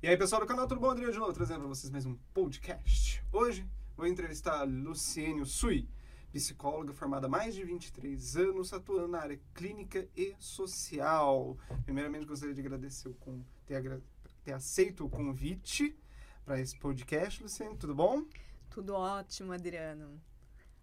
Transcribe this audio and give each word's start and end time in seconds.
E 0.00 0.06
aí, 0.06 0.16
pessoal 0.16 0.40
do 0.40 0.46
canal, 0.46 0.68
tudo 0.68 0.80
bom? 0.80 0.90
Adriano 0.90 1.12
de 1.12 1.18
novo, 1.18 1.32
trazendo 1.32 1.58
para 1.58 1.68
vocês 1.68 1.90
mais 1.90 2.06
um 2.06 2.14
podcast. 2.32 3.20
Hoje 3.32 3.68
vou 3.96 4.06
entrevistar 4.06 4.60
a 4.60 4.62
Luciene 4.62 5.44
Sui, 5.44 5.88
psicóloga 6.32 6.92
formada 6.92 7.26
há 7.26 7.28
mais 7.28 7.52
de 7.52 7.64
23 7.64 8.36
anos, 8.36 8.72
atuando 8.72 9.08
na 9.08 9.18
área 9.18 9.40
clínica 9.52 10.08
e 10.16 10.36
social. 10.38 11.58
Primeiramente, 11.84 12.26
gostaria 12.26 12.54
de 12.54 12.60
agradecer 12.60 13.08
o 13.08 13.14
com, 13.14 13.42
ter, 13.66 13.74
agra, 13.74 14.00
ter 14.44 14.52
aceito 14.52 15.04
o 15.04 15.10
convite 15.10 15.98
para 16.44 16.60
esse 16.60 16.78
podcast, 16.78 17.42
Luciene, 17.42 17.76
tudo 17.76 17.92
bom? 17.92 18.22
Tudo 18.70 18.94
ótimo, 18.94 19.52
Adriano. 19.52 20.22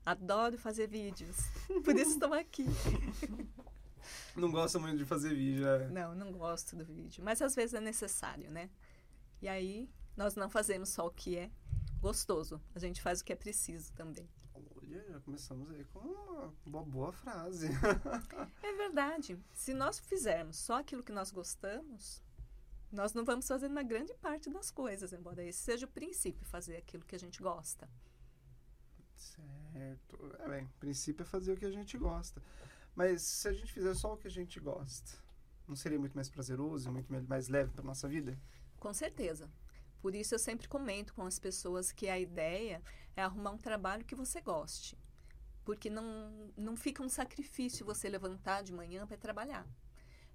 Adoro 0.05 0.57
fazer 0.57 0.87
vídeos, 0.87 1.37
por 1.85 1.95
isso 1.95 2.11
estou 2.11 2.33
aqui. 2.33 2.65
Não 4.35 4.51
gosta 4.51 4.77
muito 4.77 4.97
de 4.97 5.05
fazer 5.05 5.33
vídeo, 5.33 5.67
é? 5.67 5.87
Não, 5.87 6.13
não 6.13 6.31
gosto 6.31 6.75
do 6.75 6.85
vídeo, 6.85 7.23
mas 7.23 7.41
às 7.41 7.55
vezes 7.55 7.73
é 7.73 7.79
necessário, 7.79 8.51
né? 8.51 8.69
E 9.41 9.47
aí, 9.47 9.89
nós 10.15 10.35
não 10.35 10.49
fazemos 10.49 10.89
só 10.89 11.07
o 11.07 11.11
que 11.11 11.37
é 11.37 11.51
gostoso, 11.99 12.61
a 12.73 12.79
gente 12.79 13.01
faz 13.01 13.21
o 13.21 13.25
que 13.25 13.33
é 13.33 13.35
preciso 13.35 13.91
também. 13.93 14.29
Olha, 14.53 15.03
já 15.09 15.19
começamos 15.21 15.69
aí 15.71 15.83
com 15.85 15.99
uma, 16.65 16.83
boa 16.83 17.11
frase. 17.11 17.67
é 18.61 18.73
verdade. 18.73 19.39
Se 19.53 19.73
nós 19.73 19.99
fizermos 19.99 20.57
só 20.57 20.79
aquilo 20.79 21.03
que 21.03 21.11
nós 21.11 21.31
gostamos, 21.31 22.23
nós 22.91 23.13
não 23.13 23.25
vamos 23.25 23.47
fazer 23.47 23.67
uma 23.67 23.83
grande 23.83 24.13
parte 24.15 24.49
das 24.49 24.71
coisas, 24.71 25.11
embora 25.11 25.43
esse 25.43 25.59
seja 25.59 25.85
o 25.85 25.89
princípio, 25.89 26.45
fazer 26.45 26.77
aquilo 26.77 27.03
que 27.03 27.15
a 27.15 27.19
gente 27.19 27.41
gosta. 27.41 27.89
Certo. 29.15 30.35
É 30.39 30.47
bem, 30.47 30.65
o 30.65 30.79
princípio 30.79 31.23
é 31.23 31.25
fazer 31.25 31.53
o 31.53 31.57
que 31.57 31.65
a 31.65 31.71
gente 31.71 31.97
gosta. 31.97 32.41
Mas 32.95 33.21
se 33.23 33.47
a 33.47 33.53
gente 33.53 33.73
fizer 33.73 33.93
só 33.93 34.13
o 34.13 34.17
que 34.17 34.27
a 34.27 34.31
gente 34.31 34.59
gosta, 34.59 35.11
não 35.67 35.75
seria 35.75 35.99
muito 35.99 36.13
mais 36.13 36.29
prazeroso, 36.29 36.91
muito 36.91 37.11
mais 37.27 37.49
leve 37.49 37.71
para 37.71 37.83
nossa 37.83 38.07
vida? 38.07 38.39
Com 38.79 38.93
certeza. 38.93 39.49
Por 40.01 40.13
isso 40.13 40.35
eu 40.35 40.39
sempre 40.39 40.67
comento 40.67 41.13
com 41.13 41.23
as 41.23 41.39
pessoas 41.39 41.91
que 41.91 42.07
a 42.07 42.19
ideia 42.19 42.81
é 43.15 43.23
arrumar 43.23 43.51
um 43.51 43.57
trabalho 43.57 44.05
que 44.05 44.15
você 44.15 44.41
goste. 44.41 44.97
Porque 45.63 45.89
não, 45.89 46.51
não 46.55 46.75
fica 46.75 47.01
um 47.01 47.09
sacrifício 47.09 47.85
você 47.85 48.07
levantar 48.07 48.61
de 48.61 48.71
manhã 48.71 49.07
para 49.07 49.17
trabalhar. 49.17 49.67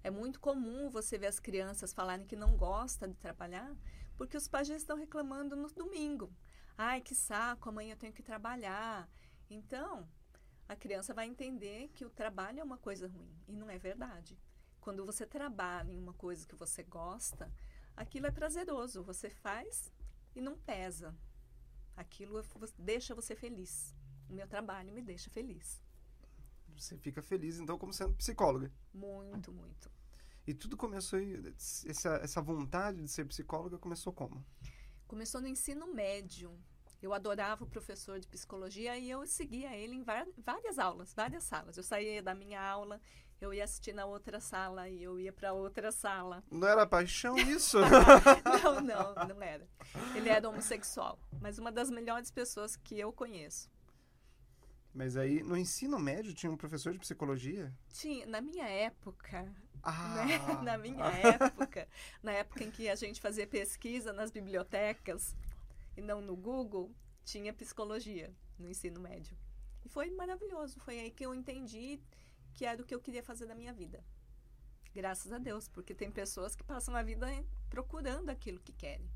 É 0.03 0.09
muito 0.09 0.39
comum 0.39 0.89
você 0.89 1.17
ver 1.17 1.27
as 1.27 1.39
crianças 1.39 1.93
falarem 1.93 2.25
que 2.25 2.35
não 2.35 2.57
gosta 2.57 3.07
de 3.07 3.15
trabalhar, 3.15 3.73
porque 4.17 4.35
os 4.35 4.47
pais 4.47 4.67
já 4.67 4.75
estão 4.75 4.97
reclamando 4.97 5.55
no 5.55 5.69
domingo. 5.69 6.33
Ai, 6.77 7.01
que 7.01 7.13
saco, 7.13 7.69
amanhã 7.69 7.93
eu 7.93 7.97
tenho 7.97 8.13
que 8.13 8.23
trabalhar. 8.23 9.07
Então, 9.49 10.09
a 10.67 10.75
criança 10.75 11.13
vai 11.13 11.27
entender 11.27 11.89
que 11.93 12.05
o 12.05 12.09
trabalho 12.09 12.59
é 12.59 12.63
uma 12.63 12.77
coisa 12.77 13.07
ruim. 13.07 13.31
E 13.47 13.55
não 13.55 13.69
é 13.69 13.77
verdade. 13.77 14.37
Quando 14.79 15.05
você 15.05 15.25
trabalha 15.25 15.91
em 15.91 15.99
uma 15.99 16.13
coisa 16.13 16.47
que 16.47 16.55
você 16.55 16.81
gosta, 16.81 17.51
aquilo 17.95 18.27
é 18.27 18.31
prazeroso. 18.31 19.03
Você 19.03 19.29
faz 19.29 19.91
e 20.35 20.41
não 20.41 20.57
pesa. 20.57 21.15
Aquilo 21.95 22.39
é 22.39 22.43
deixa 22.77 23.13
você 23.13 23.35
feliz. 23.35 23.95
O 24.29 24.33
meu 24.33 24.47
trabalho 24.47 24.93
me 24.93 25.01
deixa 25.01 25.29
feliz. 25.29 25.81
Você 26.75 26.97
fica 26.97 27.21
feliz, 27.21 27.59
então, 27.59 27.77
como 27.77 27.93
sendo 27.93 28.15
psicóloga? 28.15 28.71
Muito, 28.93 29.51
muito. 29.51 29.91
E 30.47 30.53
tudo 30.53 30.75
começou 30.75 31.19
essa, 31.85 32.15
essa 32.15 32.41
vontade 32.41 33.01
de 33.01 33.07
ser 33.07 33.25
psicóloga 33.25 33.77
começou 33.77 34.11
como? 34.11 34.43
Começou 35.07 35.41
no 35.41 35.47
ensino 35.47 35.93
médio. 35.93 36.57
Eu 37.01 37.13
adorava 37.13 37.63
o 37.63 37.67
professor 37.67 38.19
de 38.19 38.27
psicologia 38.27 38.97
e 38.97 39.09
eu 39.09 39.25
seguia 39.25 39.75
ele 39.75 39.95
em 39.95 40.03
várias 40.03 40.79
aulas, 40.79 41.13
várias 41.13 41.43
salas. 41.43 41.75
Eu 41.75 41.83
saía 41.83 42.21
da 42.21 42.33
minha 42.33 42.61
aula, 42.61 43.01
eu 43.41 43.51
ia 43.51 43.63
assistir 43.63 43.91
na 43.91 44.05
outra 44.05 44.39
sala 44.39 44.87
e 44.87 45.01
eu 45.01 45.19
ia 45.19 45.33
para 45.33 45.51
outra 45.51 45.91
sala. 45.91 46.43
Não 46.49 46.67
era 46.67 46.85
paixão 46.85 47.35
isso? 47.35 47.79
não, 48.63 48.79
não, 48.79 49.27
não 49.27 49.41
era. 49.41 49.67
Ele 50.15 50.29
era 50.29 50.47
homossexual, 50.47 51.19
mas 51.41 51.57
uma 51.57 51.71
das 51.71 51.89
melhores 51.89 52.29
pessoas 52.29 52.75
que 52.75 52.99
eu 52.99 53.11
conheço. 53.11 53.69
Mas 54.93 55.17
aí, 55.17 55.41
no 55.41 55.57
ensino 55.57 55.97
médio, 55.97 56.35
tinha 56.35 56.51
um 56.51 56.57
professor 56.57 56.93
de 56.93 56.99
psicologia? 56.99 57.73
Tinha. 57.91 58.27
Na 58.27 58.41
minha 58.41 58.67
época, 58.67 59.51
ah. 59.81 60.25
Né? 60.25 60.37
Na 60.61 60.77
minha 60.77 61.05
época, 61.05 61.87
na 62.21 62.33
época 62.33 62.63
em 62.63 62.69
que 62.69 62.87
a 62.87 62.95
gente 62.95 63.19
fazia 63.19 63.47
pesquisa 63.47 64.13
nas 64.13 64.29
bibliotecas 64.29 65.35
e 65.97 66.01
não 66.01 66.21
no 66.21 66.35
Google, 66.35 66.93
tinha 67.25 67.51
psicologia 67.51 68.31
no 68.59 68.69
ensino 68.69 68.99
médio. 68.99 69.35
E 69.83 69.89
foi 69.89 70.11
maravilhoso. 70.11 70.79
Foi 70.81 70.99
aí 70.99 71.09
que 71.09 71.25
eu 71.25 71.33
entendi 71.33 71.99
que 72.53 72.65
era 72.65 72.81
o 72.81 72.85
que 72.85 72.93
eu 72.93 72.99
queria 72.99 73.23
fazer 73.23 73.45
da 73.45 73.55
minha 73.55 73.73
vida. 73.73 74.03
Graças 74.93 75.31
a 75.31 75.37
Deus, 75.37 75.69
porque 75.69 75.95
tem 75.95 76.11
pessoas 76.11 76.55
que 76.55 76.63
passam 76.63 76.95
a 76.95 77.03
vida 77.03 77.27
procurando 77.69 78.29
aquilo 78.29 78.59
que 78.59 78.73
querem. 78.73 79.09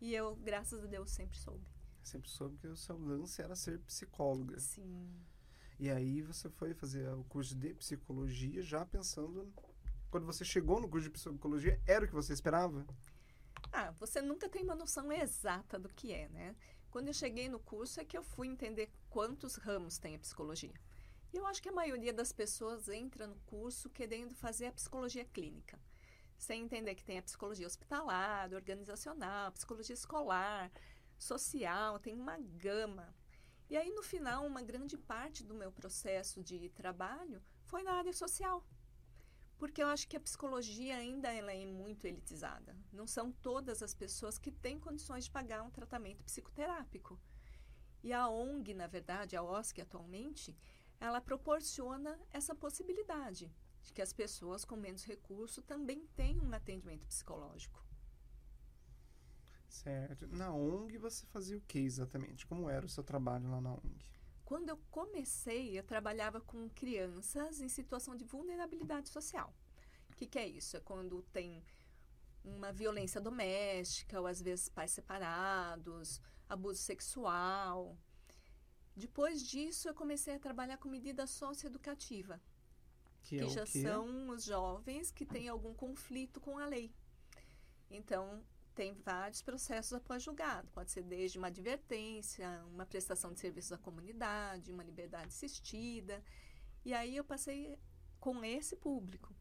E 0.00 0.14
eu, 0.14 0.36
graças 0.36 0.82
a 0.82 0.86
Deus, 0.86 1.10
sempre 1.10 1.36
soube. 1.36 1.66
Sempre 2.02 2.28
soube 2.28 2.56
que 2.58 2.68
o 2.68 2.76
seu 2.76 2.96
lance 2.96 3.42
era 3.42 3.56
ser 3.56 3.80
psicóloga. 3.80 4.58
Sim. 4.60 5.10
E 5.78 5.90
aí 5.90 6.22
você 6.22 6.48
foi 6.48 6.72
fazer 6.74 7.08
o 7.12 7.24
curso 7.24 7.54
de 7.54 7.74
psicologia 7.74 8.62
já 8.62 8.86
pensando 8.86 9.52
quando 10.10 10.24
você 10.24 10.44
chegou 10.44 10.80
no 10.80 10.88
curso 10.88 11.08
de 11.08 11.10
psicologia, 11.10 11.80
era 11.86 12.04
o 12.04 12.08
que 12.08 12.14
você 12.14 12.32
esperava? 12.32 12.86
Ah, 13.72 13.90
você 13.92 14.22
nunca 14.22 14.48
tem 14.48 14.62
uma 14.62 14.74
noção 14.74 15.12
exata 15.12 15.78
do 15.78 15.88
que 15.88 16.12
é, 16.12 16.28
né? 16.28 16.56
Quando 16.90 17.08
eu 17.08 17.12
cheguei 17.12 17.48
no 17.48 17.58
curso 17.58 18.00
é 18.00 18.04
que 18.04 18.16
eu 18.16 18.22
fui 18.22 18.46
entender 18.46 18.90
quantos 19.10 19.56
ramos 19.56 19.98
tem 19.98 20.14
a 20.14 20.18
psicologia. 20.18 20.72
Eu 21.36 21.46
acho 21.46 21.62
que 21.62 21.68
a 21.68 21.72
maioria 21.72 22.14
das 22.14 22.32
pessoas 22.32 22.88
entra 22.88 23.26
no 23.26 23.36
curso 23.40 23.90
querendo 23.90 24.34
fazer 24.34 24.68
a 24.68 24.72
psicologia 24.72 25.22
clínica, 25.22 25.78
sem 26.38 26.62
entender 26.62 26.94
que 26.94 27.04
tem 27.04 27.18
a 27.18 27.22
psicologia 27.22 27.66
hospitalar, 27.66 28.54
organizacional, 28.54 29.52
psicologia 29.52 29.92
escolar, 29.92 30.72
social, 31.18 31.98
tem 31.98 32.14
uma 32.14 32.38
gama. 32.38 33.14
E 33.68 33.76
aí, 33.76 33.90
no 33.90 34.02
final, 34.02 34.46
uma 34.46 34.62
grande 34.62 34.96
parte 34.96 35.44
do 35.44 35.54
meu 35.54 35.70
processo 35.70 36.42
de 36.42 36.70
trabalho 36.70 37.42
foi 37.64 37.82
na 37.82 37.92
área 37.92 38.14
social. 38.14 38.66
Porque 39.58 39.82
eu 39.82 39.88
acho 39.88 40.08
que 40.08 40.16
a 40.16 40.20
psicologia 40.20 40.96
ainda 40.96 41.30
ela 41.30 41.52
é 41.52 41.66
muito 41.66 42.06
elitizada. 42.06 42.74
Não 42.90 43.06
são 43.06 43.30
todas 43.30 43.82
as 43.82 43.94
pessoas 43.94 44.38
que 44.38 44.50
têm 44.50 44.80
condições 44.80 45.24
de 45.26 45.30
pagar 45.30 45.62
um 45.62 45.70
tratamento 45.70 46.24
psicoterápico. 46.24 47.20
E 48.02 48.12
a 48.12 48.26
ONG, 48.26 48.72
na 48.72 48.86
verdade, 48.86 49.36
a 49.36 49.42
OSC 49.42 49.80
atualmente, 49.80 50.56
ela 51.00 51.20
proporciona 51.20 52.18
essa 52.32 52.54
possibilidade 52.54 53.52
de 53.82 53.92
que 53.92 54.02
as 54.02 54.12
pessoas 54.12 54.64
com 54.64 54.76
menos 54.76 55.04
recurso 55.04 55.62
também 55.62 56.06
tenham 56.14 56.44
um 56.44 56.52
atendimento 56.52 57.06
psicológico. 57.06 57.84
Certo. 59.68 60.26
Na 60.28 60.52
ONG 60.52 60.98
você 60.98 61.26
fazia 61.26 61.56
o 61.56 61.60
que 61.60 61.78
exatamente? 61.78 62.46
Como 62.46 62.68
era 62.68 62.86
o 62.86 62.88
seu 62.88 63.04
trabalho 63.04 63.50
lá 63.50 63.60
na 63.60 63.74
ONG? 63.74 64.04
Quando 64.44 64.68
eu 64.68 64.78
comecei, 64.90 65.78
eu 65.78 65.82
trabalhava 65.82 66.40
com 66.40 66.68
crianças 66.70 67.60
em 67.60 67.68
situação 67.68 68.16
de 68.16 68.24
vulnerabilidade 68.24 69.08
social. 69.08 69.52
O 70.08 70.14
que, 70.14 70.26
que 70.26 70.38
é 70.38 70.46
isso? 70.46 70.76
É 70.76 70.80
quando 70.80 71.22
tem 71.32 71.62
uma 72.44 72.72
violência 72.72 73.20
doméstica, 73.20 74.20
ou 74.20 74.26
às 74.26 74.40
vezes 74.40 74.68
pais 74.68 74.92
separados, 74.92 76.20
abuso 76.48 76.80
sexual, 76.80 77.98
depois 78.96 79.46
disso, 79.46 79.88
eu 79.88 79.94
comecei 79.94 80.34
a 80.34 80.38
trabalhar 80.38 80.78
com 80.78 80.88
medida 80.88 81.26
socioeducativa, 81.26 82.40
que, 83.22 83.38
que 83.38 83.44
é 83.44 83.48
já 83.48 83.66
são 83.66 84.30
os 84.30 84.44
jovens 84.44 85.10
que 85.10 85.26
têm 85.26 85.48
algum 85.48 85.74
conflito 85.74 86.40
com 86.40 86.58
a 86.58 86.64
lei. 86.64 86.90
Então, 87.90 88.42
tem 88.74 88.94
vários 88.94 89.42
processos 89.42 89.92
após 89.92 90.22
julgado. 90.22 90.68
Pode 90.72 90.90
ser 90.90 91.02
desde 91.02 91.36
uma 91.36 91.48
advertência, 91.48 92.64
uma 92.72 92.86
prestação 92.86 93.32
de 93.32 93.40
serviços 93.40 93.72
à 93.72 93.78
comunidade, 93.78 94.72
uma 94.72 94.82
liberdade 94.82 95.28
assistida. 95.28 96.22
E 96.84 96.94
aí 96.94 97.16
eu 97.16 97.24
passei 97.24 97.78
com 98.18 98.42
esse 98.44 98.76
público. 98.76 99.34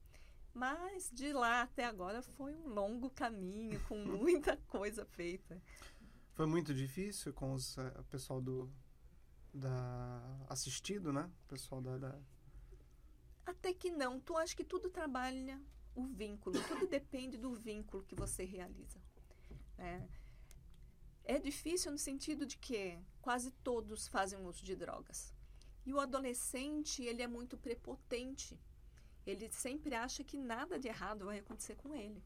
Mas 0.53 1.09
de 1.13 1.33
lá 1.33 1.61
até 1.61 1.85
agora 1.85 2.21
foi 2.21 2.53
um 2.55 2.69
longo 2.69 3.09
caminho, 3.09 3.79
com 3.87 3.97
muita 4.03 4.57
coisa 4.57 5.05
feita. 5.05 5.61
Foi 6.33 6.45
muito 6.45 6.73
difícil 6.73 7.33
com 7.33 7.53
os, 7.53 7.77
uh, 7.77 7.91
o 7.99 8.03
pessoal 8.05 8.41
do, 8.41 8.69
da 9.55 10.21
assistido, 10.49 11.13
né? 11.13 11.31
O 11.45 11.47
pessoal 11.47 11.81
da, 11.81 11.97
da, 11.97 12.19
Até 13.45 13.73
que 13.73 13.89
não. 13.89 14.19
Tu 14.19 14.35
acha 14.37 14.55
que 14.55 14.63
tudo 14.63 14.89
trabalha 14.89 15.61
o 15.95 16.05
vínculo, 16.05 16.61
tudo 16.67 16.87
depende 16.87 17.37
do 17.37 17.53
vínculo 17.53 18.03
que 18.03 18.15
você 18.15 18.43
realiza. 18.43 18.99
Né? 19.77 20.07
É 21.23 21.39
difícil 21.39 21.91
no 21.91 21.97
sentido 21.97 22.45
de 22.45 22.57
que 22.57 22.99
quase 23.21 23.51
todos 23.51 24.07
fazem 24.07 24.39
uso 24.45 24.63
de 24.63 24.75
drogas. 24.75 25.33
E 25.85 25.93
o 25.93 25.99
adolescente, 25.99 27.03
ele 27.03 27.21
é 27.21 27.27
muito 27.27 27.57
prepotente. 27.57 28.59
Ele 29.25 29.49
sempre 29.51 29.95
acha 29.95 30.23
que 30.23 30.37
nada 30.37 30.77
de 30.77 30.87
errado 30.87 31.25
vai 31.25 31.39
acontecer 31.39 31.75
com 31.75 31.95
ele. 31.95 32.23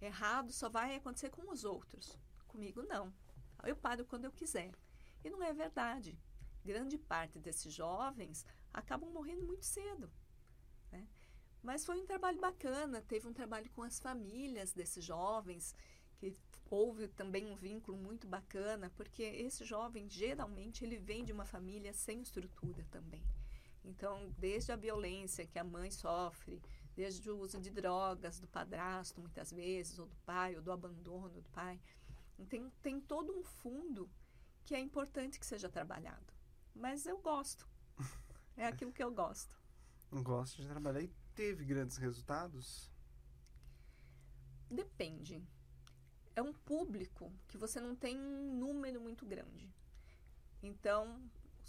Errado 0.00 0.52
só 0.52 0.68
vai 0.68 0.96
acontecer 0.96 1.30
com 1.30 1.50
os 1.50 1.64
outros. 1.64 2.18
Comigo, 2.48 2.82
não. 2.82 3.12
Eu 3.64 3.76
paro 3.76 4.04
quando 4.04 4.24
eu 4.24 4.32
quiser. 4.32 4.72
E 5.24 5.30
não 5.30 5.42
é 5.42 5.52
verdade 5.52 6.18
grande 6.70 6.98
parte 6.98 7.38
desses 7.38 7.72
jovens 7.72 8.44
acabam 8.72 9.10
morrendo 9.10 9.44
muito 9.44 9.64
cedo. 9.64 10.10
Né? 10.92 11.06
Mas 11.62 11.84
foi 11.86 11.96
um 12.00 12.06
trabalho 12.06 12.40
bacana, 12.40 13.00
teve 13.00 13.26
um 13.26 13.32
trabalho 13.32 13.70
com 13.70 13.82
as 13.82 14.00
famílias 14.00 14.72
desses 14.72 15.04
jovens 15.04 15.74
que 16.18 16.34
houve 16.70 17.08
também 17.08 17.46
um 17.46 17.54
vínculo 17.54 17.96
muito 17.96 18.26
bacana, 18.26 18.90
porque 18.96 19.22
esse 19.22 19.64
jovem 19.64 20.08
geralmente 20.08 20.84
ele 20.84 20.96
vem 20.96 21.24
de 21.24 21.32
uma 21.32 21.44
família 21.44 21.92
sem 21.92 22.20
estrutura 22.20 22.84
também. 22.90 23.22
Então, 23.84 24.34
desde 24.36 24.72
a 24.72 24.76
violência 24.76 25.46
que 25.46 25.58
a 25.58 25.64
mãe 25.64 25.90
sofre, 25.90 26.60
desde 26.96 27.30
o 27.30 27.38
uso 27.38 27.60
de 27.60 27.70
drogas 27.70 28.40
do 28.40 28.48
padrasto, 28.48 29.20
muitas 29.20 29.52
vezes, 29.52 29.98
ou 29.98 30.06
do 30.06 30.16
pai, 30.24 30.56
ou 30.56 30.62
do 30.62 30.72
abandono 30.72 31.40
do 31.40 31.48
pai, 31.50 31.78
tem, 32.48 32.68
tem 32.82 33.00
todo 33.00 33.32
um 33.32 33.44
fundo 33.44 34.10
que 34.64 34.74
é 34.74 34.80
importante 34.80 35.38
que 35.38 35.46
seja 35.46 35.68
trabalhado. 35.68 36.35
Mas 36.76 37.06
eu 37.06 37.18
gosto. 37.18 37.66
É 38.56 38.66
aquilo 38.66 38.92
que 38.92 39.02
eu 39.02 39.10
gosto. 39.10 39.56
Gosto 40.22 40.62
de 40.62 40.68
trabalhar 40.68 41.02
e 41.02 41.12
teve 41.34 41.64
grandes 41.64 41.96
resultados? 41.96 42.90
Depende. 44.70 45.42
É 46.34 46.40
um 46.40 46.52
público 46.52 47.32
que 47.48 47.58
você 47.58 47.80
não 47.80 47.96
tem 47.96 48.18
um 48.18 48.56
número 48.56 49.00
muito 49.00 49.26
grande. 49.26 49.68
Então, 50.62 51.20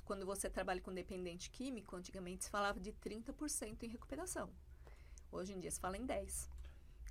quando 0.06 0.26
você 0.26 0.50
trabalha 0.50 0.80
com 0.80 0.94
dependente 0.94 1.50
químico, 1.50 1.96
antigamente 1.96 2.46
se 2.46 2.50
falava 2.50 2.80
de 2.80 2.94
30% 2.94 3.84
em 3.84 3.90
recuperação. 3.90 4.50
Hoje 5.32 5.54
em 5.54 5.60
dia 5.60 5.72
se 5.72 5.80
fala 5.80 5.98
em 5.98 6.06
10%. 6.06 6.50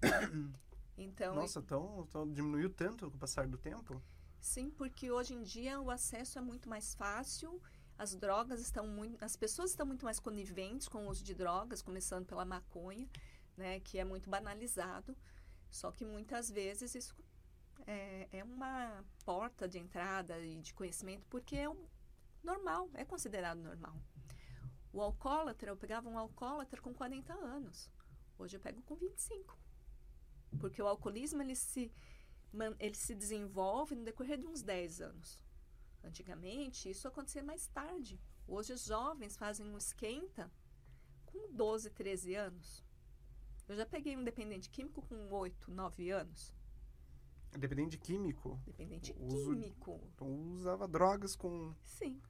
então, 0.97 1.35
Nossa, 1.35 1.59
então, 1.59 2.07
então 2.09 2.33
diminuiu 2.33 2.71
tanto 2.71 3.11
com 3.11 3.17
o 3.17 3.21
passar 3.21 3.47
do 3.49 3.59
tempo? 3.59 4.01
Sim, 4.41 4.71
porque 4.71 5.11
hoje 5.11 5.35
em 5.35 5.43
dia 5.43 5.81
o 5.81 5.91
acesso 5.91 6.39
é 6.39 6.43
muito 6.43 6.69
mais 6.69 6.95
fácil, 6.95 7.61
as 7.99 8.15
drogas 8.15 8.61
estão 8.61 8.87
muito, 8.87 9.23
as 9.25 9.37
pessoas 9.37 9.71
estão 9.71 9.87
muito 9.87 10.05
mais 10.05 10.21
coniventes 10.21 10.89
com 10.89 11.07
o 11.07 11.11
uso 11.11 11.25
de 11.25 11.35
drogas, 11.35 11.83
começando 11.83 12.27
pela 12.27 12.45
maconha, 12.45 13.09
né, 13.57 13.81
que 13.81 13.99
é 13.99 14.05
muito 14.05 14.29
banalizado. 14.29 15.17
Só 15.71 15.91
que 15.91 16.05
muitas 16.05 16.51
vezes 16.51 16.95
isso 16.95 17.15
é, 17.87 18.29
é 18.33 18.45
uma 18.45 19.05
porta 19.25 19.69
de 19.69 19.79
entrada 19.79 20.39
e 20.41 20.57
de 20.57 20.75
conhecimento, 20.75 21.27
porque 21.29 21.57
é 21.57 21.69
um, 21.69 21.87
normal, 22.43 22.91
é 22.95 23.05
considerado 23.05 23.59
normal. 23.59 23.97
O 24.93 25.03
alcoólatra, 25.03 25.71
eu 25.71 25.77
pegava 25.77 26.09
um 26.09 26.19
alcoólatra 26.19 26.81
com 26.81 26.95
40 26.95 27.33
anos. 27.35 27.91
Hoje 28.39 28.57
eu 28.57 28.61
pego 28.61 28.83
com 28.83 28.95
25. 28.95 29.59
Porque 30.59 30.81
o 30.81 30.87
alcoolismo 30.87 31.43
ele 31.43 31.55
se, 31.55 31.93
ele 32.79 32.95
se 32.95 33.15
desenvolve 33.15 33.95
no 33.95 34.05
decorrer 34.05 34.39
de 34.39 34.47
uns 34.47 34.63
10 34.63 35.01
anos. 35.01 35.39
Antigamente, 36.03 36.91
isso 36.91 37.09
acontecia 37.09 37.43
mais 37.43 37.67
tarde. 37.67 38.21
Hoje 38.47 38.73
os 38.73 38.85
jovens 38.85 39.37
fazem 39.37 39.67
um 39.67 39.77
esquenta 39.77 40.51
com 41.25 41.53
12, 41.53 41.91
13 41.91 42.35
anos. 42.35 42.85
Eu 43.69 43.77
já 43.77 43.85
peguei 43.85 44.17
um 44.17 44.23
dependente 44.23 44.71
químico 44.71 45.03
com 45.03 45.29
8, 45.33 45.71
9 45.71 46.11
anos. 46.11 46.55
Dependente 47.59 47.99
químico? 47.99 48.61
Dependente 48.65 49.15
Uso, 49.19 49.51
químico. 49.51 50.01
Então 50.15 50.55
usava 50.55 50.87
drogas 50.87 51.35
com. 51.35 51.75
Sim. 51.83 52.21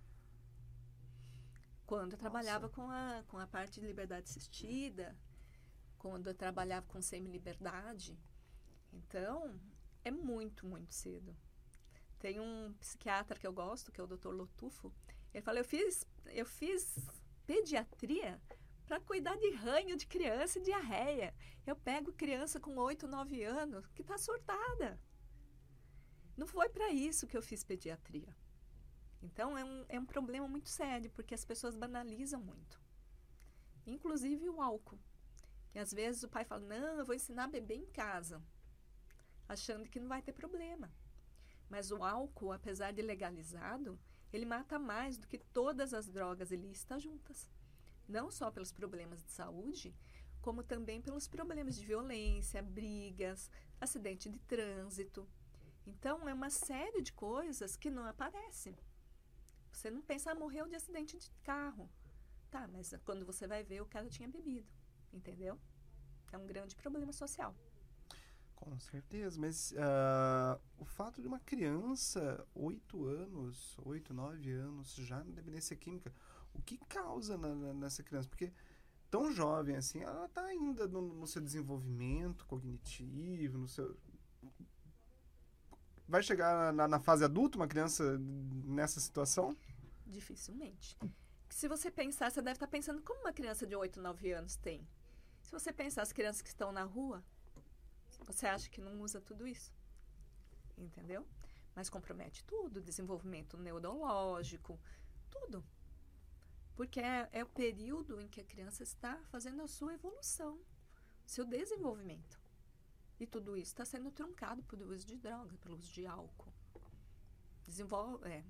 Quando 1.84 2.12
eu 2.12 2.18
trabalhava 2.18 2.68
com 2.68 2.90
a, 2.90 3.22
com 3.28 3.38
a 3.38 3.46
parte 3.46 3.80
de 3.80 3.86
liberdade 3.86 4.28
assistida, 4.28 5.16
quando 5.98 6.28
eu 6.28 6.34
trabalhava 6.34 6.86
com 6.86 7.00
semi-liberdade. 7.00 8.18
Então, 8.92 9.60
é 10.04 10.10
muito, 10.10 10.66
muito 10.66 10.94
cedo. 10.94 11.36
Tem 12.26 12.40
um 12.40 12.75
psiquiatra 12.81 13.38
que 13.38 13.46
eu 13.46 13.52
gosto, 13.52 13.93
que 13.93 14.00
é 14.00 14.02
o 14.02 14.06
Dr. 14.08 14.31
Lotufo. 14.31 14.93
Ele 15.32 15.44
fala: 15.44 15.61
eu 15.61 15.64
fiz, 15.64 16.05
eu 16.25 16.44
fiz 16.44 16.99
pediatria 17.46 18.43
para 18.84 18.99
cuidar 18.99 19.37
de 19.37 19.49
ranho 19.52 19.96
de 19.96 20.08
criança 20.08 20.58
e 20.58 20.62
diarreia. 20.62 21.32
Eu 21.64 21.76
pego 21.76 22.12
criança 22.12 22.58
com 22.58 22.75
8, 22.75 23.06
9 23.06 23.44
anos 23.44 23.87
que 23.94 24.02
está 24.02 24.19
surtada. 24.19 24.99
Não 26.37 26.49
foi 26.49 26.69
para 26.69 26.90
isso 26.90 27.28
que 27.28 27.37
eu 27.37 27.43
fiz 27.43 27.62
pediatria. 27.62 28.37
Então 29.23 29.56
é 29.56 29.64
um, 29.64 29.87
é 29.88 30.00
um 30.00 30.05
problema 30.05 30.49
muito 30.49 30.69
sério, 30.69 31.08
porque 31.12 31.32
as 31.32 31.44
pessoas 31.44 31.76
banalizam 31.76 32.40
muito. 32.40 32.81
Inclusive 33.87 34.49
o 34.49 34.61
álcool. 34.61 34.99
Que 35.70 35.78
às 35.78 35.93
vezes 35.93 36.25
o 36.25 36.28
pai 36.28 36.44
fala: 36.44 36.62
Não, 36.62 36.99
eu 36.99 37.06
vou 37.06 37.14
ensinar 37.14 37.44
a 37.44 37.55
beber 37.56 37.76
em 37.76 37.87
casa, 37.87 38.43
achando 39.49 39.88
que 39.88 40.00
não 40.00 40.08
vai 40.08 40.23
ter 40.23 40.32
problema. 40.32 40.93
Mas 41.68 41.90
o 41.90 42.02
álcool, 42.02 42.52
apesar 42.52 42.92
de 42.92 43.02
legalizado, 43.02 43.98
ele 44.32 44.44
mata 44.44 44.78
mais 44.78 45.18
do 45.18 45.26
que 45.26 45.38
todas 45.38 45.92
as 45.92 46.08
drogas 46.08 46.50
ilícitas 46.50 47.02
juntas 47.02 47.50
não 48.08 48.30
só 48.30 48.50
pelos 48.50 48.72
problemas 48.72 49.22
de 49.22 49.30
saúde, 49.30 49.94
como 50.40 50.62
também 50.62 51.00
pelos 51.02 51.26
problemas 51.26 51.76
de 51.76 51.84
violência, 51.84 52.62
brigas, 52.62 53.50
acidente 53.80 54.30
de 54.30 54.38
trânsito. 54.40 55.28
Então, 55.86 56.28
é 56.28 56.34
uma 56.34 56.50
série 56.50 57.02
de 57.02 57.12
coisas 57.12 57.76
que 57.76 57.90
não 57.90 58.06
aparecem. 58.06 58.76
Você 59.72 59.90
não 59.90 60.00
pensa, 60.00 60.30
ah, 60.30 60.34
morreu 60.34 60.68
de 60.68 60.76
acidente 60.76 61.18
de 61.18 61.30
carro. 61.42 61.90
Tá, 62.50 62.66
mas 62.68 62.94
quando 63.04 63.26
você 63.26 63.46
vai 63.46 63.62
ver, 63.62 63.82
o 63.82 63.86
cara 63.86 64.08
tinha 64.08 64.28
bebido. 64.28 64.68
Entendeu? 65.12 65.58
É 66.32 66.38
um 66.38 66.46
grande 66.46 66.74
problema 66.76 67.12
social. 67.12 67.54
Com 68.56 68.79
certeza, 68.81 69.38
mas 69.38 69.73
uh, 69.73 70.61
o 70.79 70.85
fato 70.85 71.20
de 71.20 71.29
uma 71.29 71.38
criança, 71.38 72.44
8 72.55 73.06
anos, 73.06 73.76
8, 73.85 74.12
9 74.12 74.50
anos, 74.50 74.94
já 74.97 75.23
na 75.23 75.31
dependência 75.31 75.76
química, 75.76 76.12
o 76.53 76.62
que 76.62 76.79
causa 76.88 77.37
na, 77.37 77.55
na, 77.55 77.75
nessa 77.75 78.03
criança? 78.03 78.29
Porque 78.29 78.50
tão 79.11 79.31
jovem 79.32 79.76
assim, 79.76 80.03
ela 80.03 80.26
está 80.26 80.44
ainda 80.44 80.88
no, 80.88 81.03
no, 81.03 81.26
seu 81.26 81.41
desenvolvimento 81.41 82.47
cognitivo, 82.47 83.58
no 83.58 83.69
seu. 83.69 83.97
Vai 86.09 86.23
chegar 86.23 86.73
na, 86.73 86.88
na, 86.88 86.99
fase 86.99 87.25
adulta 87.25 87.59
uma 87.59 87.69
criança 87.69 88.19
nessa 88.19 89.00
situação? 89.00 89.56
Dificilmente. 90.06 90.97
Se 91.50 91.69
você 91.69 91.91
pensar, 91.91 92.31
você 92.31 92.41
deve 92.41 92.56
estar 92.56 92.67
tá 92.67 92.70
pensando 92.70 93.02
como 93.02 93.20
uma 93.20 93.32
criança 93.32 93.67
de 93.67 93.76
8, 93.76 94.00
9 94.00 94.32
anos 94.32 94.56
tem. 94.56 94.87
Se 95.43 95.52
você 95.52 95.73
pensar 95.73 96.02
as 96.02 96.12
crianças 96.12 96.43
que 96.43 96.49
estão 96.49 96.73
na 96.73 96.85
rua, 96.85 97.25
você 98.24 98.46
acha 98.46 98.68
que 98.68 98.80
não 98.80 99.00
usa 99.00 99.20
tudo 99.20 99.46
isso? 99.46 99.72
Entendeu? 100.76 101.26
Mas 101.74 101.90
compromete 101.90 102.44
tudo, 102.44 102.80
desenvolvimento 102.80 103.56
neurológico, 103.56 104.80
tudo. 105.30 105.64
Porque 106.74 107.00
é, 107.00 107.28
é 107.32 107.42
o 107.42 107.48
período 107.48 108.20
em 108.20 108.28
que 108.28 108.40
a 108.40 108.44
criança 108.44 108.82
está 108.82 109.16
fazendo 109.30 109.62
a 109.62 109.66
sua 109.66 109.94
evolução, 109.94 110.60
seu 111.24 111.44
desenvolvimento. 111.44 112.40
E 113.18 113.26
tudo 113.26 113.56
isso 113.56 113.72
está 113.72 113.84
sendo 113.84 114.10
truncado 114.10 114.62
pelo 114.64 114.92
uso 114.92 115.06
de 115.06 115.16
droga, 115.16 115.56
pelo 115.58 115.76
uso 115.76 115.90
de 115.92 116.06
álcool. 116.06 116.52
Desenvolve, 117.64 118.28
é, 118.28 118.44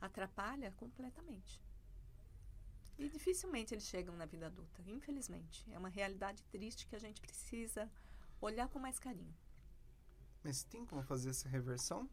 atrapalha 0.00 0.70
completamente. 0.72 1.60
E 2.98 3.08
dificilmente 3.08 3.74
eles 3.74 3.88
chegam 3.88 4.14
na 4.14 4.26
vida 4.26 4.46
adulta, 4.46 4.82
infelizmente. 4.86 5.66
É 5.72 5.78
uma 5.78 5.88
realidade 5.88 6.44
triste 6.44 6.86
que 6.86 6.94
a 6.94 7.00
gente 7.00 7.20
precisa 7.20 7.90
olhar 8.46 8.68
com 8.68 8.78
mais 8.78 8.98
carinho. 8.98 9.34
Mas 10.42 10.64
tem 10.64 10.84
como 10.84 11.02
fazer 11.02 11.30
essa 11.30 11.48
reversão? 11.48 12.08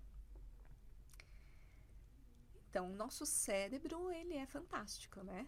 Então, 2.70 2.92
o 2.92 2.96
nosso 2.96 3.26
cérebro, 3.26 4.12
ele 4.12 4.36
é 4.36 4.46
fantástico, 4.46 5.24
né? 5.24 5.48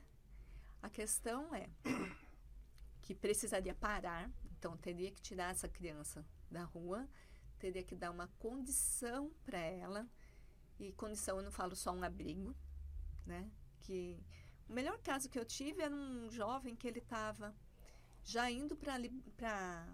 A 0.82 0.90
questão 0.90 1.54
é 1.54 1.70
que 3.04 3.14
precisaria 3.14 3.76
parar, 3.76 4.32
então 4.58 4.76
teria 4.76 5.12
que 5.12 5.22
tirar 5.22 5.52
essa 5.52 5.70
criança 5.70 6.26
da 6.50 6.64
rua, 6.64 7.08
teria 7.60 7.84
que 7.84 7.96
dar 7.96 8.10
uma 8.10 8.28
condição 8.40 9.32
para 9.46 9.60
ela, 9.60 10.10
e 10.80 10.92
condição 10.94 11.38
eu 11.38 11.44
não 11.44 11.52
falo 11.52 11.76
só 11.76 11.92
um 11.92 12.04
abrigo, 12.04 12.56
né? 13.24 13.52
Que 13.82 14.20
o 14.68 14.74
melhor 14.74 14.98
caso 15.00 15.30
que 15.30 15.38
eu 15.38 15.46
tive 15.46 15.84
era 15.84 15.94
um 15.94 16.32
jovem 16.32 16.76
que 16.76 16.88
ele 16.88 17.00
estava 17.00 17.56
já 18.24 18.50
indo 18.50 18.76
para 18.76 19.88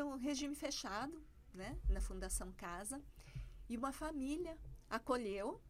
o 0.00 0.16
regime 0.16 0.54
fechado, 0.54 1.22
né? 1.52 1.78
Na 1.88 2.00
Fundação 2.00 2.52
Casa, 2.52 3.02
e 3.68 3.76
uma 3.76 3.92
família 3.92 4.56
acolheu 4.88 5.60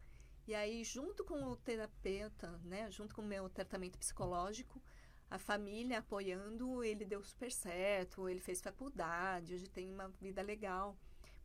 e 0.45 0.53
aí, 0.53 0.83
junto 0.83 1.23
com 1.23 1.41
o 1.45 1.55
terapeuta, 1.55 2.59
né, 2.65 2.91
junto 2.91 3.15
com 3.15 3.21
o 3.21 3.25
meu 3.25 3.49
tratamento 3.49 3.97
psicológico, 3.97 4.81
a 5.29 5.39
família 5.39 5.99
apoiando, 5.99 6.83
ele 6.83 7.05
deu 7.05 7.23
super 7.23 7.49
certo, 7.51 8.27
ele 8.27 8.41
fez 8.41 8.59
faculdade, 8.59 9.55
hoje 9.55 9.69
tem 9.69 9.89
uma 9.89 10.09
vida 10.09 10.41
legal. 10.41 10.97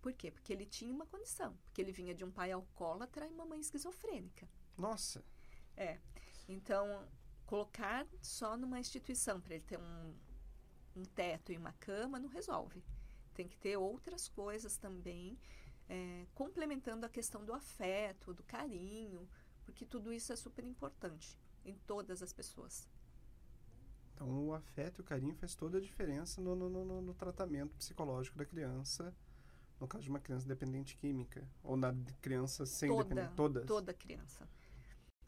Por 0.03 0.13
quê? 0.13 0.33
Porque 0.33 0.53
ele 0.53 0.67
tinha 0.67 0.93
uma 0.93 1.07
condição, 1.07 1.57
porque 1.65 1.81
ele 1.81 1.93
vinha 1.93 2.13
de 2.13 2.25
um 2.25 2.31
pai 2.31 2.51
alcoólatra 2.51 3.27
e 3.27 3.31
uma 3.31 3.47
mãe 3.47 3.61
esquizofrênica. 3.61 4.49
Nossa! 4.77 5.25
É. 5.77 6.01
Então, 6.49 7.09
colocar 7.47 8.05
só 8.21 8.57
numa 8.57 8.81
instituição 8.81 9.41
para 9.41 9.55
ele 9.55 9.65
ter 9.65 9.79
um, 9.79 10.15
um 10.97 11.05
teto 11.05 11.53
e 11.53 11.57
uma 11.57 11.73
cama 11.75 12.19
não 12.19 12.29
resolve. 12.29 12.83
Tem 13.35 13.49
que 13.49 13.57
ter 13.57 13.77
outras 13.77 14.29
coisas 14.29 14.77
também 14.77 15.39
é, 15.89 16.27
complementando 16.35 17.07
a 17.07 17.09
questão 17.09 17.45
do 17.45 17.53
afeto, 17.53 18.35
do 18.35 18.43
carinho, 18.43 19.29
porque 19.65 19.87
tudo 19.87 20.13
isso 20.13 20.33
é 20.33 20.37
super 20.37 20.65
importante 20.65 21.39
em 21.65 21.75
todas 21.87 22.23
as 22.23 22.33
pessoas. 22.33 22.89
Então, 24.15 24.47
o 24.47 24.55
afeto 24.55 24.99
e 24.99 25.03
o 25.03 25.05
carinho 25.05 25.35
faz 25.35 25.55
toda 25.55 25.79
a 25.79 25.81
diferença 25.81 26.41
no, 26.41 26.57
no, 26.57 26.69
no, 26.69 27.03
no 27.03 27.15
tratamento 27.15 27.77
psicológico 27.77 28.37
da 28.37 28.45
criança 28.45 29.15
No 29.81 29.87
caso 29.87 30.03
de 30.03 30.11
uma 30.11 30.19
criança 30.19 30.47
dependente 30.47 30.97
química? 30.97 31.49
Ou 31.63 31.77
na 31.77 31.95
criança 32.21 32.67
sem 32.67 32.89
toda, 32.89 33.05
dependência? 33.05 33.37
Todas? 33.37 33.65
Toda 33.65 33.95
criança. 33.95 34.49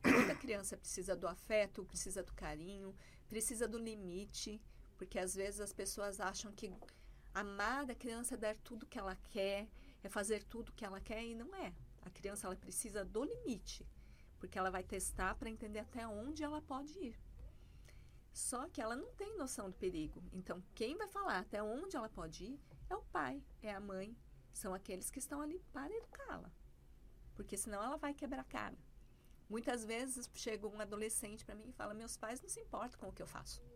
Toda 0.03 0.35
criança 0.35 0.77
precisa 0.77 1.15
do 1.15 1.29
afeto, 1.29 1.85
precisa 1.85 2.23
do 2.23 2.33
carinho, 2.33 2.95
precisa 3.29 3.69
do 3.69 3.79
limite, 3.79 4.61
porque 5.01 5.19
às 5.19 5.35
vezes 5.35 5.61
as 5.61 5.73
pessoas 5.73 6.21
acham 6.21 6.53
que 6.53 6.71
amar 7.33 7.91
a 7.91 7.95
criança 7.95 8.35
é 8.35 8.37
dar 8.37 8.55
tudo 8.57 8.85
que 8.85 8.99
ela 8.99 9.17
quer, 9.31 9.67
é 10.03 10.11
fazer 10.11 10.45
tudo 10.45 10.75
que 10.75 10.85
ela 10.85 11.01
quer 11.01 11.25
e 11.25 11.35
não 11.35 11.55
é. 11.55 11.73
A 12.03 12.11
criança 12.11 12.47
ela 12.47 12.55
precisa 12.55 13.03
do 13.03 13.25
limite, 13.25 13.89
porque 14.39 14.59
ela 14.59 14.71
vai 14.71 14.83
testar 14.83 15.35
para 15.37 15.49
entender 15.49 15.79
até 15.79 16.07
onde 16.07 16.45
ela 16.45 16.61
pode 16.61 16.93
ir. 16.99 17.19
Só 18.31 18.69
que 18.69 18.83
ela 18.83 18.95
não 18.95 19.11
tem 19.15 19.39
noção 19.39 19.71
do 19.71 19.77
perigo. 19.79 20.23
Então, 20.35 20.63
quem 20.75 20.95
vai 20.99 21.09
falar 21.09 21.39
até 21.39 21.63
onde 21.63 21.97
ela 21.97 22.11
pode 22.11 22.45
ir 22.45 22.61
é 22.91 22.95
o 22.95 23.03
pai, 23.05 23.43
é 23.63 23.73
a 23.73 23.81
mãe, 23.81 24.15
são 24.53 24.75
aqueles 24.75 25.11
que 25.11 25.19
estão 25.19 25.41
ali 25.41 25.59
para 25.73 25.97
educá-la. 25.97 26.53
Porque 27.35 27.57
senão 27.57 27.83
ela 27.83 27.97
vai 27.97 28.13
quebrar 28.13 28.43
a 28.43 28.45
cara. 28.45 28.77
Muitas 29.49 29.83
vezes 29.83 30.29
chega 30.35 30.69
um 30.69 30.79
adolescente 30.79 31.43
para 31.43 31.55
mim 31.55 31.71
e 31.71 31.73
fala: 31.73 31.95
Meus 31.95 32.19
pais 32.19 32.43
não 32.43 32.51
se 32.51 32.61
importam 32.61 33.01
com 33.01 33.09
o 33.09 33.13
que 33.15 33.23
eu 33.23 33.27
faço. 33.27 33.70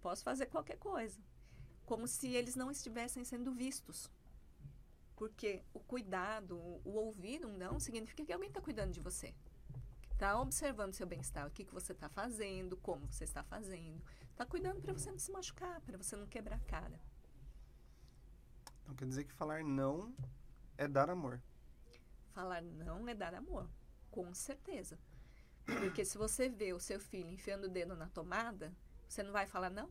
Posso 0.00 0.24
fazer 0.24 0.46
qualquer 0.46 0.78
coisa. 0.78 1.20
Como 1.84 2.06
se 2.06 2.28
eles 2.28 2.54
não 2.56 2.70
estivessem 2.70 3.24
sendo 3.24 3.52
vistos. 3.52 4.10
Porque 5.16 5.62
o 5.74 5.80
cuidado, 5.80 6.56
o 6.58 6.92
ouvir 6.92 7.44
um 7.44 7.56
não, 7.56 7.78
significa 7.78 8.24
que 8.24 8.32
alguém 8.32 8.48
está 8.48 8.60
cuidando 8.60 8.92
de 8.92 9.00
você. 9.00 9.34
Está 10.12 10.40
observando 10.40 10.94
seu 10.94 11.06
bem-estar, 11.06 11.46
o 11.46 11.50
que, 11.50 11.64
que 11.64 11.72
você 11.72 11.92
está 11.92 12.08
fazendo, 12.08 12.76
como 12.76 13.06
você 13.06 13.24
está 13.24 13.42
fazendo. 13.42 14.02
Está 14.30 14.44
cuidando 14.44 14.80
para 14.80 14.92
você 14.92 15.10
não 15.10 15.18
se 15.18 15.30
machucar, 15.30 15.80
para 15.80 15.98
você 15.98 16.16
não 16.16 16.26
quebrar 16.26 16.56
a 16.56 16.60
cara. 16.60 17.00
Então 18.82 18.94
quer 18.94 19.06
dizer 19.06 19.24
que 19.24 19.32
falar 19.32 19.62
não 19.62 20.14
é 20.76 20.88
dar 20.88 21.10
amor. 21.10 21.42
Falar 22.32 22.62
não 22.62 23.06
é 23.08 23.14
dar 23.14 23.34
amor, 23.34 23.68
com 24.10 24.34
certeza. 24.34 24.98
Porque 25.64 26.04
se 26.04 26.16
você 26.18 26.48
vê 26.48 26.72
o 26.72 26.80
seu 26.80 26.98
filho 26.98 27.30
enfiando 27.30 27.64
o 27.64 27.70
dedo 27.70 27.94
na 27.94 28.08
tomada, 28.08 28.74
você 29.10 29.24
não 29.24 29.32
vai 29.32 29.44
falar 29.44 29.70
não? 29.70 29.90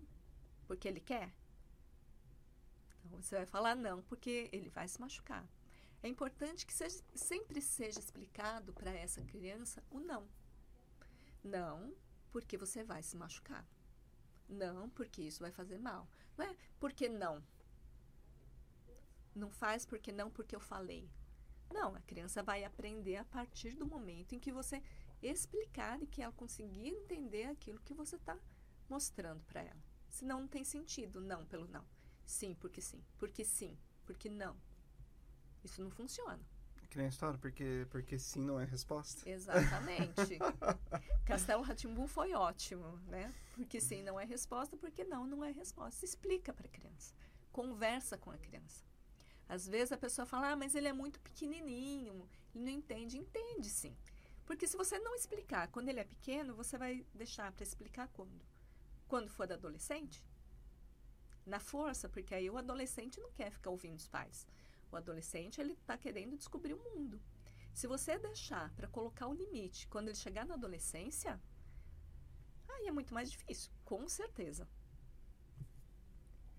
Porque 0.65 0.87
ele 0.87 1.01
quer? 1.01 1.33
Então 3.03 3.21
você 3.21 3.35
vai 3.35 3.45
falar 3.45 3.75
não, 3.75 4.01
porque 4.03 4.49
ele 4.53 4.69
vai 4.69 4.87
se 4.87 4.99
machucar. 4.99 5.45
É 6.01 6.07
importante 6.07 6.65
que 6.65 6.73
seja, 6.73 7.03
sempre 7.13 7.61
seja 7.61 7.99
explicado 7.99 8.71
para 8.71 8.91
essa 8.91 9.21
criança 9.21 9.83
o 9.91 9.99
não. 9.99 10.25
Não, 11.43 11.93
porque 12.31 12.57
você 12.57 12.81
vai 12.81 13.03
se 13.03 13.17
machucar. 13.17 13.67
Não, 14.47 14.89
porque 14.91 15.23
isso 15.23 15.41
vai 15.41 15.51
fazer 15.51 15.77
mal. 15.77 16.07
Não 16.37 16.45
é 16.45 16.55
porque 16.79 17.09
não. 17.09 17.43
Não 19.35 19.51
faz 19.51 19.85
porque 19.85 20.13
não, 20.13 20.31
porque 20.31 20.55
eu 20.55 20.61
falei. 20.61 21.11
Não, 21.73 21.93
a 21.93 22.01
criança 22.01 22.41
vai 22.41 22.63
aprender 22.63 23.17
a 23.17 23.25
partir 23.25 23.75
do 23.75 23.85
momento 23.85 24.33
em 24.33 24.39
que 24.39 24.53
você 24.53 24.81
explicar 25.21 26.01
e 26.01 26.07
que 26.07 26.21
ela 26.21 26.31
conseguir 26.31 26.87
entender 26.87 27.47
aquilo 27.47 27.81
que 27.81 27.93
você 27.93 28.15
está 28.15 28.39
mostrando 28.89 29.43
para 29.45 29.61
ela. 29.61 29.83
Senão 30.09 30.41
não 30.41 30.47
tem 30.47 30.63
sentido 30.63 31.21
não 31.21 31.45
pelo 31.45 31.67
não. 31.67 31.85
Sim, 32.25 32.55
porque 32.55 32.81
sim. 32.81 33.03
Porque 33.17 33.43
sim, 33.43 33.77
porque 34.05 34.29
não. 34.29 34.55
Isso 35.63 35.81
não 35.81 35.89
funciona. 35.91 36.39
Que 36.89 36.97
nem 36.97 37.05
a 37.05 37.09
história, 37.09 37.37
porque, 37.37 37.85
porque 37.91 38.17
sim 38.17 38.41
não 38.41 38.59
é 38.59 38.65
resposta. 38.65 39.29
Exatamente. 39.29 40.39
Castelo 41.23 41.61
Ratimbu 41.61 42.07
foi 42.07 42.33
ótimo, 42.33 42.97
né? 43.07 43.31
Porque 43.53 43.79
sim 43.79 44.01
não 44.01 44.19
é 44.19 44.25
resposta, 44.25 44.75
porque 44.75 45.03
não 45.03 45.27
não 45.27 45.43
é 45.43 45.51
resposta. 45.51 46.03
Explica 46.03 46.51
para 46.51 46.65
a 46.65 46.69
criança. 46.69 47.13
Conversa 47.51 48.17
com 48.17 48.31
a 48.31 48.37
criança. 48.37 48.83
Às 49.47 49.67
vezes 49.67 49.91
a 49.91 49.97
pessoa 49.97 50.25
fala, 50.25 50.51
ah, 50.51 50.55
mas 50.55 50.73
ele 50.73 50.87
é 50.87 50.93
muito 50.93 51.19
pequenininho, 51.19 52.27
ele 52.55 52.63
não 52.63 52.71
entende. 52.71 53.17
Entende 53.17 53.69
sim. 53.69 53.95
Porque 54.45 54.67
se 54.67 54.75
você 54.75 54.97
não 54.97 55.13
explicar 55.13 55.67
quando 55.67 55.89
ele 55.89 55.99
é 55.99 56.03
pequeno, 56.03 56.55
você 56.55 56.75
vai 56.75 57.05
deixar 57.13 57.51
para 57.51 57.63
explicar 57.63 58.07
quando? 58.09 58.41
Quando 59.09 59.29
for 59.29 59.51
adolescente? 59.51 60.23
Na 61.45 61.59
força, 61.59 62.07
porque 62.07 62.35
aí 62.35 62.47
o 62.47 62.59
adolescente 62.59 63.19
não 63.19 63.31
quer 63.31 63.51
ficar 63.51 63.71
ouvindo 63.71 63.97
os 63.97 64.07
pais. 64.07 64.47
O 64.91 64.95
adolescente 64.95 65.59
ele 65.59 65.73
está 65.73 65.97
querendo 65.97 66.37
descobrir 66.37 66.75
o 66.75 66.83
mundo. 66.83 67.19
Se 67.73 67.87
você 67.87 68.19
deixar 68.19 68.71
para 68.75 68.87
colocar 68.87 69.27
o 69.27 69.33
limite 69.33 69.87
quando 69.87 70.09
ele 70.09 70.15
chegar 70.15 70.45
na 70.45 70.53
adolescência, 70.53 71.41
aí 72.69 72.85
é 72.85 72.91
muito 72.91 73.11
mais 73.11 73.31
difícil, 73.31 73.71
com 73.83 74.07
certeza. 74.07 74.67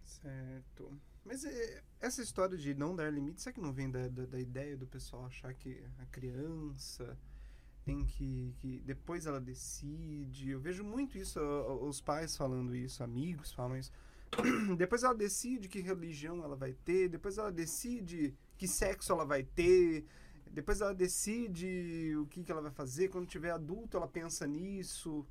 Certo. 0.02 1.00
Mas 1.24 1.44
é, 1.44 1.84
essa 2.00 2.20
história 2.20 2.58
de 2.58 2.74
não 2.74 2.96
dar 2.96 3.12
limite, 3.12 3.42
será 3.42 3.52
que 3.52 3.60
não 3.60 3.72
vem 3.72 3.88
da, 3.88 4.08
da, 4.08 4.26
da, 4.26 4.40
ideia 4.40 4.76
do 4.76 4.88
pessoal 4.88 5.26
achar 5.26 5.54
que 5.54 5.84
a 5.98 6.06
criança 6.06 7.16
tem 7.90 8.04
que, 8.04 8.54
que. 8.58 8.80
Depois 8.80 9.26
ela 9.26 9.40
decide. 9.40 10.50
Eu 10.50 10.60
vejo 10.60 10.84
muito 10.84 11.18
isso, 11.18 11.40
os 11.82 12.00
pais 12.00 12.36
falando 12.36 12.74
isso, 12.74 13.02
amigos 13.02 13.52
falam 13.52 13.76
isso. 13.76 13.90
depois 14.78 15.02
ela 15.02 15.14
decide 15.14 15.68
que 15.68 15.80
religião 15.80 16.44
ela 16.44 16.54
vai 16.54 16.72
ter, 16.72 17.08
depois 17.08 17.36
ela 17.36 17.50
decide 17.50 18.32
que 18.56 18.68
sexo 18.68 19.10
ela 19.10 19.24
vai 19.24 19.42
ter, 19.42 20.06
depois 20.52 20.80
ela 20.80 20.94
decide 20.94 22.14
o 22.16 22.26
que, 22.26 22.44
que 22.44 22.52
ela 22.52 22.62
vai 22.62 22.70
fazer. 22.70 23.08
Quando 23.08 23.26
tiver 23.26 23.50
adulto, 23.50 23.96
ela 23.96 24.06
pensa 24.06 24.46
nisso. 24.46 25.26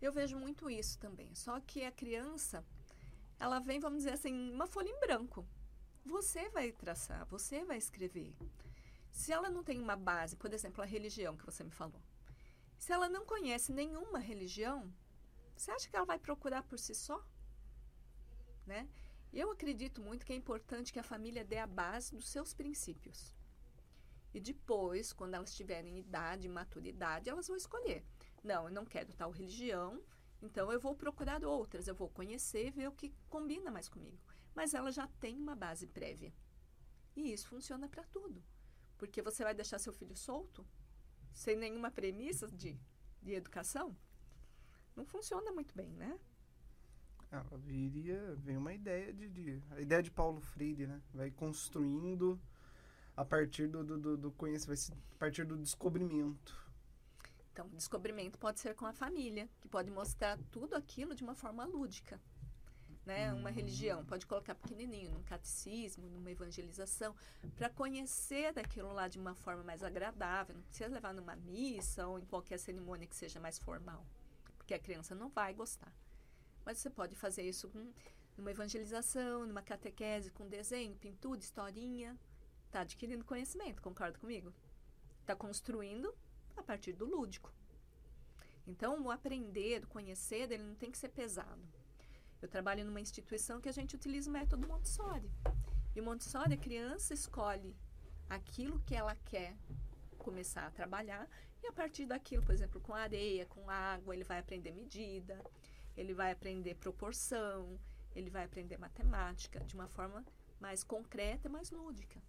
Eu 0.00 0.12
vejo 0.12 0.38
muito 0.38 0.70
isso 0.70 0.96
também. 0.98 1.34
Só 1.34 1.58
que 1.60 1.84
a 1.84 1.90
criança, 1.90 2.64
ela 3.38 3.58
vem, 3.58 3.80
vamos 3.80 3.98
dizer 3.98 4.12
assim, 4.12 4.52
uma 4.52 4.68
folha 4.68 4.88
em 4.88 5.00
branco. 5.00 5.44
Você 6.04 6.48
vai 6.50 6.70
traçar, 6.70 7.26
você 7.26 7.64
vai 7.64 7.78
escrever. 7.78 8.32
Se 9.10 9.32
ela 9.32 9.50
não 9.50 9.62
tem 9.62 9.80
uma 9.80 9.96
base, 9.96 10.36
por 10.36 10.52
exemplo, 10.52 10.82
a 10.82 10.86
religião 10.86 11.36
que 11.36 11.44
você 11.44 11.64
me 11.64 11.70
falou. 11.70 12.00
Se 12.78 12.92
ela 12.92 13.08
não 13.08 13.26
conhece 13.26 13.72
nenhuma 13.72 14.18
religião, 14.18 14.92
você 15.54 15.70
acha 15.70 15.88
que 15.88 15.96
ela 15.96 16.06
vai 16.06 16.18
procurar 16.18 16.62
por 16.62 16.78
si 16.78 16.94
só? 16.94 17.22
né? 18.70 18.88
Eu 19.32 19.50
acredito 19.50 20.00
muito 20.00 20.24
que 20.24 20.32
é 20.32 20.36
importante 20.36 20.92
que 20.92 20.98
a 20.98 21.10
família 21.12 21.44
dê 21.44 21.58
a 21.58 21.66
base 21.66 22.14
dos 22.14 22.28
seus 22.28 22.54
princípios. 22.54 23.34
E 24.32 24.40
depois, 24.40 25.12
quando 25.12 25.34
elas 25.34 25.54
tiverem 25.54 25.98
idade, 25.98 26.48
maturidade, 26.48 27.28
elas 27.28 27.48
vão 27.48 27.56
escolher. 27.56 28.04
Não, 28.42 28.64
eu 28.64 28.70
não 28.70 28.84
quero 28.84 29.12
tal 29.12 29.30
religião, 29.30 30.00
então 30.40 30.70
eu 30.72 30.80
vou 30.80 30.94
procurar 30.94 31.44
outras, 31.44 31.88
eu 31.88 31.94
vou 31.94 32.08
conhecer, 32.08 32.70
ver 32.70 32.88
o 32.88 32.92
que 32.92 33.12
combina 33.28 33.70
mais 33.70 33.88
comigo. 33.88 34.18
Mas 34.54 34.72
ela 34.72 34.90
já 34.92 35.06
tem 35.18 35.36
uma 35.36 35.56
base 35.56 35.86
prévia. 35.86 36.32
E 37.16 37.32
isso 37.32 37.48
funciona 37.48 37.88
para 37.88 38.04
tudo. 38.04 38.42
Porque 39.00 39.22
você 39.22 39.42
vai 39.42 39.54
deixar 39.54 39.78
seu 39.78 39.94
filho 39.94 40.14
solto, 40.14 40.62
sem 41.32 41.56
nenhuma 41.56 41.90
premissa 41.90 42.46
de, 42.46 42.78
de 43.22 43.32
educação? 43.32 43.96
Não 44.94 45.06
funciona 45.06 45.50
muito 45.50 45.74
bem, 45.74 45.88
né? 45.94 46.20
Ela 47.30 47.56
viria, 47.56 48.36
vem 48.36 48.58
uma 48.58 48.74
ideia 48.74 49.10
de, 49.10 49.26
de, 49.26 49.62
A 49.70 49.80
ideia 49.80 50.02
de 50.02 50.10
Paulo 50.10 50.38
Freire, 50.38 50.86
né? 50.86 51.00
Vai 51.14 51.30
construindo 51.30 52.38
a 53.16 53.24
partir 53.24 53.68
do, 53.68 53.82
do, 53.82 53.98
do, 53.98 54.16
do 54.18 54.32
conhecimento, 54.32 54.92
a 55.14 55.18
partir 55.18 55.46
do 55.46 55.56
descobrimento. 55.56 56.54
Então, 57.52 57.66
descobrimento 57.70 58.38
pode 58.38 58.60
ser 58.60 58.74
com 58.74 58.84
a 58.84 58.92
família, 58.92 59.48
que 59.62 59.68
pode 59.68 59.90
mostrar 59.90 60.38
tudo 60.50 60.74
aquilo 60.74 61.14
de 61.14 61.22
uma 61.22 61.34
forma 61.34 61.64
lúdica. 61.64 62.20
Né? 63.04 63.32
Uma 63.32 63.50
religião 63.50 64.04
pode 64.04 64.26
colocar 64.26 64.54
pequenininho 64.54 65.10
num 65.10 65.22
catecismo, 65.22 66.08
numa 66.08 66.30
evangelização, 66.30 67.14
para 67.56 67.70
conhecer 67.70 68.52
daquilo 68.52 68.92
lá 68.92 69.08
de 69.08 69.18
uma 69.18 69.34
forma 69.34 69.62
mais 69.62 69.82
agradável. 69.82 70.54
Não 70.54 70.62
precisa 70.62 70.88
levar 70.88 71.14
numa 71.14 71.34
missa 71.34 72.06
ou 72.06 72.18
em 72.18 72.26
qualquer 72.26 72.58
cerimônia 72.58 73.06
que 73.06 73.16
seja 73.16 73.40
mais 73.40 73.58
formal, 73.58 74.06
porque 74.58 74.74
a 74.74 74.78
criança 74.78 75.14
não 75.14 75.28
vai 75.30 75.54
gostar. 75.54 75.92
Mas 76.64 76.78
você 76.78 76.90
pode 76.90 77.16
fazer 77.16 77.42
isso 77.42 77.68
com 77.70 77.90
numa 78.36 78.50
evangelização, 78.50 79.46
numa 79.46 79.62
catequese, 79.62 80.30
com 80.30 80.48
desenho, 80.48 80.96
pintura, 80.96 81.38
historinha. 81.38 82.18
Está 82.66 82.80
adquirindo 82.80 83.24
conhecimento, 83.24 83.82
concorda 83.82 84.18
comigo? 84.18 84.52
Está 85.20 85.36
construindo 85.36 86.14
a 86.56 86.62
partir 86.62 86.92
do 86.92 87.04
lúdico. 87.04 87.52
Então, 88.66 89.02
o 89.02 89.10
aprender, 89.10 89.84
o 89.84 89.88
conhecer, 89.88 90.50
ele 90.52 90.62
não 90.62 90.74
tem 90.74 90.90
que 90.90 90.98
ser 90.98 91.08
pesado. 91.08 91.60
Eu 92.40 92.48
trabalho 92.48 92.84
numa 92.84 93.00
instituição 93.00 93.60
que 93.60 93.68
a 93.68 93.72
gente 93.72 93.94
utiliza 93.94 94.30
o 94.30 94.32
método 94.32 94.66
Montessori. 94.66 95.30
E 95.94 96.00
o 96.00 96.04
Montessori, 96.04 96.54
a 96.54 96.56
criança 96.56 97.12
escolhe 97.12 97.76
aquilo 98.28 98.80
que 98.80 98.94
ela 98.94 99.14
quer 99.26 99.54
começar 100.16 100.66
a 100.66 100.70
trabalhar 100.70 101.28
e 101.62 101.66
a 101.66 101.72
partir 101.72 102.06
daquilo, 102.06 102.42
por 102.42 102.54
exemplo, 102.54 102.80
com 102.80 102.94
areia, 102.94 103.44
com 103.46 103.68
água, 103.68 104.14
ele 104.14 104.24
vai 104.24 104.38
aprender 104.38 104.72
medida, 104.72 105.38
ele 105.96 106.14
vai 106.14 106.32
aprender 106.32 106.76
proporção, 106.76 107.78
ele 108.14 108.30
vai 108.30 108.44
aprender 108.44 108.78
matemática 108.78 109.60
de 109.60 109.74
uma 109.74 109.88
forma 109.88 110.24
mais 110.58 110.82
concreta 110.82 111.48
e 111.48 111.50
mais 111.50 111.70
lúdica. 111.70 112.22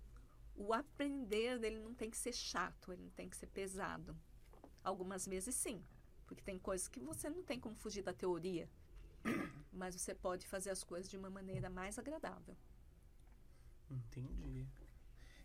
O 0.55 0.73
aprender 0.73 1.57
dele 1.59 1.79
não 1.79 1.93
tem 1.93 2.09
que 2.09 2.17
ser 2.17 2.33
chato, 2.33 2.91
ele 2.91 3.03
não 3.03 3.11
tem 3.11 3.29
que 3.29 3.37
ser 3.37 3.47
pesado. 3.47 4.17
Algumas 4.83 5.25
vezes 5.25 5.55
sim, 5.55 5.81
porque 6.27 6.43
tem 6.43 6.59
coisas 6.59 6.87
que 6.87 6.99
você 6.99 7.29
não 7.29 7.43
tem 7.43 7.59
como 7.59 7.75
fugir 7.75 8.03
da 8.03 8.13
teoria, 8.13 8.67
mas 9.71 9.95
você 9.95 10.13
pode 10.13 10.47
fazer 10.47 10.69
as 10.69 10.83
coisas 10.83 11.09
de 11.09 11.17
uma 11.17 11.29
maneira 11.29 11.69
mais 11.69 11.97
agradável. 11.97 12.55
Entendi. 13.89 14.67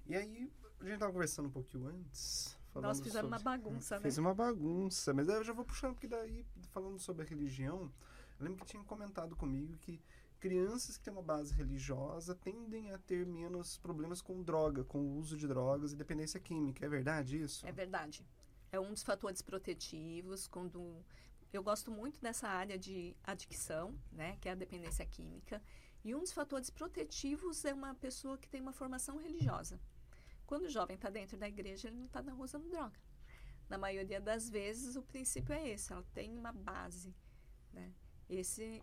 E 0.07 0.15
aí, 0.15 0.53
a 0.81 0.85
gente 0.85 0.99
tava 0.99 1.13
conversando 1.13 1.47
um 1.47 1.53
pouquinho 1.53 1.87
antes. 1.89 2.57
Nós 2.75 2.99
fizemos 2.99 3.29
sobre... 3.29 3.29
uma 3.29 3.39
bagunça, 3.39 3.97
né? 3.97 4.03
Fez 4.03 4.19
uma 4.19 4.35
bagunça, 4.35 5.15
mas 5.15 5.29
eu 5.29 5.43
já 5.43 5.53
vou 5.53 5.65
puxando, 5.65 5.95
porque 5.95 6.07
daí, 6.07 6.45
falando 6.71 6.99
sobre 6.99 7.25
a 7.25 7.27
religião, 7.27 7.91
eu 8.39 8.45
lembro 8.45 8.61
que 8.61 8.71
tinha 8.71 8.85
comentado 8.85 9.35
comigo 9.35 9.77
que 9.79 10.01
crianças 10.39 10.97
que 10.97 11.05
têm 11.05 11.13
uma 11.13 11.23
base 11.23 11.55
religiosa 11.55 12.35
tendem 12.35 12.93
a 12.93 12.99
ter 12.99 13.27
menos 13.27 13.79
problemas 13.79 14.21
com 14.21 14.43
droga, 14.43 14.85
com 14.85 15.01
o 15.01 15.17
uso 15.17 15.37
de 15.37 15.49
drogas 15.49 15.93
e 15.93 15.97
dependência 15.97 16.39
química. 16.39 16.85
É 16.85 16.89
verdade 16.89 17.41
isso? 17.41 17.67
É 17.67 17.73
verdade. 17.73 18.25
É 18.71 18.79
um 18.79 18.93
dos 18.93 19.03
fatores 19.03 19.41
protetivos 19.41 20.47
quando 20.47 21.03
eu 21.53 21.63
gosto 21.63 21.91
muito 21.91 22.21
dessa 22.21 22.49
área 22.49 22.79
de 22.79 23.17
adicção, 23.23 23.99
né, 24.13 24.37
que 24.41 24.49
é 24.49 24.53
a 24.53 24.55
dependência 24.55 25.07
química. 25.07 25.63
E 26.05 26.15
um 26.15 26.21
dos 26.21 26.33
fatores 26.33 26.71
protetivos 26.71 27.65
é 27.65 27.73
uma 27.73 27.95
pessoa 27.95 28.39
que 28.39 28.49
tem 28.49 28.61
uma 28.61 28.73
formação 28.73 29.17
religiosa. 29.17 29.81
Quando 30.47 30.67
o 30.67 30.71
jovem 30.71 30.95
está 30.95 31.11
dentro 31.11 31.37
da 31.37 31.49
igreja, 31.49 31.89
ele 31.89 31.97
não 31.97 32.07
está 32.07 32.23
usando 32.39 32.69
droga. 32.69 32.99
Na 33.69 33.77
maioria 33.77 34.21
das 34.21 34.49
vezes, 34.49 34.95
o 34.95 35.03
princípio 35.03 35.53
é 35.53 35.71
esse: 35.71 35.93
ela 35.93 36.05
tem 36.15 36.33
uma 36.33 36.53
base. 36.53 37.13
Né? 37.73 37.93
Esse 38.29 38.81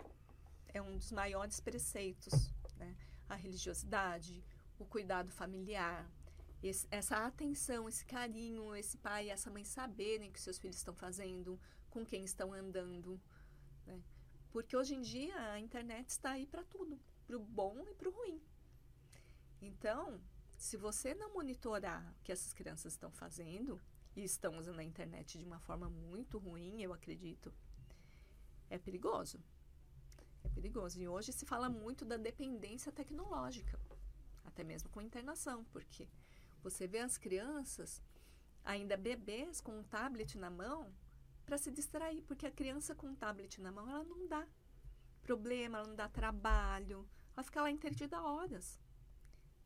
é 0.68 0.82
um 0.82 0.98
dos 0.98 1.12
maiores 1.12 1.62
preceitos: 1.62 2.52
né? 2.76 2.96
a 3.30 3.36
religiosidade, 3.36 4.44
o 4.78 4.86
cuidado 4.86 5.32
familiar, 5.32 6.12
esse, 6.62 6.88
essa 6.92 7.26
atenção, 7.26 7.88
esse 7.88 8.06
carinho, 8.06 8.76
esse 8.76 8.98
pai 8.98 9.28
e 9.28 9.30
essa 9.30 9.50
mãe 9.50 9.64
saberem 9.64 10.32
que 10.32 10.42
seus 10.42 10.58
filhos 10.58 10.78
estão 10.78 10.94
fazendo, 10.94 11.60
com 11.94 12.06
quem 12.06 12.24
estão 12.24 12.54
andando. 12.54 13.12
Né? 13.86 14.02
Porque 14.52 14.76
hoje 14.76 14.96
em 14.96 15.02
dia 15.02 15.36
a 15.52 15.60
internet 15.60 16.10
está 16.10 16.32
aí 16.32 16.46
para 16.46 16.64
tudo, 16.64 17.00
para 17.26 17.38
o 17.38 17.40
bom 17.40 17.76
e 17.88 17.94
para 17.94 18.10
o 18.10 18.12
ruim. 18.12 18.42
Então, 19.62 20.20
se 20.58 20.76
você 20.76 21.14
não 21.14 21.34
monitorar 21.34 22.02
o 22.14 22.24
que 22.24 22.32
essas 22.32 22.54
crianças 22.54 22.94
estão 22.94 23.12
fazendo, 23.12 23.80
e 24.16 24.24
estão 24.24 24.58
usando 24.58 24.80
a 24.80 24.84
internet 24.84 25.38
de 25.38 25.46
uma 25.46 25.60
forma 25.60 25.90
muito 25.90 26.38
ruim, 26.38 26.82
eu 26.82 26.94
acredito, 26.94 27.54
é 28.70 28.78
perigoso. 28.78 29.40
É 30.44 30.50
perigoso. 30.50 31.00
E 31.00 31.08
hoje 31.08 31.32
se 31.34 31.46
fala 31.46 31.70
muito 31.70 32.06
da 32.06 32.18
dependência 32.18 32.92
tecnológica, 32.92 33.80
até 34.44 34.64
mesmo 34.64 34.90
com 34.90 35.02
internação, 35.02 35.64
porque 35.66 36.08
você 36.62 36.88
vê 36.88 37.00
as 37.00 37.18
crianças, 37.18 38.02
ainda 38.64 38.96
bebês, 38.96 39.60
com 39.60 39.80
um 39.80 39.84
tablet 39.84 40.38
na 40.38 40.50
mão, 40.50 40.94
para 41.46 41.58
se 41.58 41.72
distrair, 41.72 42.22
porque 42.24 42.48
a 42.48 42.52
criança 42.52 42.96
com 42.96 43.08
um 43.08 43.16
tablet 43.16 43.60
na 43.62 43.72
mão, 43.72 43.90
ela 43.90 44.04
não 44.04 44.28
dá 44.28 44.48
problema, 45.22 45.78
ela 45.78 45.88
não 45.88 45.96
dá 45.96 46.08
trabalho, 46.08 47.08
ela 47.36 47.44
fica 47.44 47.62
lá 47.62 47.72
entretida 47.72 48.22
horas. 48.22 48.80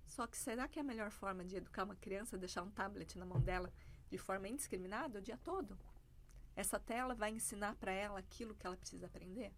Só 0.05 0.25
que 0.25 0.37
será 0.37 0.67
que 0.67 0.79
é 0.79 0.81
a 0.81 0.85
melhor 0.85 1.11
forma 1.11 1.43
de 1.43 1.57
educar 1.57 1.83
uma 1.83 1.95
criança 1.95 2.37
deixar 2.37 2.63
um 2.63 2.71
tablet 2.71 3.17
na 3.17 3.25
mão 3.25 3.39
dela 3.39 3.71
de 4.09 4.17
forma 4.17 4.47
indiscriminada 4.47 5.19
o 5.19 5.21
dia 5.21 5.37
todo? 5.37 5.77
Essa 6.55 6.79
tela 6.79 7.13
vai 7.13 7.31
ensinar 7.31 7.75
para 7.75 7.91
ela 7.91 8.19
aquilo 8.19 8.55
que 8.55 8.65
ela 8.65 8.77
precisa 8.77 9.05
aprender? 9.05 9.53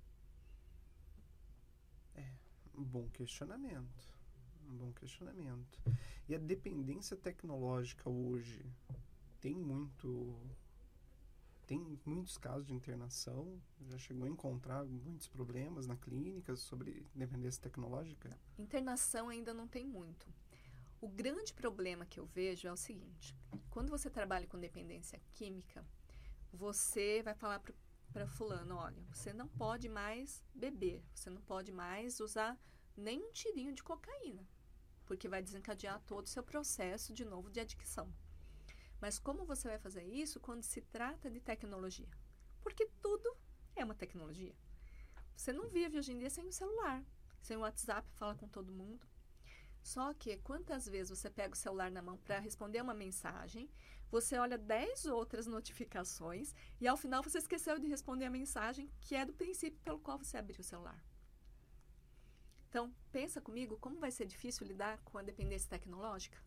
É, 2.16 2.34
um 2.76 2.84
bom 2.84 3.08
questionamento. 3.10 4.14
Um 4.68 4.76
bom 4.76 4.92
questionamento. 4.94 5.80
E 6.28 6.36
a 6.36 6.38
dependência 6.38 7.16
tecnológica 7.16 8.10
hoje 8.10 8.66
tem 9.40 9.56
muito 9.56 10.38
tem 11.70 12.00
muitos 12.04 12.36
casos 12.36 12.66
de 12.66 12.74
internação, 12.74 13.62
já 13.82 13.98
chegou 14.00 14.26
a 14.26 14.30
encontrar 14.30 14.84
muitos 14.86 15.28
problemas 15.28 15.86
na 15.86 15.96
clínica 15.96 16.56
sobre 16.56 17.06
dependência 17.14 17.62
tecnológica? 17.62 18.36
Internação 18.58 19.30
ainda 19.30 19.54
não 19.54 19.68
tem 19.68 19.86
muito. 19.86 20.28
O 21.00 21.08
grande 21.08 21.54
problema 21.54 22.08
que 22.08 22.20
eu 22.20 22.26
vejo 22.26 22.68
é 22.68 22.72
o 22.72 22.76
seguinte: 22.76 23.38
quando 23.70 23.92
você 23.92 24.10
trabalha 24.10 24.48
com 24.48 24.58
dependência 24.58 25.22
química, 25.34 25.86
você 26.52 27.22
vai 27.22 27.36
falar 27.36 27.62
para 28.12 28.26
fulano, 28.26 28.76
olha, 28.76 29.06
você 29.14 29.32
não 29.32 29.48
pode 29.48 29.88
mais 29.88 30.44
beber, 30.56 31.04
você 31.14 31.30
não 31.30 31.42
pode 31.42 31.72
mais 31.72 32.20
usar 32.20 32.60
nem 32.98 33.24
um 33.24 33.32
tirinho 33.32 33.76
de 33.76 33.84
cocaína, 33.84 34.44
porque 35.06 35.30
vai 35.30 35.44
desencadear 35.44 36.02
todo 36.08 36.26
o 36.26 36.30
seu 36.30 36.42
processo 36.42 37.14
de 37.14 37.24
novo 37.24 37.52
de 37.52 37.60
adicção. 37.60 38.12
Mas 39.02 39.18
como 39.18 39.46
você 39.46 39.68
vai 39.68 39.80
fazer 39.80 40.04
isso 40.04 40.40
quando 40.40 40.64
se 40.64 40.82
trata 40.82 41.30
de 41.30 41.40
tecnologia? 41.40 42.10
Porque 42.62 42.86
tudo 43.02 43.36
é 43.76 43.84
uma 43.84 43.96
tecnologia. 43.96 44.54
Você 45.36 45.54
não 45.54 45.70
vive 45.70 45.98
hoje 45.98 46.12
em 46.12 46.20
dia 46.20 46.30
sem 46.30 46.46
o 46.48 46.52
celular, 46.52 47.04
sem 47.42 47.56
o 47.56 47.62
WhatsApp, 47.62 48.08
fala 48.14 48.36
com 48.36 48.48
todo 48.48 48.74
mundo. 48.74 49.08
Só 49.82 50.14
que 50.14 50.38
quantas 50.40 50.86
vezes 50.88 51.18
você 51.18 51.30
pega 51.30 51.54
o 51.54 51.58
celular 51.58 51.90
na 51.90 52.02
mão 52.02 52.18
para 52.18 52.40
responder 52.40 52.82
uma 52.82 52.94
mensagem, 52.94 53.70
você 54.12 54.38
olha 54.38 54.58
10 54.58 55.06
outras 55.06 55.48
notificações 55.48 56.54
e 56.82 56.88
ao 56.88 56.98
final 56.98 57.24
você 57.24 57.38
esqueceu 57.38 57.80
de 57.80 57.88
responder 57.88 58.26
a 58.26 58.30
mensagem 58.30 58.92
que 59.00 59.16
é 59.16 59.26
do 59.26 59.34
princípio 59.34 59.80
pelo 59.82 60.00
qual 60.00 60.18
você 60.18 60.38
abriu 60.38 60.60
o 60.60 60.64
celular. 60.64 61.02
Então, 62.68 62.94
pensa 63.12 63.40
comigo 63.40 63.78
como 63.78 64.00
vai 64.00 64.12
ser 64.12 64.26
difícil 64.26 64.68
lidar 64.68 65.00
com 65.04 65.18
a 65.18 65.24
dependência 65.24 65.70
tecnológica? 65.70 66.38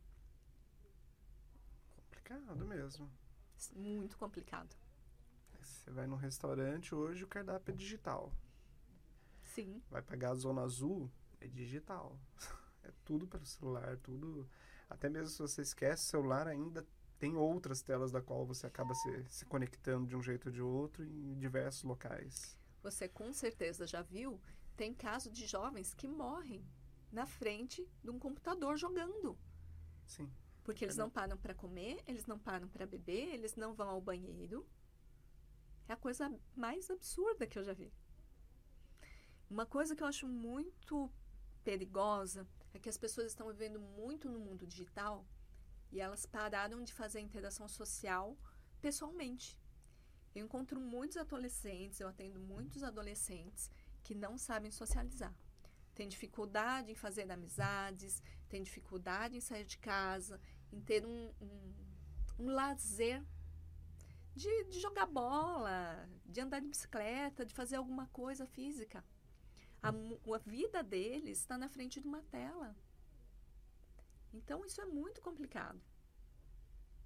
Complicado 2.40 2.66
mesmo. 2.66 3.10
Muito 3.74 4.16
complicado. 4.16 4.76
Você 5.60 5.90
vai 5.90 6.06
num 6.06 6.16
restaurante 6.16 6.94
hoje, 6.94 7.24
o 7.24 7.28
cardápio 7.28 7.72
é 7.72 7.76
digital. 7.76 8.32
Sim. 9.42 9.82
Vai 9.90 10.02
pagar 10.02 10.30
a 10.30 10.34
zona 10.34 10.62
azul, 10.62 11.10
é 11.40 11.46
digital. 11.46 12.18
É 12.84 12.90
tudo 13.04 13.28
pelo 13.28 13.46
celular, 13.46 13.96
tudo. 13.98 14.50
Até 14.90 15.08
mesmo 15.08 15.28
se 15.28 15.38
você 15.38 15.62
esquece 15.62 16.02
o 16.02 16.10
celular, 16.10 16.48
ainda 16.48 16.84
tem 17.16 17.36
outras 17.36 17.80
telas 17.80 18.10
da 18.10 18.20
qual 18.20 18.44
você 18.44 18.66
acaba 18.66 18.92
se, 18.92 19.24
se 19.28 19.44
conectando 19.44 20.08
de 20.08 20.16
um 20.16 20.20
jeito 20.20 20.46
ou 20.46 20.52
de 20.52 20.60
outro 20.60 21.04
em 21.04 21.38
diversos 21.38 21.84
locais. 21.84 22.58
Você 22.82 23.08
com 23.08 23.32
certeza 23.32 23.86
já 23.86 24.02
viu, 24.02 24.40
tem 24.76 24.92
caso 24.92 25.30
de 25.30 25.46
jovens 25.46 25.94
que 25.94 26.08
morrem 26.08 26.66
na 27.12 27.24
frente 27.24 27.88
de 28.02 28.10
um 28.10 28.18
computador 28.18 28.76
jogando. 28.76 29.38
Sim. 30.04 30.28
Porque 30.62 30.84
eles 30.84 30.96
não 30.96 31.10
param 31.10 31.36
para 31.36 31.54
comer, 31.54 32.02
eles 32.06 32.26
não 32.26 32.38
param 32.38 32.68
para 32.68 32.86
beber, 32.86 33.34
eles 33.34 33.56
não 33.56 33.74
vão 33.74 33.88
ao 33.88 34.00
banheiro. 34.00 34.66
É 35.88 35.92
a 35.92 35.96
coisa 35.96 36.32
mais 36.54 36.88
absurda 36.90 37.46
que 37.46 37.58
eu 37.58 37.64
já 37.64 37.72
vi. 37.72 37.92
Uma 39.50 39.66
coisa 39.66 39.94
que 39.94 40.02
eu 40.02 40.06
acho 40.06 40.26
muito 40.26 41.12
perigosa 41.64 42.46
é 42.72 42.78
que 42.78 42.88
as 42.88 42.96
pessoas 42.96 43.26
estão 43.28 43.48
vivendo 43.48 43.80
muito 43.80 44.28
no 44.28 44.38
mundo 44.38 44.66
digital 44.66 45.26
e 45.90 46.00
elas 46.00 46.24
pararam 46.24 46.82
de 46.82 46.92
fazer 46.92 47.18
a 47.18 47.22
interação 47.22 47.68
social 47.68 48.38
pessoalmente. 48.80 49.60
Eu 50.34 50.46
encontro 50.46 50.80
muitos 50.80 51.18
adolescentes, 51.18 52.00
eu 52.00 52.08
atendo 52.08 52.40
muitos 52.40 52.82
adolescentes 52.82 53.70
que 54.02 54.14
não 54.14 54.38
sabem 54.38 54.70
socializar. 54.70 55.34
Tem 55.94 56.08
dificuldade 56.08 56.90
em 56.90 56.94
fazer 56.94 57.30
amizades, 57.30 58.22
tem 58.52 58.62
dificuldade 58.62 59.34
em 59.34 59.40
sair 59.40 59.64
de 59.64 59.78
casa, 59.78 60.38
em 60.70 60.78
ter 60.78 61.06
um, 61.06 61.32
um, 61.40 61.74
um 62.38 62.48
lazer 62.50 63.24
de, 64.34 64.64
de, 64.64 64.78
jogar 64.78 65.06
bola, 65.06 66.06
de 66.26 66.38
andar 66.38 66.60
de 66.60 66.68
bicicleta, 66.68 67.46
de 67.46 67.54
fazer 67.54 67.76
alguma 67.76 68.06
coisa 68.08 68.46
física. 68.46 69.02
A, 69.82 69.88
a 69.88 70.38
vida 70.44 70.82
deles 70.82 71.38
está 71.38 71.56
na 71.56 71.70
frente 71.70 71.98
de 71.98 72.06
uma 72.06 72.22
tela. 72.24 72.76
Então 74.34 74.66
isso 74.66 74.82
é 74.82 74.84
muito 74.84 75.22
complicado. 75.22 75.80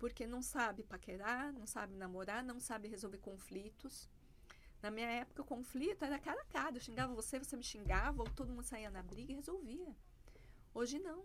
Porque 0.00 0.26
não 0.26 0.42
sabe 0.42 0.82
paquerar, 0.82 1.52
não 1.52 1.66
sabe 1.66 1.94
namorar, 1.94 2.42
não 2.42 2.58
sabe 2.58 2.88
resolver 2.88 3.18
conflitos. 3.18 4.10
Na 4.82 4.90
minha 4.90 5.08
época, 5.08 5.42
o 5.42 5.44
conflito 5.44 6.04
era 6.04 6.18
cara 6.18 6.42
a 6.42 6.44
cara. 6.46 6.76
Eu 6.76 6.80
xingava 6.80 7.14
você, 7.14 7.38
você 7.38 7.56
me 7.56 7.62
xingava, 7.62 8.20
ou 8.20 8.28
todo 8.30 8.52
mundo 8.52 8.64
saía 8.64 8.90
na 8.90 9.02
briga 9.02 9.32
e 9.32 9.36
resolvia. 9.36 9.96
Hoje 10.76 10.98
não. 10.98 11.24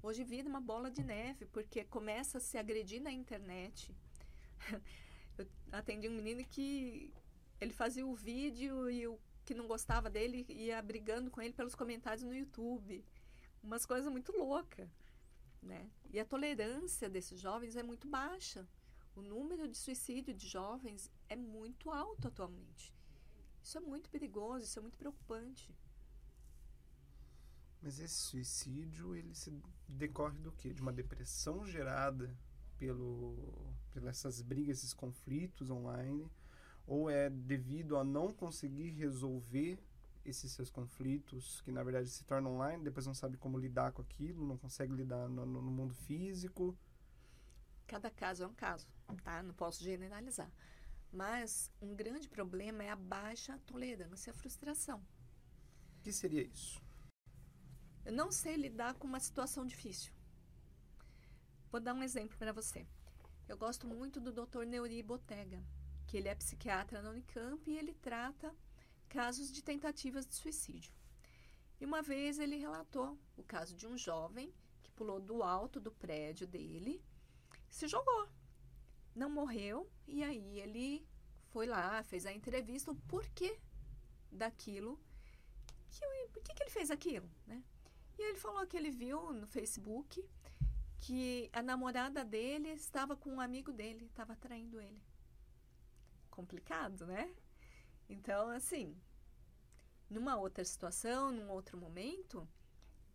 Hoje 0.00 0.22
vira 0.22 0.48
uma 0.48 0.60
bola 0.60 0.88
de 0.88 1.02
neve, 1.02 1.44
porque 1.46 1.82
começa 1.82 2.38
a 2.38 2.40
se 2.40 2.56
agredir 2.56 3.02
na 3.02 3.10
internet. 3.10 3.92
Eu 5.36 5.44
atendi 5.72 6.08
um 6.08 6.14
menino 6.14 6.44
que 6.44 7.12
ele 7.60 7.72
fazia 7.72 8.06
o 8.06 8.14
vídeo 8.14 8.88
e 8.88 9.08
o 9.08 9.18
que 9.44 9.54
não 9.54 9.66
gostava 9.66 10.08
dele 10.08 10.46
ia 10.48 10.80
brigando 10.80 11.32
com 11.32 11.42
ele 11.42 11.52
pelos 11.52 11.74
comentários 11.74 12.22
no 12.22 12.32
YouTube. 12.32 13.04
Umas 13.60 13.84
coisas 13.84 14.08
muito 14.08 14.30
loucas, 14.30 14.88
né? 15.60 15.90
E 16.12 16.20
a 16.20 16.24
tolerância 16.24 17.08
desses 17.08 17.40
jovens 17.40 17.74
é 17.74 17.82
muito 17.82 18.06
baixa. 18.06 18.68
O 19.16 19.20
número 19.20 19.66
de 19.66 19.76
suicídio 19.76 20.32
de 20.32 20.46
jovens 20.46 21.10
é 21.28 21.34
muito 21.34 21.90
alto 21.90 22.28
atualmente. 22.28 22.94
Isso 23.60 23.76
é 23.78 23.80
muito 23.80 24.08
perigoso, 24.10 24.64
isso 24.64 24.78
é 24.78 24.82
muito 24.82 24.96
preocupante. 24.96 25.74
Mas 27.82 27.98
esse 27.98 28.14
suicídio, 28.14 29.16
ele 29.16 29.34
se 29.34 29.52
decorre 29.88 30.38
do 30.38 30.52
quê? 30.52 30.72
De 30.72 30.80
uma 30.80 30.92
depressão 30.92 31.66
gerada 31.66 32.32
pelo, 32.78 33.74
pelas 33.92 34.18
essas 34.18 34.40
brigas, 34.40 34.78
esses 34.78 34.94
conflitos 34.94 35.68
online? 35.68 36.30
Ou 36.86 37.10
é 37.10 37.28
devido 37.28 37.96
a 37.96 38.04
não 38.04 38.32
conseguir 38.32 38.90
resolver 38.90 39.78
esses 40.24 40.52
seus 40.52 40.70
conflitos, 40.70 41.60
que 41.62 41.72
na 41.72 41.82
verdade 41.82 42.08
se 42.08 42.24
tornam 42.24 42.54
online, 42.54 42.84
depois 42.84 43.06
não 43.06 43.14
sabe 43.14 43.36
como 43.36 43.58
lidar 43.58 43.90
com 43.92 44.02
aquilo, 44.02 44.46
não 44.46 44.56
consegue 44.56 44.92
lidar 44.92 45.28
no, 45.28 45.44
no 45.44 45.62
mundo 45.62 45.94
físico? 45.94 46.76
Cada 47.86 48.10
caso 48.10 48.44
é 48.44 48.46
um 48.46 48.54
caso, 48.54 48.86
tá? 49.24 49.42
Não 49.42 49.52
posso 49.52 49.82
generalizar. 49.82 50.50
Mas 51.12 51.70
um 51.80 51.94
grande 51.94 52.28
problema 52.28 52.82
é 52.82 52.90
a 52.90 52.96
baixa 52.96 53.58
tolerância 53.66 54.30
à 54.30 54.34
frustração. 54.34 54.98
O 55.98 56.02
que 56.02 56.12
seria 56.12 56.42
isso? 56.42 56.81
Eu 58.04 58.12
não 58.12 58.32
sei 58.32 58.56
lidar 58.56 58.94
com 58.94 59.06
uma 59.06 59.20
situação 59.20 59.64
difícil. 59.64 60.12
Vou 61.70 61.80
dar 61.80 61.94
um 61.94 62.02
exemplo 62.02 62.36
para 62.36 62.52
você. 62.52 62.86
Eu 63.48 63.56
gosto 63.56 63.86
muito 63.86 64.20
do 64.20 64.32
Dr. 64.32 64.64
Neuri 64.64 65.02
Botega, 65.02 65.62
que 66.06 66.16
ele 66.16 66.28
é 66.28 66.34
psiquiatra 66.34 67.00
na 67.00 67.10
Unicamp 67.10 67.70
e 67.70 67.78
ele 67.78 67.94
trata 67.94 68.54
casos 69.08 69.52
de 69.52 69.62
tentativas 69.62 70.26
de 70.26 70.34
suicídio. 70.34 70.92
E 71.80 71.84
uma 71.84 72.02
vez 72.02 72.38
ele 72.38 72.56
relatou 72.56 73.18
o 73.36 73.42
caso 73.42 73.76
de 73.76 73.86
um 73.86 73.96
jovem 73.96 74.52
que 74.82 74.90
pulou 74.90 75.20
do 75.20 75.42
alto 75.42 75.80
do 75.80 75.92
prédio 75.92 76.46
dele, 76.46 77.02
se 77.68 77.86
jogou, 77.86 78.28
não 79.14 79.30
morreu 79.30 79.90
e 80.06 80.24
aí 80.24 80.60
ele 80.60 81.06
foi 81.50 81.66
lá, 81.66 82.02
fez 82.02 82.26
a 82.26 82.32
entrevista, 82.32 82.90
o 82.90 82.96
porquê 82.96 83.60
daquilo, 84.30 84.98
que, 85.90 86.28
por 86.32 86.42
que, 86.42 86.54
que 86.54 86.62
ele 86.62 86.70
fez 86.70 86.90
aquilo, 86.90 87.30
né? 87.46 87.62
E 88.18 88.22
ele 88.22 88.38
falou 88.38 88.66
que 88.66 88.76
ele 88.76 88.90
viu 88.90 89.32
no 89.32 89.46
Facebook 89.46 90.24
que 90.98 91.50
a 91.52 91.62
namorada 91.62 92.24
dele 92.24 92.68
estava 92.68 93.16
com 93.16 93.30
um 93.30 93.40
amigo 93.40 93.72
dele, 93.72 94.04
estava 94.04 94.36
traindo 94.36 94.80
ele. 94.80 95.02
Complicado, 96.30 97.06
né? 97.06 97.34
Então, 98.08 98.50
assim, 98.50 98.96
numa 100.08 100.36
outra 100.36 100.64
situação, 100.64 101.32
num 101.32 101.50
outro 101.50 101.76
momento, 101.76 102.48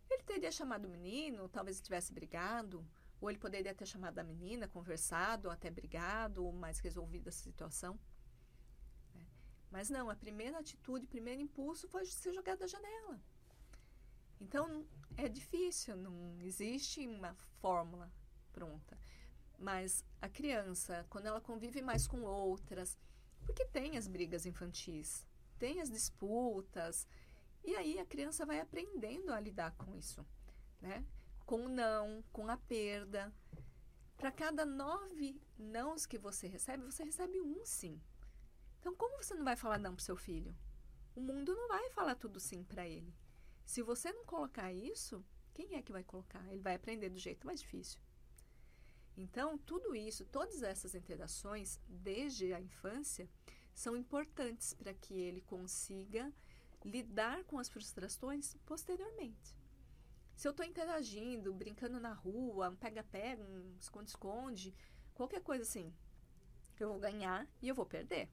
ele 0.09 0.23
teria 0.23 0.51
chamado 0.51 0.85
o 0.85 0.89
menino, 0.89 1.47
talvez 1.47 1.79
tivesse 1.79 2.11
brigado, 2.11 2.85
ou 3.21 3.29
ele 3.29 3.39
poderia 3.39 3.73
ter 3.73 3.85
chamado 3.85 4.19
a 4.19 4.23
menina, 4.23 4.67
conversado, 4.67 5.49
até 5.49 5.69
brigado, 5.69 6.45
ou 6.45 6.51
mais 6.51 6.79
resolvido 6.79 7.29
a 7.29 7.31
situação. 7.31 7.99
Né? 9.13 9.25
Mas 9.71 9.89
não, 9.89 10.09
a 10.09 10.15
primeira 10.15 10.59
atitude, 10.59 11.05
o 11.05 11.09
primeiro 11.09 11.41
impulso 11.41 11.87
foi 11.87 12.05
ser 12.05 12.33
jogado 12.33 12.59
da 12.59 12.67
janela. 12.67 13.19
Então, 14.39 14.85
é 15.15 15.27
difícil, 15.27 15.95
não 15.95 16.39
existe 16.41 17.07
uma 17.07 17.33
fórmula 17.59 18.11
pronta. 18.51 18.97
Mas 19.57 20.05
a 20.21 20.29
criança, 20.29 21.05
quando 21.09 21.25
ela 21.25 21.41
convive 21.41 21.81
mais 21.81 22.07
com 22.07 22.21
outras, 22.21 22.97
porque 23.45 23.65
tem 23.65 23.97
as 23.97 24.07
brigas 24.07 24.45
infantis, 24.45 25.25
tem 25.57 25.81
as 25.81 25.89
disputas, 25.89 27.07
e 27.63 27.75
aí 27.75 27.99
a 27.99 28.05
criança 28.05 28.45
vai 28.45 28.59
aprendendo 28.59 29.33
a 29.33 29.39
lidar 29.39 29.71
com 29.71 29.95
isso, 29.95 30.25
né? 30.79 31.03
Com 31.45 31.65
o 31.65 31.69
não, 31.69 32.23
com 32.31 32.47
a 32.47 32.57
perda. 32.57 33.33
Para 34.15 34.31
cada 34.31 34.65
nove 34.65 35.41
nãos 35.57 36.05
que 36.05 36.17
você 36.17 36.47
recebe, 36.47 36.83
você 36.83 37.03
recebe 37.03 37.41
um 37.41 37.65
sim. 37.65 38.01
Então, 38.79 38.95
como 38.95 39.21
você 39.21 39.33
não 39.33 39.43
vai 39.43 39.55
falar 39.55 39.77
não 39.77 39.95
para 39.95 40.05
seu 40.05 40.15
filho? 40.15 40.55
O 41.15 41.21
mundo 41.21 41.55
não 41.55 41.67
vai 41.67 41.89
falar 41.89 42.15
tudo 42.15 42.39
sim 42.39 42.63
para 42.63 42.87
ele. 42.87 43.13
Se 43.67 43.81
você 43.81 44.13
não 44.13 44.23
colocar 44.23 44.71
isso, 44.71 45.21
quem 45.53 45.75
é 45.75 45.81
que 45.81 45.91
vai 45.91 46.01
colocar? 46.01 46.41
Ele 46.49 46.61
vai 46.61 46.75
aprender 46.75 47.09
do 47.09 47.19
jeito 47.19 47.45
mais 47.45 47.59
difícil. 47.59 47.99
Então, 49.17 49.57
tudo 49.57 49.93
isso, 49.93 50.25
todas 50.25 50.63
essas 50.63 50.95
interações, 50.95 51.77
desde 51.85 52.53
a 52.53 52.61
infância, 52.61 53.29
são 53.75 53.97
importantes 53.97 54.73
para 54.73 54.93
que 54.93 55.13
ele 55.19 55.41
consiga 55.41 56.33
lidar 56.85 57.43
com 57.43 57.59
as 57.59 57.67
frustrações 57.67 58.55
posteriormente. 58.65 59.53
Se 60.33 60.47
eu 60.47 60.51
estou 60.51 60.65
interagindo, 60.65 61.53
brincando 61.53 61.99
na 61.99 62.13
rua, 62.13 62.69
um 62.69 62.75
pega-pega, 62.77 63.43
um 63.43 63.75
esconde-esconde, 63.77 64.73
qualquer 65.13 65.41
coisa 65.41 65.63
assim, 65.63 65.93
eu 66.79 66.87
vou 66.87 66.99
ganhar 66.99 67.45
e 67.61 67.67
eu 67.67 67.75
vou 67.75 67.85
perder. 67.85 68.29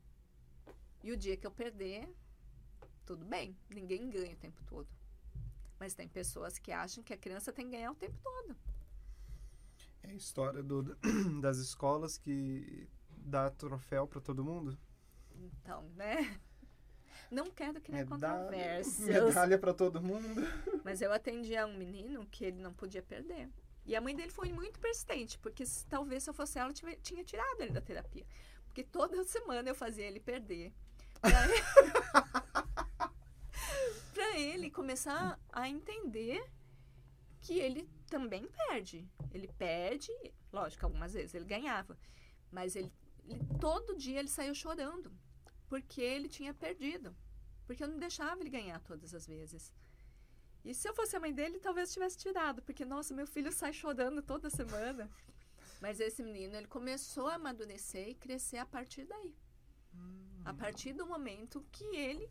E 1.02 1.10
o 1.10 1.16
dia 1.16 1.36
que 1.36 1.46
eu 1.46 1.50
perder, 1.50 2.08
tudo 3.04 3.24
bem, 3.24 3.58
ninguém 3.68 4.08
ganha 4.08 4.34
o 4.34 4.38
tempo 4.38 4.62
todo. 4.64 5.03
Mas 5.84 5.92
tem 5.92 6.08
pessoas 6.08 6.58
que 6.58 6.72
acham 6.72 7.04
que 7.04 7.12
a 7.12 7.16
criança 7.18 7.52
tem 7.52 7.66
que 7.66 7.72
ganhar 7.72 7.92
o 7.92 7.94
tempo 7.94 8.16
todo. 8.22 8.56
É 10.02 10.08
a 10.08 10.14
história 10.14 10.62
do, 10.62 10.96
das 11.42 11.58
escolas 11.58 12.16
que 12.16 12.88
dá 13.10 13.50
troféu 13.50 14.06
para 14.06 14.18
todo 14.18 14.42
mundo? 14.42 14.78
Então, 15.30 15.82
né? 15.90 16.40
Não 17.30 17.50
quero 17.50 17.82
criar 17.82 18.06
medalha, 18.06 18.44
controvérsias. 18.44 19.26
Medalha 19.26 19.58
para 19.58 19.74
todo 19.74 20.00
mundo. 20.00 20.40
Mas 20.82 21.02
eu 21.02 21.12
atendi 21.12 21.54
a 21.54 21.66
um 21.66 21.76
menino 21.76 22.24
que 22.30 22.46
ele 22.46 22.62
não 22.62 22.72
podia 22.72 23.02
perder. 23.02 23.50
E 23.84 23.94
a 23.94 24.00
mãe 24.00 24.16
dele 24.16 24.30
foi 24.30 24.50
muito 24.50 24.80
persistente, 24.80 25.38
porque 25.38 25.64
talvez 25.90 26.22
se 26.22 26.30
eu 26.30 26.34
fosse 26.34 26.58
ela, 26.58 26.72
tinha, 26.72 26.96
tinha 26.96 27.22
tirado 27.22 27.60
ele 27.60 27.72
da 27.72 27.82
terapia. 27.82 28.24
Porque 28.64 28.82
toda 28.82 29.22
semana 29.24 29.68
eu 29.68 29.74
fazia 29.74 30.06
ele 30.06 30.18
perder. 30.18 30.72
ele 34.54 34.70
começar 34.70 35.38
a 35.52 35.68
entender 35.68 36.42
que 37.40 37.58
ele 37.58 37.88
também 38.06 38.48
perde. 38.48 39.08
Ele 39.32 39.48
perde, 39.48 40.10
lógico, 40.52 40.86
algumas 40.86 41.12
vezes 41.12 41.34
ele 41.34 41.44
ganhava, 41.44 41.98
mas 42.50 42.76
ele, 42.76 42.92
ele, 43.26 43.44
todo 43.60 43.96
dia 43.96 44.20
ele 44.20 44.28
saiu 44.28 44.54
chorando 44.54 45.12
porque 45.68 46.00
ele 46.00 46.28
tinha 46.28 46.54
perdido, 46.54 47.14
porque 47.66 47.82
eu 47.82 47.88
não 47.88 47.98
deixava 47.98 48.40
ele 48.40 48.50
ganhar 48.50 48.80
todas 48.80 49.14
as 49.14 49.26
vezes. 49.26 49.72
E 50.64 50.72
se 50.72 50.88
eu 50.88 50.94
fosse 50.94 51.14
a 51.16 51.20
mãe 51.20 51.32
dele, 51.32 51.58
talvez 51.58 51.92
tivesse 51.92 52.16
tirado, 52.16 52.62
porque 52.62 52.84
nossa, 52.84 53.12
meu 53.12 53.26
filho 53.26 53.52
sai 53.52 53.72
chorando 53.72 54.22
toda 54.22 54.48
semana. 54.48 55.10
Mas 55.80 56.00
esse 56.00 56.22
menino, 56.22 56.56
ele 56.56 56.66
começou 56.66 57.26
a 57.26 57.34
amadurecer 57.34 58.08
e 58.08 58.14
crescer 58.14 58.56
a 58.56 58.64
partir 58.64 59.04
daí. 59.04 59.36
Hum. 59.94 60.40
A 60.44 60.54
partir 60.54 60.94
do 60.94 61.06
momento 61.06 61.66
que 61.70 61.84
ele 61.84 62.30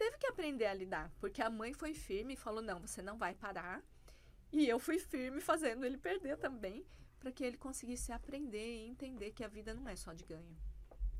teve 0.00 0.16
que 0.16 0.26
aprender 0.26 0.64
a 0.64 0.72
lidar, 0.72 1.12
porque 1.20 1.42
a 1.42 1.50
mãe 1.50 1.74
foi 1.74 1.92
firme 1.92 2.32
e 2.32 2.42
falou: 2.44 2.62
não, 2.62 2.80
você 2.80 3.02
não 3.02 3.18
vai 3.18 3.34
parar. 3.34 3.84
E 4.50 4.66
eu 4.66 4.78
fui 4.78 4.98
firme 4.98 5.42
fazendo 5.42 5.84
ele 5.84 5.98
perder 5.98 6.38
também, 6.38 6.86
para 7.18 7.30
que 7.30 7.44
ele 7.44 7.58
conseguisse 7.58 8.10
aprender 8.10 8.78
e 8.78 8.88
entender 8.88 9.30
que 9.32 9.44
a 9.44 9.48
vida 9.48 9.74
não 9.74 9.86
é 9.86 9.94
só 9.94 10.14
de 10.14 10.24
ganho. 10.24 10.56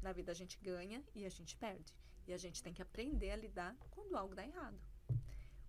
Na 0.01 0.13
vida 0.13 0.33
a 0.33 0.35
gente 0.35 0.59
ganha 0.63 1.05
e 1.15 1.27
a 1.27 1.29
gente 1.29 1.55
perde. 1.59 1.95
E 2.27 2.33
a 2.33 2.39
gente 2.39 2.63
tem 2.63 2.73
que 2.73 2.81
aprender 2.81 3.31
a 3.33 3.37
lidar 3.37 3.77
quando 3.91 4.17
algo 4.17 4.35
dá 4.35 4.47
errado. 4.47 4.81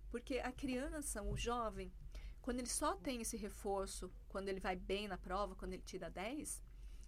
Porque 0.09 0.39
a 0.39 0.51
criança, 0.53 1.21
o 1.21 1.35
jovem, 1.35 1.91
quando 2.41 2.59
ele 2.59 2.69
só 2.69 2.95
tem 2.95 3.21
esse 3.21 3.35
reforço, 3.35 4.09
quando 4.29 4.47
ele 4.47 4.61
vai 4.61 4.77
bem 4.77 5.09
na 5.09 5.17
prova, 5.17 5.53
quando 5.53 5.73
ele 5.73 5.83
tira 5.83 6.09
10, 6.09 6.63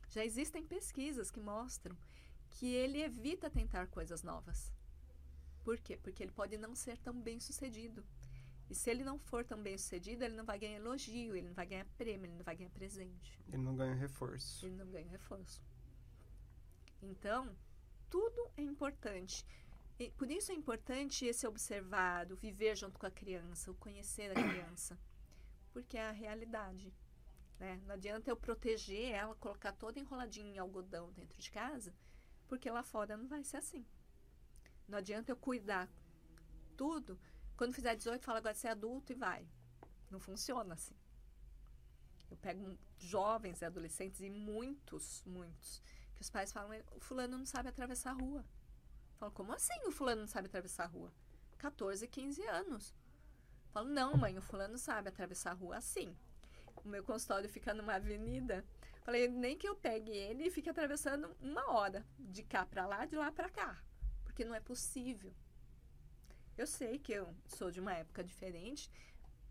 já 0.09 0.25
existem 0.25 0.67
pesquisas 0.67 1.31
que 1.31 1.39
mostram 1.39 1.97
que 2.49 2.67
ele 2.73 3.01
evita 3.01 3.49
tentar 3.49 3.87
coisas 3.87 4.21
novas. 4.21 4.71
Por 5.63 5.79
quê? 5.79 5.97
Porque 5.97 6.23
ele 6.23 6.31
pode 6.31 6.57
não 6.57 6.75
ser 6.75 6.97
tão 6.97 7.19
bem 7.19 7.39
sucedido. 7.39 8.03
E 8.69 8.75
se 8.75 8.89
ele 8.89 9.03
não 9.03 9.19
for 9.19 9.45
tão 9.45 9.61
bem 9.61 9.77
sucedido, 9.77 10.23
ele 10.23 10.35
não 10.35 10.45
vai 10.45 10.57
ganhar 10.57 10.77
elogio, 10.77 11.35
ele 11.35 11.47
não 11.47 11.53
vai 11.53 11.65
ganhar 11.65 11.85
prêmio, 11.97 12.25
ele 12.25 12.35
não 12.35 12.43
vai 12.43 12.55
ganhar 12.55 12.69
presente. 12.69 13.39
Ele 13.47 13.61
não 13.61 13.75
ganha 13.75 13.93
reforço. 13.93 14.65
Ele 14.65 14.75
não 14.75 14.87
ganha 14.87 15.07
reforço. 15.07 15.61
Então, 17.01 17.55
tudo 18.09 18.49
é 18.57 18.61
importante. 18.61 19.45
E 19.99 20.09
por 20.11 20.29
isso 20.31 20.51
é 20.51 20.55
importante 20.55 21.25
esse 21.25 21.45
observar, 21.45 22.31
o 22.31 22.35
viver 22.35 22.75
junto 22.75 22.97
com 22.97 23.05
a 23.05 23.11
criança, 23.11 23.71
o 23.71 23.75
conhecer 23.75 24.31
a 24.31 24.33
criança. 24.33 24.97
Porque 25.71 25.97
é 25.97 26.07
a 26.07 26.11
realidade. 26.11 26.93
Né? 27.59 27.79
Não 27.85 27.93
adianta 27.93 28.29
eu 28.29 28.35
proteger 28.35 29.11
ela, 29.11 29.35
colocar 29.35 29.71
toda 29.71 29.99
enroladinha 29.99 30.55
em 30.55 30.57
algodão 30.57 31.11
dentro 31.11 31.39
de 31.39 31.51
casa, 31.51 31.93
porque 32.47 32.69
lá 32.69 32.83
fora 32.83 33.15
não 33.15 33.27
vai 33.27 33.43
ser 33.43 33.57
assim. 33.57 33.85
Não 34.87 34.97
adianta 34.97 35.31
eu 35.31 35.37
cuidar 35.37 35.89
tudo. 36.75 37.19
Quando 37.55 37.73
fizer 37.73 37.95
18, 37.95 38.23
fala 38.23 38.39
agora 38.39 38.53
você 38.53 38.67
é 38.67 38.71
adulto 38.71 39.11
e 39.11 39.15
vai. 39.15 39.47
Não 40.09 40.19
funciona 40.19 40.73
assim. 40.73 40.95
Eu 42.29 42.37
pego 42.37 42.77
jovens 42.97 43.61
e 43.61 43.65
adolescentes 43.65 44.21
e 44.21 44.29
muitos, 44.29 45.23
muitos, 45.25 45.81
que 46.15 46.21
os 46.21 46.29
pais 46.29 46.51
falam, 46.51 46.81
o 46.95 46.99
fulano 46.99 47.37
não 47.37 47.45
sabe 47.45 47.69
atravessar 47.69 48.11
a 48.11 48.13
rua. 48.13 48.43
Falo, 49.17 49.31
como 49.31 49.53
assim 49.53 49.79
o 49.85 49.91
fulano 49.91 50.21
não 50.21 50.27
sabe 50.27 50.47
atravessar 50.47 50.85
a 50.85 50.87
rua? 50.87 51.13
14, 51.59 52.07
15 52.07 52.43
anos. 52.47 52.93
Falo, 53.71 53.87
não, 53.89 54.17
mãe, 54.17 54.37
o 54.37 54.41
fulano 54.41 54.77
sabe 54.77 55.09
atravessar 55.09 55.51
a 55.51 55.55
rua 55.55 55.77
assim. 55.77 56.15
O 56.83 56.87
meu 56.87 57.03
consultório 57.03 57.49
fica 57.49 57.73
numa 57.73 57.95
avenida. 57.95 58.65
Falei, 59.03 59.27
nem 59.27 59.57
que 59.57 59.67
eu 59.67 59.75
pegue 59.75 60.11
ele 60.11 60.47
e 60.47 60.51
fique 60.51 60.69
atravessando 60.69 61.35
uma 61.39 61.71
hora, 61.71 62.05
de 62.17 62.43
cá 62.43 62.65
para 62.65 62.85
lá, 62.85 63.05
de 63.05 63.15
lá 63.15 63.31
para 63.31 63.49
cá 63.49 63.81
porque 64.33 64.43
não 64.43 64.55
é 64.55 64.59
possível. 64.59 65.31
Eu 66.57 66.65
sei 66.65 66.97
que 66.97 67.13
eu 67.13 67.33
sou 67.45 67.69
de 67.69 67.79
uma 67.79 67.93
época 67.93 68.23
diferente, 68.23 68.89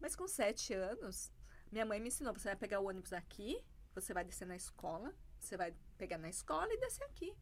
mas 0.01 0.17
com 0.17 0.27
sete 0.27 0.75
anos, 0.75 1.33
minha 1.71 1.87
mãe 1.87 2.01
me 2.01 2.09
ensinou: 2.09 2.33
você 2.33 2.49
vai 2.49 2.57
pegar 2.57 2.81
o 2.81 2.89
ônibus 2.89 3.13
aqui, 3.13 3.65
você 3.95 4.13
vai 4.13 4.25
descer 4.25 4.45
na 4.45 4.57
escola, 4.57 5.15
você 5.39 5.57
vai 5.57 5.73
pegar 5.97 6.19
na 6.19 6.29
escola 6.29 6.73
e 6.73 6.79
descer 6.79 7.05
aqui. 7.05 7.33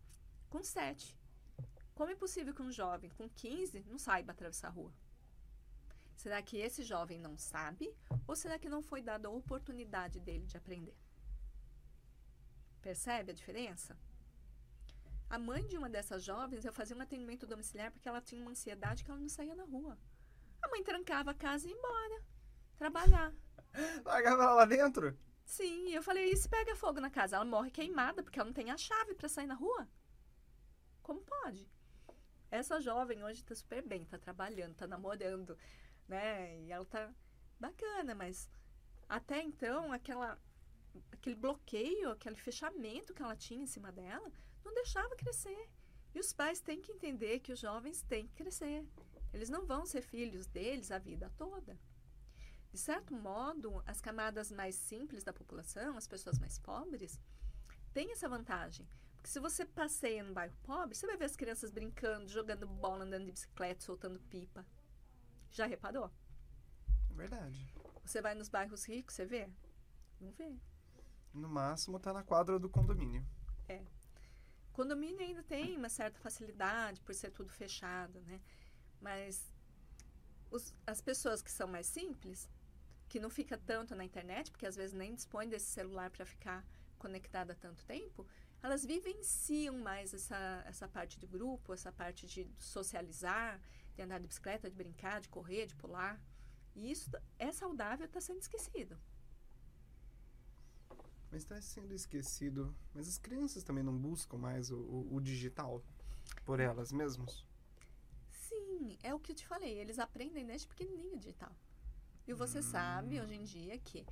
Com 0.50 0.62
sete. 0.62 1.18
Como 1.94 2.10
é 2.10 2.14
possível 2.14 2.54
que 2.54 2.62
um 2.62 2.72
jovem 2.72 3.10
com 3.10 3.28
15 3.28 3.84
não 3.86 3.98
saiba 3.98 4.32
atravessar 4.32 4.68
a 4.68 4.72
rua? 4.72 4.92
Será 6.16 6.42
que 6.42 6.58
esse 6.58 6.82
jovem 6.82 7.18
não 7.18 7.38
sabe 7.38 7.94
ou 8.26 8.36
será 8.36 8.58
que 8.58 8.68
não 8.68 8.82
foi 8.82 9.00
dada 9.00 9.28
a 9.28 9.30
oportunidade 9.30 10.20
dele 10.20 10.46
de 10.46 10.56
aprender? 10.56 10.96
Percebe 12.82 13.30
a 13.30 13.34
diferença? 13.34 13.96
A 15.30 15.38
mãe 15.38 15.64
de 15.64 15.78
uma 15.78 15.88
dessas 15.88 16.24
jovens, 16.24 16.64
eu 16.64 16.72
fazia 16.72 16.96
um 16.96 17.00
atendimento 17.00 17.46
domiciliar 17.46 17.92
porque 17.92 18.08
ela 18.08 18.20
tinha 18.20 18.42
uma 18.42 18.50
ansiedade 18.50 19.04
que 19.04 19.10
ela 19.12 19.20
não 19.20 19.28
saía 19.28 19.54
na 19.54 19.62
rua. 19.62 19.96
A 20.60 20.68
mãe 20.68 20.82
trancava 20.82 21.30
a 21.30 21.34
casa 21.34 21.68
e 21.68 21.70
ia 21.70 21.76
embora 21.76 22.24
trabalhar. 22.76 23.32
Largava 24.04 24.42
ela 24.42 24.54
lá 24.54 24.64
dentro? 24.64 25.16
Sim, 25.44 25.90
eu 25.90 26.02
falei, 26.02 26.30
e 26.32 26.36
se 26.36 26.48
pega 26.48 26.74
fogo 26.74 27.00
na 27.00 27.10
casa? 27.10 27.36
Ela 27.36 27.44
morre 27.44 27.70
queimada 27.70 28.24
porque 28.24 28.40
ela 28.40 28.48
não 28.48 28.52
tem 28.52 28.72
a 28.72 28.76
chave 28.76 29.14
para 29.14 29.28
sair 29.28 29.46
na 29.46 29.54
rua? 29.54 29.88
Como 31.00 31.20
pode? 31.22 31.70
Essa 32.50 32.80
jovem 32.80 33.22
hoje 33.22 33.44
tá 33.44 33.54
super 33.54 33.86
bem, 33.86 34.04
tá 34.04 34.18
trabalhando, 34.18 34.74
tá 34.74 34.88
namorando, 34.88 35.56
né? 36.08 36.58
E 36.62 36.72
ela 36.72 36.84
tá 36.84 37.08
bacana, 37.58 38.16
mas 38.16 38.50
até 39.08 39.40
então 39.40 39.92
aquela 39.92 40.36
aquele 41.12 41.36
bloqueio, 41.36 42.10
aquele 42.10 42.34
fechamento 42.34 43.14
que 43.14 43.22
ela 43.22 43.36
tinha 43.36 43.62
em 43.62 43.66
cima 43.66 43.92
dela, 43.92 44.32
não 44.64 44.74
deixava 44.74 45.16
crescer. 45.16 45.68
E 46.14 46.18
os 46.18 46.32
pais 46.32 46.60
têm 46.60 46.80
que 46.80 46.92
entender 46.92 47.40
que 47.40 47.52
os 47.52 47.58
jovens 47.58 48.02
têm 48.02 48.26
que 48.26 48.34
crescer. 48.34 48.86
Eles 49.32 49.48
não 49.48 49.64
vão 49.64 49.86
ser 49.86 50.02
filhos 50.02 50.46
deles 50.46 50.90
a 50.90 50.98
vida 50.98 51.30
toda. 51.36 51.78
De 52.72 52.78
certo 52.78 53.14
modo, 53.14 53.82
as 53.86 54.00
camadas 54.00 54.50
mais 54.50 54.74
simples 54.74 55.24
da 55.24 55.32
população, 55.32 55.96
as 55.96 56.06
pessoas 56.06 56.38
mais 56.38 56.58
pobres, 56.58 57.20
têm 57.92 58.12
essa 58.12 58.28
vantagem. 58.28 58.88
Porque 59.16 59.28
se 59.28 59.40
você 59.40 59.64
passeia 59.64 60.22
no 60.22 60.32
bairro 60.32 60.56
pobre, 60.62 60.94
você 60.94 61.06
vai 61.06 61.16
ver 61.16 61.26
as 61.26 61.36
crianças 61.36 61.70
brincando, 61.70 62.28
jogando 62.28 62.66
bola, 62.66 63.04
andando 63.04 63.26
de 63.26 63.32
bicicleta, 63.32 63.84
soltando 63.84 64.20
pipa. 64.20 64.64
Já 65.50 65.66
reparou? 65.66 66.10
Verdade. 67.10 67.72
Você 68.04 68.22
vai 68.22 68.34
nos 68.34 68.48
bairros 68.48 68.84
ricos, 68.84 69.14
você 69.14 69.26
vê? 69.26 69.48
Não 70.20 70.30
vê. 70.32 70.56
No 71.34 71.48
máximo 71.48 71.98
tá 71.98 72.12
na 72.12 72.22
quadra 72.22 72.58
do 72.58 72.70
condomínio. 72.70 73.26
É. 73.68 73.84
Condomínio 74.80 75.20
ainda 75.20 75.42
tem 75.42 75.76
uma 75.76 75.90
certa 75.90 76.18
facilidade 76.18 77.02
por 77.02 77.14
ser 77.14 77.30
tudo 77.30 77.52
fechado, 77.52 78.18
né? 78.22 78.40
Mas 78.98 79.52
os, 80.50 80.74
as 80.86 81.02
pessoas 81.02 81.42
que 81.42 81.50
são 81.50 81.68
mais 81.68 81.86
simples, 81.86 82.48
que 83.06 83.20
não 83.20 83.28
fica 83.28 83.58
tanto 83.58 83.94
na 83.94 84.06
internet, 84.06 84.50
porque 84.50 84.64
às 84.64 84.76
vezes 84.76 84.94
nem 84.94 85.14
dispõe 85.14 85.46
desse 85.46 85.66
celular 85.66 86.08
para 86.08 86.24
ficar 86.24 86.66
conectada 86.96 87.54
tanto 87.54 87.84
tempo, 87.84 88.26
elas 88.62 88.82
vivenciam 88.82 89.76
mais 89.76 90.14
essa, 90.14 90.64
essa 90.66 90.88
parte 90.88 91.20
de 91.20 91.26
grupo, 91.26 91.74
essa 91.74 91.92
parte 91.92 92.26
de 92.26 92.50
socializar, 92.58 93.60
de 93.94 94.00
andar 94.00 94.18
de 94.18 94.28
bicicleta, 94.28 94.70
de 94.70 94.76
brincar, 94.76 95.20
de 95.20 95.28
correr, 95.28 95.66
de 95.66 95.76
pular. 95.76 96.18
E 96.74 96.90
isso 96.90 97.10
é 97.38 97.52
saudável, 97.52 98.06
está 98.06 98.18
sendo 98.18 98.40
esquecido. 98.40 98.98
Mas 101.30 101.42
está 101.42 101.60
sendo 101.60 101.94
esquecido. 101.94 102.74
Mas 102.92 103.08
as 103.08 103.18
crianças 103.18 103.62
também 103.62 103.84
não 103.84 103.96
buscam 103.96 104.36
mais 104.36 104.70
o, 104.70 104.78
o, 104.78 105.14
o 105.14 105.20
digital 105.20 105.82
por 106.44 106.58
elas 106.58 106.92
mesmas? 106.92 107.46
Sim, 108.28 108.98
é 109.02 109.14
o 109.14 109.20
que 109.20 109.32
eu 109.32 109.36
te 109.36 109.46
falei. 109.46 109.78
Eles 109.78 109.98
aprendem 109.98 110.44
desde 110.44 110.66
pequenininho 110.66 111.16
digital. 111.16 111.54
E 112.26 112.34
você 112.34 112.58
hum. 112.58 112.62
sabe, 112.62 113.20
hoje 113.20 113.34
em 113.34 113.44
dia, 113.44 113.78
que 113.78 114.04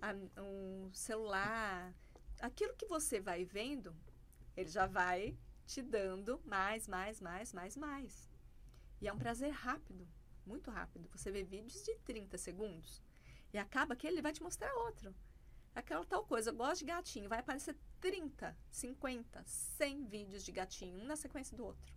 a, 0.00 0.12
um 0.42 0.90
celular, 0.92 1.94
aquilo 2.40 2.74
que 2.74 2.86
você 2.86 3.20
vai 3.20 3.44
vendo, 3.44 3.94
ele 4.56 4.68
já 4.68 4.86
vai 4.86 5.36
te 5.66 5.82
dando 5.82 6.40
mais, 6.44 6.88
mais, 6.88 7.20
mais, 7.20 7.52
mais, 7.52 7.76
mais. 7.76 8.30
E 9.00 9.08
é 9.08 9.12
um 9.12 9.18
prazer 9.18 9.50
rápido, 9.50 10.06
muito 10.44 10.70
rápido. 10.70 11.08
Você 11.10 11.30
vê 11.30 11.44
vídeos 11.44 11.84
de 11.84 11.94
30 11.98 12.38
segundos 12.38 13.02
e 13.52 13.58
acaba 13.58 13.94
que 13.94 14.06
ele 14.06 14.22
vai 14.22 14.32
te 14.32 14.42
mostrar 14.42 14.72
outro 14.74 15.14
aquela 15.76 16.04
tal 16.04 16.24
coisa, 16.24 16.50
eu 16.50 16.54
gosto 16.54 16.80
de 16.80 16.86
gatinho, 16.86 17.28
vai 17.28 17.38
aparecer 17.38 17.76
30, 18.00 18.56
50, 18.70 19.44
100 19.44 20.04
vídeos 20.06 20.42
de 20.42 20.50
gatinho, 20.50 20.98
um 20.98 21.04
na 21.04 21.16
sequência 21.16 21.54
do 21.56 21.64
outro. 21.64 21.94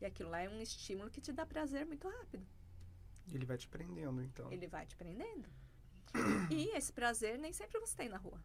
E 0.00 0.04
aquilo 0.04 0.30
lá 0.30 0.40
é 0.40 0.48
um 0.48 0.60
estímulo 0.60 1.10
que 1.10 1.20
te 1.20 1.32
dá 1.32 1.46
prazer 1.46 1.86
muito 1.86 2.08
rápido. 2.08 2.44
E 3.26 3.34
ele 3.36 3.46
vai 3.46 3.56
te 3.56 3.68
prendendo, 3.68 4.20
então. 4.22 4.52
Ele 4.52 4.66
vai 4.66 4.86
te 4.86 4.96
prendendo. 4.96 5.48
e 6.50 6.76
esse 6.76 6.92
prazer 6.92 7.38
nem 7.38 7.52
sempre 7.52 7.78
você 7.78 7.96
tem 7.96 8.08
na 8.08 8.18
rua. 8.18 8.42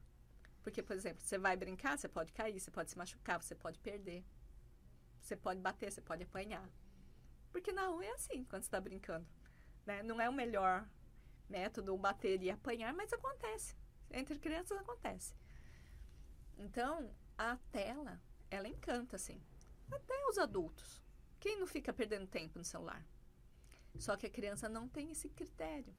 Porque, 0.61 0.83
por 0.83 0.95
exemplo, 0.95 1.21
você 1.21 1.37
vai 1.37 1.57
brincar, 1.57 1.97
você 1.97 2.07
pode 2.07 2.31
cair, 2.31 2.59
você 2.59 2.69
pode 2.69 2.91
se 2.91 2.97
machucar, 2.97 3.41
você 3.41 3.55
pode 3.55 3.79
perder. 3.79 4.23
Você 5.19 5.35
pode 5.35 5.59
bater, 5.59 5.91
você 5.91 6.01
pode 6.01 6.23
apanhar. 6.23 6.69
Porque 7.51 7.71
na 7.71 7.87
rua 7.87 8.05
é 8.05 8.11
assim, 8.11 8.43
quando 8.43 8.61
você 8.61 8.67
está 8.67 8.79
brincando. 8.79 9.27
Né? 9.85 10.03
Não 10.03 10.21
é 10.21 10.29
o 10.29 10.33
melhor 10.33 10.87
método 11.49 11.97
bater 11.97 12.41
e 12.43 12.51
apanhar, 12.51 12.93
mas 12.93 13.11
acontece 13.11 13.78
entre 14.11 14.39
crianças 14.39 14.77
acontece. 14.77 15.33
Então, 16.57 17.09
a 17.37 17.57
tela, 17.71 18.21
ela 18.49 18.67
encanta, 18.67 19.15
assim. 19.15 19.41
Até 19.91 20.25
os 20.27 20.37
adultos. 20.37 21.01
Quem 21.39 21.59
não 21.59 21.65
fica 21.67 21.93
perdendo 21.93 22.27
tempo 22.27 22.57
no 22.57 22.65
celular? 22.65 23.05
Só 23.97 24.15
que 24.15 24.27
a 24.27 24.29
criança 24.29 24.67
não 24.69 24.87
tem 24.87 25.11
esse 25.11 25.29
critério. 25.29 25.95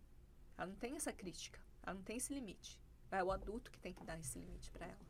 Ela 0.56 0.66
não 0.66 0.76
tem 0.76 0.96
essa 0.96 1.12
crítica. 1.12 1.58
Ela 1.82 1.94
não 1.94 2.02
tem 2.02 2.18
esse 2.18 2.32
limite. 2.32 2.78
É 3.10 3.24
o 3.24 3.32
adulto 3.32 3.70
que 3.70 3.80
tem 3.80 3.92
que 3.92 4.04
dar 4.04 4.18
esse 4.18 4.38
limite 4.38 4.70
para 4.70 4.86
ela. 4.86 5.06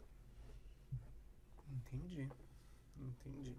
Entendi. 1.69 2.29
Entendi. 2.97 3.57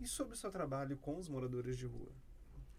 E 0.00 0.06
sobre 0.06 0.34
o 0.34 0.36
seu 0.36 0.50
trabalho 0.50 0.96
com 0.98 1.16
os 1.16 1.28
moradores 1.28 1.76
de 1.76 1.86
rua? 1.86 2.12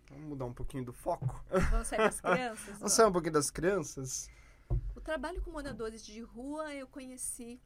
Vamos 0.09 0.25
mudar 0.25 0.45
um 0.45 0.53
pouquinho 0.53 0.85
do 0.85 0.93
foco? 0.93 1.43
Vamos 1.71 1.87
sair 1.87 1.99
das 1.99 2.19
crianças? 2.21 2.77
Vamos 2.77 2.93
sair 2.93 3.05
um 3.07 3.11
pouquinho 3.11 3.33
das 3.33 3.49
crianças? 3.49 4.29
Trabalho 5.07 5.41
com 5.41 5.51
moradores 5.51 6.05
de 6.05 6.19
rua 6.19 6.75
eu 6.75 6.85
conheci 6.85 7.61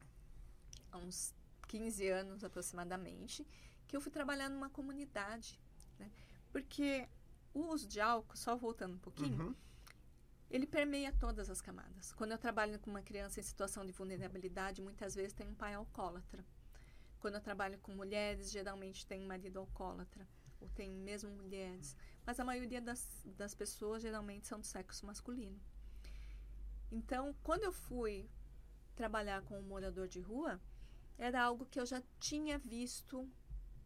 há 0.92 0.96
uns 0.96 1.34
15 1.66 2.08
anos 2.08 2.44
aproximadamente, 2.44 3.44
que 3.88 3.96
eu 3.96 4.00
fui 4.00 4.12
trabalhar 4.12 4.48
numa 4.48 4.70
comunidade, 4.70 5.58
né? 5.98 6.08
Porque 6.52 7.08
o 7.52 7.62
uso 7.66 7.88
de 7.88 8.00
álcool, 8.00 8.36
só 8.36 8.54
voltando 8.54 8.94
um 8.94 8.98
pouquinho, 9.00 9.48
uhum. 9.48 9.56
ele 10.48 10.68
permeia 10.68 11.12
todas 11.12 11.50
as 11.50 11.60
camadas. 11.60 12.12
Quando 12.12 12.30
eu 12.30 12.38
trabalho 12.38 12.78
com 12.78 12.90
uma 12.90 13.02
criança 13.02 13.40
em 13.40 13.42
situação 13.42 13.84
de 13.84 13.90
vulnerabilidade, 13.90 14.80
muitas 14.80 15.16
vezes 15.16 15.32
tem 15.32 15.48
um 15.48 15.54
pai 15.56 15.74
alcoólatra. 15.74 16.44
Quando 17.18 17.34
eu 17.34 17.40
trabalho 17.40 17.76
com 17.80 17.90
mulheres, 17.90 18.52
geralmente 18.52 19.04
tem 19.04 19.20
um 19.20 19.26
marido 19.26 19.58
alcoólatra, 19.58 20.28
ou 20.60 20.68
tem 20.68 20.94
mesmo 20.94 21.28
mulheres. 21.32 21.96
Mas 22.24 22.38
a 22.38 22.44
maioria 22.44 22.80
das, 22.80 23.04
das 23.36 23.52
pessoas 23.52 24.00
geralmente 24.00 24.46
são 24.46 24.60
do 24.60 24.64
sexo 24.64 25.04
masculino. 25.04 25.60
Então, 26.92 27.34
quando 27.42 27.62
eu 27.62 27.72
fui 27.72 28.28
trabalhar 28.94 29.40
com 29.44 29.58
um 29.58 29.62
morador 29.62 30.06
de 30.06 30.20
rua, 30.20 30.60
era 31.16 31.42
algo 31.42 31.64
que 31.64 31.80
eu 31.80 31.86
já 31.86 32.02
tinha 32.20 32.58
visto 32.58 33.26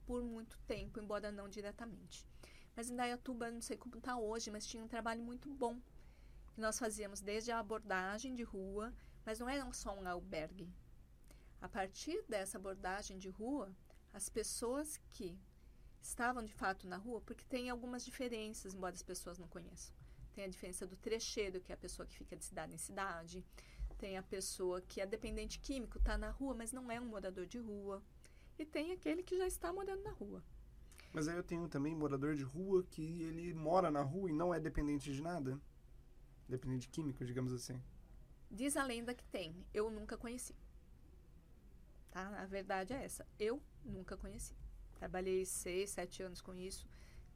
por 0.04 0.24
muito 0.24 0.58
tempo, 0.66 0.98
embora 0.98 1.30
não 1.30 1.48
diretamente. 1.48 2.26
Mas 2.74 2.90
em 2.90 2.96
Dayatuba, 2.96 3.48
não 3.48 3.60
sei 3.60 3.76
como 3.76 3.96
está 3.96 4.18
hoje, 4.18 4.50
mas 4.50 4.66
tinha 4.66 4.82
um 4.82 4.88
trabalho 4.88 5.22
muito 5.22 5.48
bom. 5.48 5.80
Nós 6.56 6.80
fazíamos 6.80 7.20
desde 7.20 7.52
a 7.52 7.60
abordagem 7.60 8.34
de 8.34 8.42
rua, 8.42 8.92
mas 9.24 9.38
não 9.38 9.48
era 9.48 9.72
só 9.72 9.94
um 9.96 10.08
albergue. 10.08 10.68
A 11.60 11.68
partir 11.68 12.24
dessa 12.28 12.58
abordagem 12.58 13.18
de 13.18 13.28
rua, 13.28 13.72
as 14.12 14.28
pessoas 14.28 15.00
que 15.12 15.38
estavam 16.02 16.44
de 16.44 16.52
fato 16.52 16.88
na 16.88 16.96
rua, 16.96 17.20
porque 17.20 17.44
tem 17.44 17.70
algumas 17.70 18.04
diferenças, 18.04 18.74
embora 18.74 18.96
as 18.96 19.02
pessoas 19.02 19.38
não 19.38 19.46
conheçam. 19.46 19.94
Tem 20.36 20.44
a 20.44 20.48
diferença 20.48 20.86
do 20.86 20.98
trecheiro, 20.98 21.62
que 21.62 21.72
é 21.72 21.74
a 21.74 21.78
pessoa 21.78 22.04
que 22.04 22.14
fica 22.14 22.36
de 22.36 22.44
cidade 22.44 22.74
em 22.74 22.76
cidade. 22.76 23.42
Tem 23.96 24.18
a 24.18 24.22
pessoa 24.22 24.82
que 24.82 25.00
é 25.00 25.06
dependente 25.06 25.58
químico, 25.58 25.96
está 25.96 26.18
na 26.18 26.28
rua, 26.28 26.54
mas 26.54 26.72
não 26.72 26.90
é 26.90 27.00
um 27.00 27.06
morador 27.06 27.46
de 27.46 27.58
rua. 27.58 28.02
E 28.58 28.66
tem 28.66 28.92
aquele 28.92 29.22
que 29.22 29.38
já 29.38 29.46
está 29.46 29.72
morando 29.72 30.02
na 30.02 30.10
rua. 30.10 30.44
Mas 31.10 31.26
aí 31.26 31.36
eu 31.36 31.42
tenho 31.42 31.66
também 31.70 31.94
morador 31.94 32.34
de 32.34 32.42
rua 32.42 32.84
que 32.84 33.22
ele 33.22 33.54
mora 33.54 33.90
na 33.90 34.02
rua 34.02 34.28
e 34.28 34.34
não 34.34 34.52
é 34.52 34.60
dependente 34.60 35.10
de 35.10 35.22
nada. 35.22 35.58
Dependente 36.46 36.90
químico, 36.90 37.24
digamos 37.24 37.54
assim. 37.54 37.82
Diz 38.50 38.76
a 38.76 38.84
lenda 38.84 39.14
que 39.14 39.24
tem. 39.24 39.64
Eu 39.72 39.90
nunca 39.90 40.18
conheci. 40.18 40.54
Tá? 42.10 42.42
A 42.42 42.44
verdade 42.44 42.92
é 42.92 43.02
essa. 43.02 43.26
Eu 43.38 43.62
nunca 43.82 44.18
conheci. 44.18 44.54
Trabalhei 44.96 45.46
seis, 45.46 45.88
sete 45.88 46.22
anos 46.22 46.42
com 46.42 46.54
isso. 46.54 46.86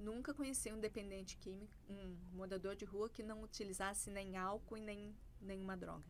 Nunca 0.01 0.33
conheci 0.33 0.73
um 0.73 0.81
dependente 0.81 1.37
químico, 1.37 1.77
um 1.87 2.17
morador 2.33 2.75
de 2.75 2.87
rua 2.87 3.11
que 3.11 3.23
não 3.23 3.43
utilizasse 3.43 4.11
nem 4.11 4.35
álcool 4.35 4.79
e 4.79 4.81
nem 4.81 5.15
nenhuma 5.39 5.77
droga. 5.77 6.09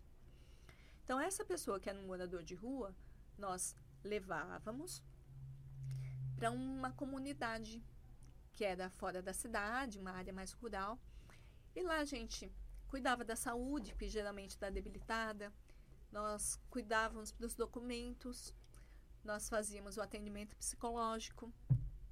Então, 1.02 1.18
essa 1.18 1.44
pessoa 1.44 1.80
que 1.80 1.90
era 1.90 1.98
um 1.98 2.06
morador 2.06 2.44
de 2.44 2.54
rua, 2.54 2.94
nós 3.36 3.74
levávamos 4.04 5.02
para 6.36 6.52
uma 6.52 6.92
comunidade 6.92 7.82
que 8.52 8.64
era 8.64 8.88
fora 8.90 9.20
da 9.20 9.32
cidade, 9.32 9.98
uma 9.98 10.12
área 10.12 10.32
mais 10.32 10.52
rural. 10.52 10.96
E 11.74 11.82
lá 11.82 11.98
a 11.98 12.04
gente 12.04 12.48
cuidava 12.86 13.24
da 13.24 13.34
saúde, 13.34 13.96
que 13.96 14.08
geralmente 14.08 14.50
está 14.50 14.70
debilitada, 14.70 15.52
nós 16.12 16.60
cuidávamos 16.70 17.32
dos 17.32 17.56
documentos, 17.56 18.54
nós 19.24 19.48
fazíamos 19.48 19.96
o 19.96 20.00
atendimento 20.00 20.54
psicológico, 20.54 21.52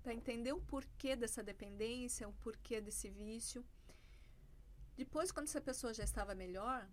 para 0.03 0.15
entender 0.15 0.53
o 0.53 0.61
porquê 0.61 1.17
dessa 1.17 1.43
dependência, 1.43 2.29
o 2.29 2.33
porquê 2.35 2.81
desse 2.81 3.11
vício. 3.11 3.65
Depois, 4.97 5.31
quando 5.31 5.47
essa 5.47 5.61
pessoa 5.61 5.95
já 5.95 6.05
estava 6.05 6.35
melhor, 6.35 6.89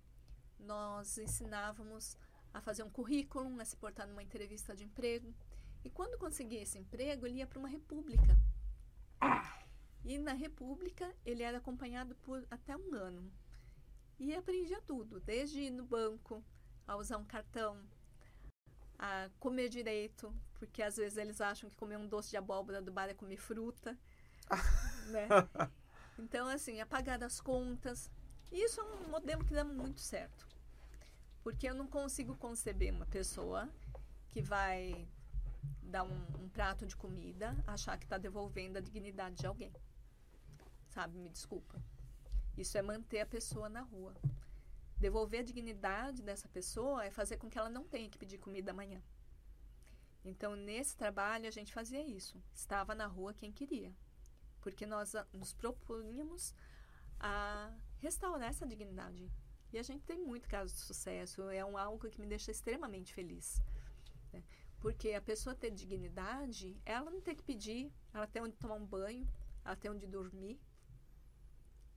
nós 0.60 1.18
ensinávamos 1.18 2.18
a 2.54 2.62
fazer 2.62 2.84
um 2.84 2.90
currículo, 2.90 3.60
a 3.60 3.66
se 3.66 3.76
portar 3.76 4.08
numa 4.08 4.24
entrevista 4.24 4.76
de 4.76 4.84
emprego. 4.84 5.34
E 5.84 5.90
quando 5.90 6.18
conseguia 6.18 6.62
esse 6.62 6.78
emprego, 6.78 7.26
ele 7.26 7.40
ia 7.40 7.48
para 7.48 7.60
uma 7.60 7.68
república. 7.68 8.38
E 10.04 10.18
na 10.18 10.34
república, 10.34 11.16
ele 11.26 11.44
era 11.44 11.58
acompanhado 11.58 12.16
por 12.18 12.46
até 12.50 12.78
um 12.78 12.94
ano. 12.94 13.32
E 14.20 14.34
aprendia 14.34 14.82
tudo, 14.82 15.20
desde 15.20 15.62
ir 15.62 15.72
no 15.72 15.84
banco, 15.84 16.44
a 16.88 16.96
usar 16.96 17.18
um 17.18 17.26
cartão, 17.26 17.84
a 18.98 19.30
comer 19.40 19.70
direito, 19.70 20.34
porque 20.56 20.82
às 20.82 20.98
vezes 20.98 21.18
eles 21.18 21.42
acham 21.42 21.70
que 21.70 21.76
comer 21.76 21.98
um 21.98 22.08
doce 22.08 22.30
de 22.30 22.38
abóbora 22.38 22.82
do 22.82 22.92
bar 22.92 23.10
é 23.10 23.14
comer 23.14 23.38
fruta. 23.38 23.98
né? 25.10 25.28
Então, 26.18 26.48
assim, 26.48 26.80
apagar 26.80 27.22
as 27.24 27.42
contas. 27.42 28.10
Isso 28.52 28.80
é 28.80 28.84
um 28.84 29.10
modelo 29.10 29.44
que 29.44 29.54
dá 29.54 29.64
muito 29.64 30.00
certo. 30.00 30.48
Porque 31.44 31.70
eu 31.70 31.76
não 31.76 31.88
consigo 31.88 32.36
conceber 32.38 32.94
uma 32.94 33.06
pessoa 33.06 33.70
que 34.30 34.42
vai 34.42 35.08
dar 35.82 36.04
um, 36.04 36.26
um 36.40 36.50
prato 36.50 36.86
de 36.86 36.96
comida, 36.96 37.56
achar 37.68 37.98
que 37.98 38.06
está 38.06 38.18
devolvendo 38.18 38.78
a 38.78 38.82
dignidade 38.82 39.36
de 39.36 39.46
alguém. 39.46 39.72
Sabe? 40.90 41.18
Me 41.18 41.30
desculpa. 41.30 41.82
Isso 42.58 42.78
é 42.78 42.82
manter 42.82 43.20
a 43.20 43.26
pessoa 43.26 43.68
na 43.70 43.82
rua. 43.82 44.16
Devolver 44.98 45.42
a 45.42 45.44
dignidade 45.44 46.22
dessa 46.22 46.48
pessoa 46.48 47.06
é 47.06 47.12
fazer 47.12 47.38
com 47.38 47.50
que 47.50 47.58
ela 47.58 47.70
não 47.70 47.86
tenha 47.86 48.10
que 48.10 48.18
pedir 48.18 48.38
comida 48.38 48.72
amanhã. 48.72 49.02
Então, 50.24 50.56
nesse 50.56 50.96
trabalho, 50.98 51.48
a 51.48 51.52
gente 51.52 51.74
fazia 51.74 52.02
isso. 52.02 52.42
Estava 52.54 52.96
na 52.96 53.06
rua 53.06 53.34
quem 53.34 53.52
queria. 53.52 53.94
Porque 54.62 54.86
nós 54.86 55.14
nos 55.32 55.54
propunhamos 55.54 56.56
a 57.20 57.72
restaurar 57.98 58.50
essa 58.50 58.66
dignidade. 58.66 59.32
E 59.72 59.78
a 59.78 59.84
gente 59.84 60.04
tem 60.04 60.18
muito 60.18 60.50
caso 60.50 60.74
de 60.74 60.80
sucesso. 60.80 61.50
É 61.50 61.64
um 61.64 61.78
algo 61.78 62.10
que 62.10 62.20
me 62.20 62.26
deixa 62.26 62.50
extremamente 62.50 63.14
feliz. 63.14 63.62
Né? 64.34 64.44
Porque 64.80 65.12
a 65.12 65.22
pessoa 65.22 65.56
ter 65.56 65.72
dignidade, 65.72 66.80
ela 66.86 67.12
não 67.12 67.22
tem 67.22 67.36
que 67.36 67.44
pedir, 67.44 67.92
ela 68.14 68.26
tem 68.26 68.42
onde 68.42 68.56
tomar 68.56 68.76
um 68.76 68.86
banho, 68.86 69.28
ela 69.64 69.76
tem 69.76 69.92
onde 69.92 70.08
dormir, 70.08 70.60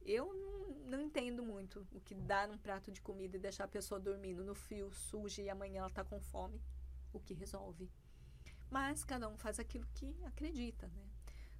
eu 0.08 0.32
não, 0.32 0.68
não, 0.90 1.00
entendo 1.00 1.42
muito 1.42 1.86
o 1.92 2.00
que 2.00 2.14
dá 2.14 2.46
num 2.46 2.56
prato 2.56 2.90
de 2.90 3.00
comida 3.00 3.36
e 3.36 3.40
deixar 3.40 3.64
a 3.64 3.68
pessoa 3.68 4.00
dormindo 4.00 4.42
no 4.42 4.54
frio, 4.54 4.90
suja 4.90 5.42
e 5.42 5.50
amanhã 5.50 5.80
ela 5.80 5.88
está 5.88 6.02
com 6.02 6.18
fome. 6.20 6.60
O 7.12 7.20
que 7.20 7.34
resolve. 7.34 7.90
Mas 8.70 9.04
cada 9.04 9.28
um 9.28 9.36
faz 9.36 9.58
aquilo 9.58 9.86
que 9.94 10.14
acredita, 10.24 10.88
né? 10.88 11.08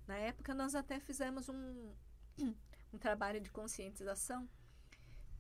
Na 0.07 0.17
época 0.17 0.55
nós 0.55 0.75
até 0.75 0.99
fizemos 0.99 1.49
um, 1.49 1.95
um 2.93 2.99
trabalho 2.99 3.41
de 3.41 3.51
conscientização, 3.51 4.49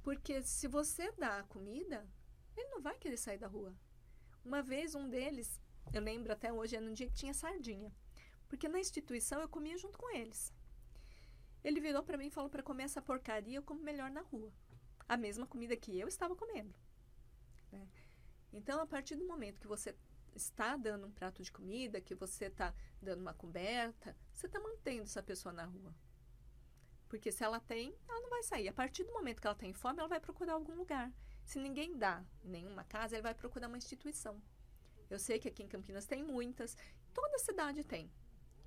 porque 0.02 0.42
se 0.42 0.68
você 0.68 1.10
dá 1.12 1.38
a 1.38 1.44
comida, 1.44 2.06
ele 2.56 2.68
não 2.68 2.80
vai 2.80 2.98
querer 2.98 3.16
sair 3.16 3.38
da 3.38 3.46
rua. 3.46 3.74
Uma 4.44 4.62
vez 4.62 4.94
um 4.94 5.08
deles, 5.08 5.60
eu 5.92 6.02
lembro 6.02 6.32
até 6.32 6.52
hoje, 6.52 6.76
era 6.76 6.84
um 6.84 6.92
dia 6.92 7.06
que 7.06 7.14
tinha 7.14 7.34
sardinha, 7.34 7.92
porque 8.48 8.68
na 8.68 8.80
instituição 8.80 9.40
eu 9.40 9.48
comia 9.48 9.76
junto 9.78 9.98
com 9.98 10.10
eles. 10.14 10.52
Ele 11.62 11.80
virou 11.80 12.02
para 12.02 12.16
mim 12.16 12.26
e 12.26 12.30
falou 12.30 12.50
para 12.50 12.62
comer 12.62 12.84
essa 12.84 13.02
porcaria 13.02 13.56
eu 13.56 13.62
como 13.62 13.82
melhor 13.82 14.10
na 14.10 14.22
rua. 14.22 14.52
A 15.08 15.16
mesma 15.16 15.46
comida 15.46 15.76
que 15.76 15.98
eu 15.98 16.08
estava 16.08 16.36
comendo. 16.36 16.74
Né? 17.72 17.88
Então, 18.52 18.80
a 18.80 18.86
partir 18.86 19.16
do 19.16 19.26
momento 19.26 19.60
que 19.60 19.66
você 19.66 19.94
está 20.34 20.76
dando 20.76 21.06
um 21.06 21.10
prato 21.10 21.42
de 21.42 21.50
comida, 21.50 22.00
que 22.00 22.14
você 22.14 22.46
está 22.46 22.74
dando 23.00 23.20
uma 23.20 23.34
coberta, 23.34 24.16
você 24.32 24.46
está 24.46 24.60
mantendo 24.60 25.02
essa 25.02 25.22
pessoa 25.22 25.52
na 25.52 25.64
rua. 25.64 25.94
Porque 27.08 27.32
se 27.32 27.42
ela 27.42 27.58
tem, 27.58 27.96
ela 28.08 28.20
não 28.20 28.28
vai 28.28 28.42
sair. 28.42 28.68
A 28.68 28.72
partir 28.72 29.04
do 29.04 29.12
momento 29.12 29.40
que 29.40 29.46
ela 29.46 29.56
tem 29.56 29.72
fome, 29.72 29.98
ela 29.98 30.08
vai 30.08 30.20
procurar 30.20 30.54
algum 30.54 30.74
lugar. 30.74 31.12
Se 31.44 31.58
ninguém 31.58 31.96
dá 31.96 32.22
nenhuma 32.44 32.84
casa, 32.84 33.16
ele 33.16 33.22
vai 33.22 33.34
procurar 33.34 33.68
uma 33.68 33.78
instituição. 33.78 34.40
Eu 35.08 35.18
sei 35.18 35.38
que 35.38 35.48
aqui 35.48 35.62
em 35.62 35.68
Campinas 35.68 36.06
tem 36.06 36.22
muitas, 36.22 36.76
toda 37.14 37.38
cidade 37.38 37.82
tem. 37.82 38.12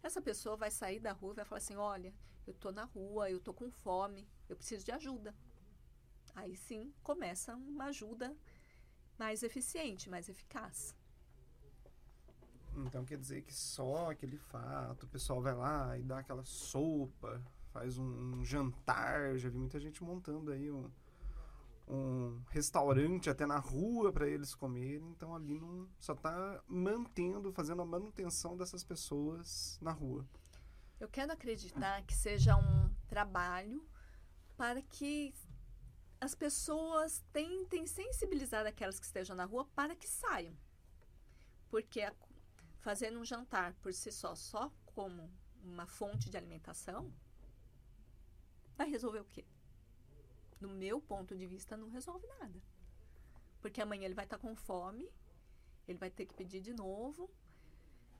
Essa 0.03 0.21
pessoa 0.21 0.55
vai 0.55 0.71
sair 0.71 0.99
da 0.99 1.11
rua 1.11 1.33
e 1.33 1.35
vai 1.35 1.45
falar 1.45 1.59
assim: 1.59 1.75
olha, 1.75 2.13
eu 2.45 2.53
estou 2.53 2.71
na 2.71 2.85
rua, 2.85 3.29
eu 3.29 3.37
estou 3.37 3.53
com 3.53 3.69
fome, 3.71 4.27
eu 4.49 4.55
preciso 4.55 4.85
de 4.85 4.91
ajuda. 4.91 5.35
Aí 6.35 6.55
sim 6.55 6.93
começa 7.03 7.55
uma 7.55 7.85
ajuda 7.85 8.35
mais 9.17 9.43
eficiente, 9.43 10.09
mais 10.09 10.29
eficaz. 10.29 10.95
Então 12.75 13.03
quer 13.03 13.17
dizer 13.17 13.41
que 13.41 13.53
só 13.53 14.11
aquele 14.11 14.37
fato, 14.37 15.03
o 15.03 15.09
pessoal 15.09 15.41
vai 15.41 15.53
lá 15.53 15.97
e 15.97 16.03
dá 16.03 16.19
aquela 16.19 16.43
sopa, 16.45 17.41
faz 17.71 17.97
um, 17.97 18.37
um 18.37 18.45
jantar, 18.45 19.37
já 19.37 19.49
vi 19.49 19.57
muita 19.57 19.79
gente 19.79 20.03
montando 20.03 20.51
aí 20.51 20.71
um, 20.71 20.89
um 21.91 22.41
restaurante 22.49 23.29
até 23.29 23.45
na 23.45 23.59
rua 23.59 24.13
para 24.13 24.27
eles 24.27 24.55
comerem, 24.55 25.09
então 25.09 25.35
ali 25.35 25.59
não 25.59 25.89
só 25.99 26.13
está 26.13 26.63
mantendo, 26.67 27.51
fazendo 27.51 27.81
a 27.81 27.85
manutenção 27.85 28.55
dessas 28.55 28.83
pessoas 28.83 29.77
na 29.81 29.91
rua. 29.91 30.25
Eu 30.99 31.09
quero 31.09 31.33
acreditar 31.33 32.01
que 32.03 32.15
seja 32.15 32.55
um 32.55 32.93
trabalho 33.07 33.85
para 34.55 34.81
que 34.81 35.33
as 36.21 36.33
pessoas 36.35 37.23
tentem 37.33 37.85
sensibilizar 37.85 38.65
aquelas 38.65 38.99
que 38.99 39.05
estejam 39.05 39.35
na 39.35 39.45
rua 39.45 39.65
para 39.75 39.95
que 39.95 40.07
saiam. 40.07 40.55
Porque 41.69 42.01
fazendo 42.79 43.19
um 43.19 43.25
jantar 43.25 43.73
por 43.81 43.93
si 43.93 44.11
só, 44.11 44.35
só 44.35 44.71
como 44.85 45.29
uma 45.63 45.87
fonte 45.87 46.29
de 46.29 46.37
alimentação, 46.37 47.11
vai 48.77 48.89
resolver 48.89 49.19
o 49.19 49.25
quê? 49.25 49.45
No 50.61 50.69
meu 50.69 51.01
ponto 51.01 51.35
de 51.35 51.47
vista, 51.47 51.75
não 51.75 51.89
resolve 51.89 52.25
nada. 52.39 52.61
Porque 53.59 53.81
amanhã 53.81 54.05
ele 54.05 54.13
vai 54.13 54.25
estar 54.25 54.37
com 54.37 54.55
fome, 54.55 55.11
ele 55.87 55.97
vai 55.97 56.09
ter 56.09 56.25
que 56.27 56.33
pedir 56.33 56.61
de 56.61 56.73
novo. 56.73 57.29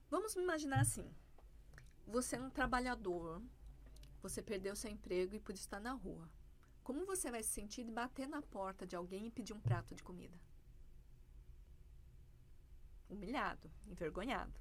Vamos 0.10 0.36
imaginar 0.36 0.82
assim: 0.82 1.10
você 2.06 2.36
é 2.36 2.42
um 2.42 2.50
trabalhador, 2.50 3.42
você 4.22 4.42
perdeu 4.42 4.76
seu 4.76 4.92
emprego 4.92 5.36
e 5.36 5.40
por 5.40 5.54
estar 5.54 5.80
na 5.80 5.94
rua. 5.94 6.30
Como 6.84 7.06
você 7.06 7.30
vai 7.30 7.44
se 7.44 7.50
sentir 7.50 7.84
de 7.84 7.92
bater 7.92 8.28
na 8.28 8.42
porta 8.42 8.88
de 8.88 8.96
alguém 8.96 9.28
e 9.28 9.32
pedir 9.32 9.54
um 9.54 9.62
prato 9.62 9.94
de 9.94 10.04
comida? 10.04 10.38
Humilhado, 13.08 13.72
envergonhado. 13.86 14.60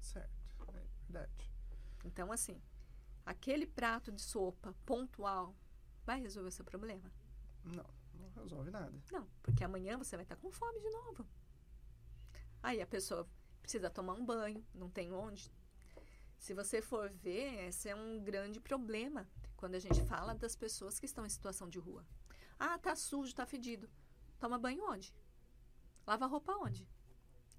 Certo, 0.00 0.30
é 0.68 0.72
verdade. 0.72 1.50
Então, 2.04 2.30
assim, 2.30 2.60
aquele 3.24 3.66
prato 3.66 4.12
de 4.12 4.20
sopa 4.20 4.74
pontual 4.84 5.54
vai 6.04 6.20
resolver 6.20 6.48
o 6.48 6.52
seu 6.52 6.64
problema? 6.64 7.10
Não, 7.64 7.86
não 8.14 8.42
resolve 8.42 8.70
nada. 8.70 8.92
Não, 9.10 9.28
porque 9.42 9.64
amanhã 9.64 9.96
você 9.96 10.16
vai 10.16 10.24
estar 10.24 10.36
com 10.36 10.50
fome 10.50 10.80
de 10.80 10.90
novo. 10.90 11.26
Aí 12.62 12.80
a 12.80 12.86
pessoa 12.86 13.28
precisa 13.60 13.90
tomar 13.90 14.14
um 14.14 14.24
banho, 14.24 14.64
não 14.74 14.90
tem 14.90 15.12
onde, 15.12 15.50
se 16.44 16.52
você 16.52 16.82
for 16.82 17.10
ver, 17.10 17.68
esse 17.68 17.88
é 17.88 17.96
um 17.96 18.22
grande 18.22 18.60
problema 18.60 19.26
quando 19.56 19.76
a 19.76 19.78
gente 19.78 20.04
fala 20.04 20.34
das 20.34 20.54
pessoas 20.54 21.00
que 21.00 21.06
estão 21.06 21.24
em 21.24 21.28
situação 21.30 21.70
de 21.70 21.78
rua. 21.78 22.04
Ah, 22.58 22.78
tá 22.78 22.94
sujo, 22.94 23.34
tá 23.34 23.46
fedido. 23.46 23.88
Toma 24.38 24.58
banho 24.58 24.84
onde? 24.84 25.14
Lava 26.06 26.26
roupa 26.26 26.52
onde? 26.52 26.86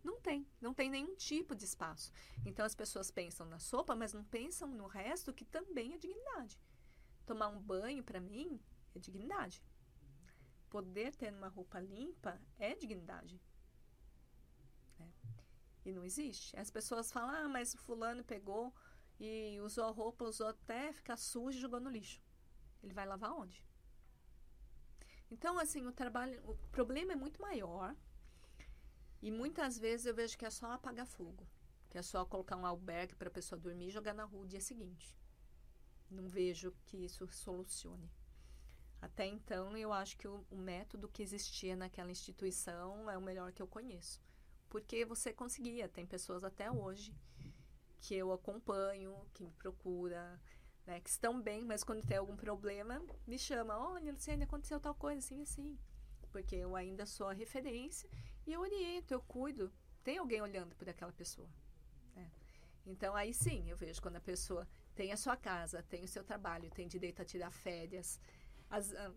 Não 0.04 0.22
tem, 0.22 0.48
não 0.62 0.72
tem 0.72 0.88
nenhum 0.88 1.16
tipo 1.16 1.56
de 1.56 1.66
espaço. 1.66 2.12
Então 2.46 2.64
as 2.64 2.76
pessoas 2.76 3.10
pensam 3.10 3.48
na 3.48 3.58
sopa, 3.58 3.96
mas 3.96 4.14
não 4.14 4.24
pensam 4.24 4.68
no 4.68 4.86
resto 4.86 5.34
que 5.34 5.46
também 5.46 5.96
é 5.96 5.98
dignidade. 5.98 6.60
Tomar 7.26 7.48
um 7.48 7.60
banho 7.60 8.04
para 8.04 8.20
mim 8.20 8.60
é 8.94 9.00
dignidade. 9.00 9.64
Poder 10.70 11.16
ter 11.16 11.34
uma 11.34 11.48
roupa 11.48 11.80
limpa 11.80 12.40
é 12.58 12.76
dignidade. 12.76 13.42
E 15.86 15.92
não 15.92 16.04
existe. 16.04 16.58
As 16.58 16.72
pessoas 16.72 17.12
falam, 17.12 17.30
ah, 17.30 17.48
mas 17.48 17.74
o 17.74 17.78
fulano 17.78 18.24
pegou 18.24 18.74
e 19.20 19.60
usou 19.62 19.86
a 19.86 19.92
roupa, 19.92 20.26
usou 20.26 20.48
até 20.48 20.92
ficar 20.92 21.16
sujo 21.16 21.58
e 21.58 21.62
jogou 21.62 21.80
no 21.80 21.90
lixo. 21.90 22.22
Ele 22.84 22.94
vai 22.94 23.06
lavar 23.06 23.32
onde? 23.34 23.64
Então, 25.30 25.58
assim, 25.60 25.86
o 25.86 25.92
trabalho, 25.92 26.42
o 26.50 26.56
problema 26.70 27.14
é 27.14 27.16
muito 27.16 27.42
maior. 27.42 27.96
E 29.22 29.32
muitas 29.32 29.78
vezes 29.78 30.06
eu 30.06 30.16
vejo 30.16 30.38
que 30.38 30.46
é 30.46 30.50
só 30.50 30.72
apagar 30.72 31.06
fogo. 31.06 31.48
Que 31.90 31.98
é 31.98 32.02
só 32.02 32.26
colocar 32.26 32.56
um 32.56 32.66
albergue 32.66 33.16
para 33.16 33.30
a 33.30 33.32
pessoa 33.32 33.60
dormir 33.60 33.88
e 33.88 33.92
jogar 33.92 34.14
na 34.14 34.24
rua 34.24 34.44
o 34.44 34.48
dia 34.48 34.62
seguinte. 34.62 35.16
Não 36.10 36.28
vejo 36.28 36.74
que 36.86 36.98
isso 36.98 37.28
solucione. 37.28 38.12
Até 39.02 39.26
então, 39.26 39.76
eu 39.78 39.94
acho 39.94 40.18
que 40.18 40.28
o, 40.28 40.46
o 40.50 40.58
método 40.58 41.08
que 41.08 41.22
existia 41.22 41.76
naquela 41.76 42.12
instituição 42.12 43.10
é 43.10 43.18
o 43.18 43.22
melhor 43.22 43.52
que 43.52 43.62
eu 43.62 43.68
conheço 43.68 44.26
porque 44.76 45.06
você 45.06 45.32
conseguia. 45.32 45.88
Tem 45.88 46.06
pessoas 46.06 46.44
até 46.44 46.70
hoje 46.70 47.16
que 48.02 48.14
eu 48.14 48.34
acompanho, 48.34 49.16
que 49.34 49.42
me 49.42 49.52
procura, 49.54 50.38
né, 50.86 51.00
que 51.00 51.10
estão 51.10 51.42
bem, 51.42 51.64
mas 51.64 51.82
quando 51.82 52.06
tem 52.06 52.18
algum 52.18 52.36
problema, 52.36 53.02
me 53.26 53.40
chama, 53.40 53.78
olha, 53.78 54.12
Luciane, 54.12 54.44
aconteceu 54.44 54.78
tal 54.78 54.94
coisa, 54.94 55.20
assim, 55.20 55.42
assim. 55.42 55.80
Porque 56.30 56.58
eu 56.58 56.76
ainda 56.76 57.06
sou 57.06 57.30
a 57.30 57.34
referência 57.34 58.10
e 58.46 58.52
eu 58.52 58.60
oriento, 58.60 59.14
eu 59.14 59.22
cuido. 59.22 59.72
Tem 60.04 60.18
alguém 60.18 60.42
olhando 60.42 60.76
por 60.76 60.90
aquela 60.90 61.14
pessoa. 61.14 61.50
Né? 62.14 62.30
Então, 62.86 63.16
aí 63.16 63.34
sim, 63.34 63.70
eu 63.70 63.78
vejo 63.78 64.02
quando 64.02 64.18
a 64.18 64.22
pessoa 64.22 64.68
tem 64.96 65.12
a 65.12 65.18
sua 65.18 65.36
casa, 65.36 65.84
tem 65.84 66.04
o 66.04 66.08
seu 66.08 66.24
trabalho, 66.24 66.72
tem 66.72 66.88
direito 66.88 67.22
a 67.22 67.26
tirar 67.26 67.52
férias, 67.52 68.20
as, 68.70 68.94
a, 68.94 69.12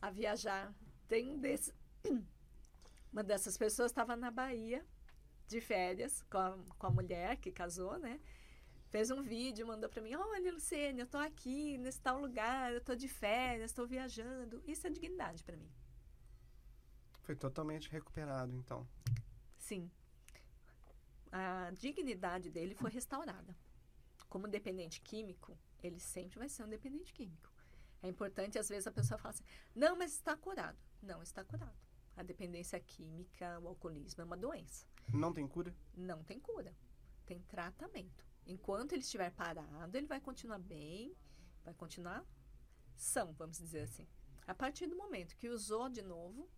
a, 0.00 0.10
viajar. 0.10 0.72
Tem 1.08 1.28
um 1.28 1.38
desse, 1.38 1.74
uma 3.12 3.22
dessas 3.22 3.58
pessoas 3.58 3.90
estava 3.90 4.16
na 4.16 4.30
Bahia 4.30 4.86
de 5.48 5.60
férias 5.60 6.22
com 6.30 6.38
a, 6.38 6.58
com 6.78 6.86
a 6.86 6.90
mulher 6.90 7.36
que 7.36 7.50
casou, 7.52 7.98
né? 7.98 8.20
Fez 8.88 9.10
um 9.10 9.22
vídeo, 9.22 9.66
mandou 9.66 9.90
para 9.90 10.00
mim: 10.00 10.14
Olha, 10.14 10.52
Luciene, 10.52 11.00
eu 11.00 11.06
tô 11.06 11.18
aqui 11.18 11.76
nesse 11.78 12.00
tal 12.00 12.20
lugar, 12.20 12.72
eu 12.72 12.80
tô 12.80 12.94
de 12.94 13.08
férias, 13.08 13.72
estou 13.72 13.86
viajando. 13.86 14.62
Isso 14.64 14.86
é 14.86 14.90
dignidade 14.90 15.42
para 15.42 15.56
mim. 15.56 15.70
Foi 17.22 17.34
totalmente 17.34 17.90
recuperado, 17.90 18.54
então. 18.54 18.86
Sim. 19.58 19.90
A 21.32 21.72
dignidade 21.72 22.50
dele 22.50 22.74
foi 22.76 22.90
restaurada. 22.90 23.56
Como 24.34 24.48
dependente 24.48 25.00
químico, 25.00 25.56
ele 25.80 26.00
sempre 26.00 26.40
vai 26.40 26.48
ser 26.48 26.64
um 26.64 26.68
dependente 26.68 27.12
químico. 27.12 27.52
É 28.02 28.08
importante, 28.08 28.58
às 28.58 28.68
vezes, 28.68 28.84
a 28.84 28.90
pessoa 28.90 29.16
fala 29.16 29.32
assim: 29.32 29.44
não, 29.72 29.96
mas 29.96 30.10
está 30.10 30.36
curado. 30.36 30.76
Não 31.00 31.22
está 31.22 31.44
curado. 31.44 31.78
A 32.16 32.22
dependência 32.24 32.80
química, 32.80 33.60
o 33.60 33.68
alcoolismo 33.68 34.22
é 34.22 34.24
uma 34.24 34.36
doença. 34.36 34.88
Não 35.12 35.32
tem 35.32 35.46
cura? 35.46 35.72
Não 35.96 36.24
tem 36.24 36.40
cura. 36.40 36.76
Tem 37.24 37.40
tratamento. 37.42 38.26
Enquanto 38.44 38.90
ele 38.90 39.02
estiver 39.02 39.30
parado, 39.30 39.96
ele 39.96 40.08
vai 40.08 40.20
continuar 40.20 40.58
bem, 40.58 41.16
vai 41.62 41.72
continuar 41.72 42.26
são, 42.96 43.32
vamos 43.34 43.58
dizer 43.58 43.82
assim. 43.82 44.08
A 44.48 44.52
partir 44.52 44.88
do 44.88 44.96
momento 44.96 45.36
que 45.36 45.48
usou 45.48 45.88
de 45.88 46.02
novo, 46.02 46.50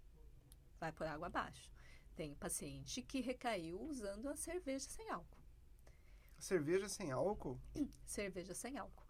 vai 0.80 0.92
por 0.92 1.06
água 1.06 1.26
abaixo. 1.26 1.70
Tem 2.14 2.34
paciente 2.36 3.02
que 3.02 3.20
recaiu 3.20 3.78
usando 3.82 4.30
a 4.30 4.34
cerveja 4.34 4.88
sem 4.88 5.10
álcool. 5.10 5.35
Cerveja 6.38 6.88
sem 6.88 7.10
álcool? 7.12 7.60
cerveja 8.04 8.54
sem 8.54 8.78
álcool. 8.78 9.06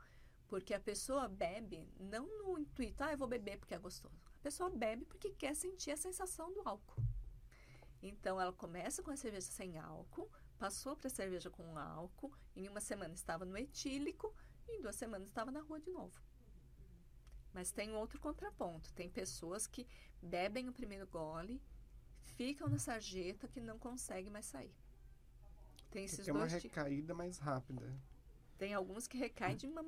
Porque 0.49 0.73
a 0.73 0.81
pessoa 0.81 1.29
bebe 1.29 1.89
não 1.99 2.27
no 2.39 2.59
intuito, 2.59 3.03
ah, 3.03 3.13
eu 3.13 3.19
vou 3.19 3.27
beber 3.27 3.59
porque 3.59 3.75
é 3.75 3.79
gostoso. 3.79 4.15
A 4.39 4.43
pessoa 4.43 4.71
bebe 4.71 5.05
porque 5.05 5.31
quer 5.31 5.55
sentir 5.57 5.91
a 5.91 5.97
sensação 5.97 6.53
do 6.53 6.63
álcool. 6.69 7.03
Então 8.01 8.41
ela 8.41 8.53
começa 8.53 9.03
com 9.03 9.11
a 9.11 9.17
cerveja 9.17 9.47
sem 9.47 9.77
álcool, 9.79 10.31
passou 10.57 10.95
para 10.97 11.09
a 11.09 11.11
cerveja 11.11 11.51
com 11.51 11.77
álcool, 11.77 12.33
em 12.55 12.69
uma 12.69 12.81
semana 12.81 13.15
estava 13.15 13.45
no 13.45 13.59
etílico 13.59 14.33
em 14.69 14.81
duas 14.81 14.97
semanas 14.97 15.29
estava 15.29 15.51
na 15.51 15.61
rua 15.61 15.81
de 15.81 15.91
novo. 15.91 16.21
Mas 17.53 17.71
tem 17.71 17.95
outro 17.95 18.21
contraponto. 18.21 18.93
Tem 18.93 19.09
pessoas 19.09 19.67
que 19.67 19.87
bebem 20.21 20.69
o 20.69 20.73
primeiro 20.73 21.07
gole, 21.07 21.63
ficam 22.21 22.69
na 22.69 22.79
sarjeta 22.79 23.49
que 23.49 23.61
não 23.61 23.79
conseguem 23.79 24.31
mais 24.31 24.47
sair. 24.47 24.75
Tem 25.91 26.05
esses 26.05 26.25
tem 26.25 26.35
dois 26.35 26.53
uma 26.53 26.61
recaída 26.61 27.15
mais 27.15 27.39
rápida. 27.39 27.93
Tem 28.59 28.73
alguns 28.73 29.07
que 29.07 29.19
recaem 29.19 29.59
uma, 29.65 29.85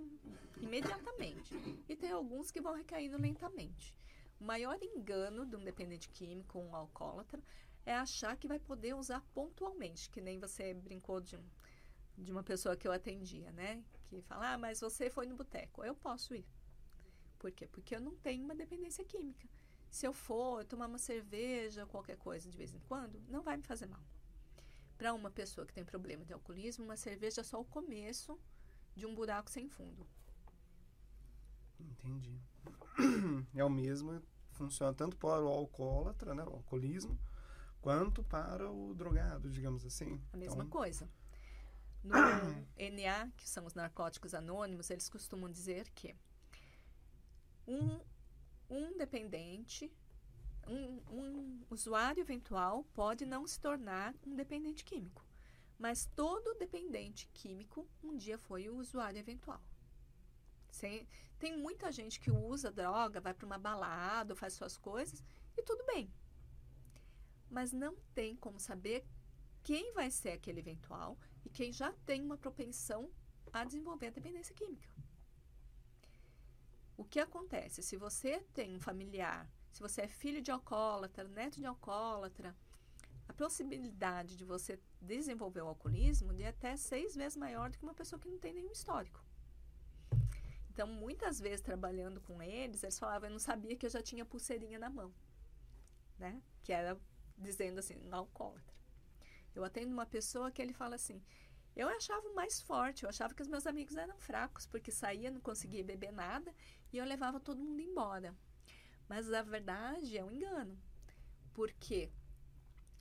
imediatamente 0.61 1.55
e 1.89 1.97
tem 1.97 2.11
alguns 2.11 2.51
que 2.51 2.61
vão 2.61 2.75
recaindo 2.75 3.17
lentamente. 3.17 3.95
O 4.39 4.45
maior 4.45 4.79
engano 4.83 5.47
de 5.47 5.57
um 5.57 5.65
dependente 5.65 6.09
químico, 6.11 6.59
um 6.59 6.77
alcoólatra, 6.77 7.43
é 7.85 7.95
achar 7.95 8.37
que 8.37 8.47
vai 8.47 8.59
poder 8.59 8.95
usar 8.95 9.23
pontualmente, 9.35 10.11
que 10.11 10.21
nem 10.21 10.39
você 10.39 10.75
brincou 10.75 11.21
de, 11.21 11.39
de 12.17 12.31
uma 12.31 12.43
pessoa 12.43 12.77
que 12.77 12.87
eu 12.87 12.93
atendia, 12.93 13.51
né? 13.53 13.83
Que 14.05 14.21
fala, 14.23 14.53
ah, 14.53 14.59
mas 14.59 14.81
você 14.81 15.09
foi 15.09 15.27
no 15.27 15.35
boteco, 15.35 15.83
eu 15.83 15.95
posso 15.95 16.35
ir. 16.35 16.47
Por 17.39 17.51
quê? 17.51 17.67
Porque 17.67 17.97
eu 17.97 18.01
não 18.01 18.15
tenho 18.17 18.45
uma 18.45 18.55
dependência 18.55 19.05
química. 19.05 19.49
Se 19.91 20.07
eu 20.07 20.13
for 20.13 20.65
tomar 20.65 20.87
uma 20.87 20.99
cerveja, 20.99 21.87
qualquer 21.87 22.19
coisa 22.19 22.51
de 22.51 22.57
vez 22.57 22.75
em 22.75 22.81
quando, 22.81 23.21
não 23.29 23.43
vai 23.43 23.57
me 23.57 23.63
fazer 23.63 23.87
mal. 23.87 24.03
Para 24.99 25.15
uma 25.15 25.31
pessoa 25.31 25.65
que 25.67 25.73
tem 25.73 25.85
problema 25.85 26.25
de 26.25 26.33
alcoolismo, 26.33 26.85
uma 26.85 26.97
cerveja 26.97 27.41
é 27.41 27.45
só 27.45 27.61
o 27.61 27.65
começo 27.65 28.39
de 28.97 29.07
um 29.07 29.15
buraco 29.15 29.49
sem 29.49 29.69
fundo. 29.69 30.07
Entendi. 31.81 32.39
É 33.55 33.65
o 33.65 33.71
mesmo, 33.71 34.21
funciona 34.51 34.93
tanto 34.93 35.17
para 35.17 35.41
o 35.41 35.47
alcoólatra, 35.47 36.35
né, 36.35 36.43
o 36.43 36.55
alcoolismo, 36.55 37.17
quanto 37.81 38.25
para 38.25 38.69
o 38.69 38.93
drogado, 38.93 39.49
digamos 39.49 39.87
assim. 39.87 40.21
A 40.33 40.37
mesma 40.37 40.65
então... 40.65 40.69
coisa. 40.69 41.09
No 42.03 42.15
NA, 42.77 43.31
que 43.37 43.49
são 43.49 43.65
os 43.65 43.75
narcóticos 43.75 44.35
anônimos, 44.35 44.91
eles 44.91 45.09
costumam 45.09 45.49
dizer 45.49 45.89
que 45.91 46.17
um, 47.69 48.01
um 48.69 48.97
dependente, 48.97 49.93
um, 50.69 51.01
um 51.11 51.67
usuário 51.71 52.21
eventual 52.21 52.85
pode 52.95 53.25
não 53.25 53.47
se 53.47 53.59
tornar 53.59 54.15
um 54.27 54.35
dependente 54.35 54.85
químico, 54.85 55.25
mas 55.79 56.07
todo 56.15 56.55
dependente 56.55 57.29
químico 57.33 57.89
um 58.03 58.17
dia 58.17 58.39
foi 58.39 58.69
o 58.69 58.77
usuário 58.77 59.19
eventual. 59.19 59.63
Tem 61.39 61.57
muita 61.57 61.91
gente 61.91 62.21
que 62.21 62.31
usa 62.31 62.71
droga, 62.71 63.21
vai 63.21 63.35
para 63.35 63.47
uma 63.47 63.59
balada, 63.59 64.37
faz 64.37 64.55
suas 64.55 64.77
coisas 64.77 65.25
e 65.57 65.63
tudo 65.63 65.85
bem. 65.87 66.13
Mas 67.51 67.73
não 67.73 67.97
tem 68.15 68.37
como 68.37 68.61
saber 68.61 69.05
quem 69.63 69.93
vai 69.93 70.11
ser 70.11 70.31
aquele 70.31 70.61
eventual 70.61 71.19
e 71.45 71.51
quem 71.51 71.73
já 71.73 71.93
tem 72.05 72.23
uma 72.23 72.37
propensão 72.37 73.11
a 73.53 73.65
desenvolver 73.65 74.09
a 74.09 74.11
dependência 74.11 74.55
química. 74.55 74.89
O 76.97 77.05
que 77.05 77.21
acontece? 77.21 77.83
Se 77.83 77.97
você 77.97 78.41
tem 78.53 78.75
um 78.75 78.81
familiar, 78.81 79.49
se 79.79 79.83
você 79.83 80.01
é 80.03 80.09
filho 80.09 80.43
de 80.43 80.51
alcoólatra, 80.51 81.23
neto 81.29 81.61
de 81.61 81.65
alcoólatra, 81.65 82.53
a 83.29 83.33
possibilidade 83.33 84.37
de 84.37 84.45
você 84.45 84.77
desenvolver 85.01 85.63
o 85.63 85.69
alcoolismo 85.69 86.33
é 86.41 86.49
até 86.49 86.77
seis 86.77 87.15
vezes 87.15 87.37
maior 87.37 87.71
do 87.71 87.79
que 87.79 87.85
uma 87.85 87.95
pessoa 87.95 88.19
que 88.19 88.29
não 88.29 88.39
tem 88.39 88.53
nenhum 88.53 88.73
histórico. 88.73 89.25
Então, 90.69 90.89
muitas 90.89 91.39
vezes 91.39 91.61
trabalhando 91.61 92.21
com 92.21 92.43
eles, 92.43 92.83
eles 92.83 92.99
falavam, 92.99 93.29
eu 93.29 93.33
não 93.33 93.39
sabia 93.39 93.77
que 93.77 93.87
eu 93.87 93.91
já 93.91 94.03
tinha 94.03 94.25
pulseirinha 94.25 94.81
na 94.81 94.91
mão, 94.91 95.15
né? 96.19 96.43
Que 96.65 96.73
era 96.73 96.99
dizendo 97.37 97.79
assim, 97.79 97.95
não 97.95 98.19
alcoólatra. 98.19 98.75
Eu 99.55 99.63
atendo 99.63 99.93
uma 99.93 100.07
pessoa 100.07 100.51
que 100.51 100.61
ele 100.61 100.73
fala 100.73 100.97
assim, 100.97 101.23
eu 101.77 101.89
achava 101.89 102.29
mais 102.31 102.61
forte, 102.61 103.05
eu 103.05 103.09
achava 103.09 103.33
que 103.33 103.43
os 103.43 103.49
meus 103.49 103.65
amigos 103.65 103.95
eram 103.95 104.19
fracos, 104.19 104.67
porque 104.67 104.91
saía, 104.91 105.31
não 105.31 105.41
conseguia 105.41 105.85
beber 105.85 106.11
nada 106.11 106.53
e 106.93 106.99
eu 106.99 107.05
levava 107.05 107.39
todo 107.39 107.63
mundo 107.63 107.81
embora. 107.81 108.35
Mas 109.09 109.33
a 109.33 109.43
verdade 109.43 110.19
é 110.19 110.25
um 110.25 110.31
engano, 110.31 110.79
porque 111.55 112.13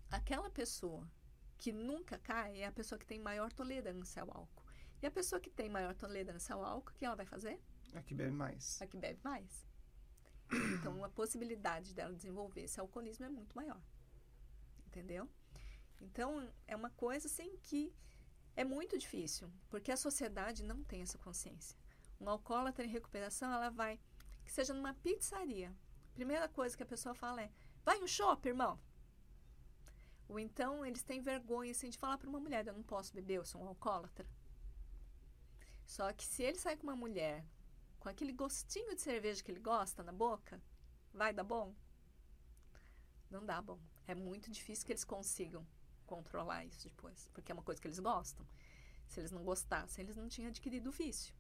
aquela 0.10 0.50
pessoa 0.50 1.06
que 1.58 1.72
nunca 1.72 2.18
cai 2.18 2.62
é 2.62 2.68
a 2.68 2.72
pessoa 2.72 2.98
que 2.98 3.06
tem 3.06 3.20
maior 3.20 3.52
tolerância 3.52 4.22
ao 4.22 4.32
álcool. 4.32 4.64
E 5.02 5.06
a 5.06 5.12
pessoa 5.12 5.40
que 5.40 5.50
tem 5.50 5.70
maior 5.70 5.94
tolerância 5.94 6.56
ao 6.56 6.64
álcool, 6.64 6.92
o 6.92 6.94
que 6.94 7.06
ela 7.06 7.16
vai 7.16 7.26
fazer? 7.26 7.60
A 7.94 8.02
que 8.02 8.14
bebe 8.14 8.32
mais. 8.32 8.82
A 8.82 8.88
que 8.88 8.98
bebe 8.98 9.20
mais. 9.24 9.68
Então, 10.80 11.04
a 11.04 11.10
possibilidade 11.10 11.94
dela 11.94 12.14
desenvolver 12.14 12.62
esse 12.62 12.80
alcoolismo 12.80 13.26
é 13.26 13.30
muito 13.30 13.56
maior. 13.56 13.82
Entendeu? 14.86 15.30
Então, 16.02 16.52
é 16.66 16.76
uma 16.76 16.90
coisa 16.90 17.28
assim 17.28 17.58
que 17.58 17.94
é 18.56 18.64
muito 18.64 18.98
difícil, 18.98 19.52
porque 19.70 19.92
a 19.92 19.98
sociedade 19.98 20.64
não 20.64 20.84
tem 20.84 21.02
essa 21.02 21.18
consciência. 21.18 21.78
Um 22.20 22.30
alcoólatra 22.30 22.86
em 22.86 22.90
recuperação, 22.90 23.54
ela 23.54 23.70
vai, 23.70 24.00
que 24.44 24.52
seja 24.52 24.74
numa 24.74 24.94
pizzaria. 24.94 25.76
Primeira 26.18 26.50
coisa 26.50 26.76
que 26.76 26.82
a 26.82 26.94
pessoa 26.94 27.14
fala 27.14 27.44
é: 27.44 27.52
vai 27.86 28.00
no 28.00 28.08
shopping, 28.08 28.50
irmão. 28.50 28.80
Ou 30.28 30.40
então 30.40 30.84
eles 30.84 31.04
têm 31.04 31.22
vergonha 31.22 31.70
assim, 31.70 31.92
de 31.92 31.98
falar 32.00 32.18
para 32.18 32.28
uma 32.28 32.40
mulher: 32.40 32.66
eu 32.66 32.74
não 32.74 32.82
posso 32.82 33.14
beber, 33.14 33.36
eu 33.36 33.46
sou 33.46 33.62
um 33.62 33.68
alcoólatra. 33.68 34.28
Só 35.86 36.12
que 36.12 36.26
se 36.26 36.42
ele 36.42 36.58
sair 36.58 36.76
com 36.76 36.88
uma 36.88 36.96
mulher 36.96 37.46
com 38.00 38.10
aquele 38.10 38.34
gostinho 38.34 38.96
de 38.96 39.02
cerveja 39.02 39.44
que 39.44 39.52
ele 39.52 39.60
gosta 39.60 40.02
na 40.02 40.12
boca, 40.12 40.60
vai 41.14 41.32
dar 41.32 41.44
bom? 41.44 41.76
Não 43.30 43.46
dá 43.46 43.62
bom. 43.62 43.80
É 44.08 44.16
muito 44.16 44.50
difícil 44.50 44.88
que 44.88 44.94
eles 44.94 45.04
consigam 45.04 45.68
controlar 46.08 46.66
isso 46.66 46.84
depois, 46.84 47.30
porque 47.32 47.52
é 47.52 47.54
uma 47.54 47.62
coisa 47.62 47.80
que 47.80 47.88
eles 47.88 48.00
gostam. 48.00 48.44
Se 49.08 49.20
eles 49.20 49.32
não 49.32 49.44
gostassem, 49.44 50.04
eles 50.04 50.18
não 50.18 50.28
tinham 50.28 50.50
adquirido 50.50 50.88
o 50.88 50.92
vício. 50.92 51.36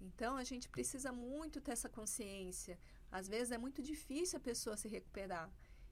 Então 0.00 0.36
a 0.36 0.44
gente 0.44 0.68
precisa 0.68 1.12
muito 1.12 1.60
ter 1.60 1.72
essa 1.72 1.88
consciência. 1.88 2.78
Às 3.10 3.28
vezes 3.28 3.52
é 3.52 3.58
muito 3.58 3.82
difícil 3.82 4.38
a 4.38 4.40
pessoa 4.40 4.76
se 4.76 4.88
recuperar. 4.88 5.50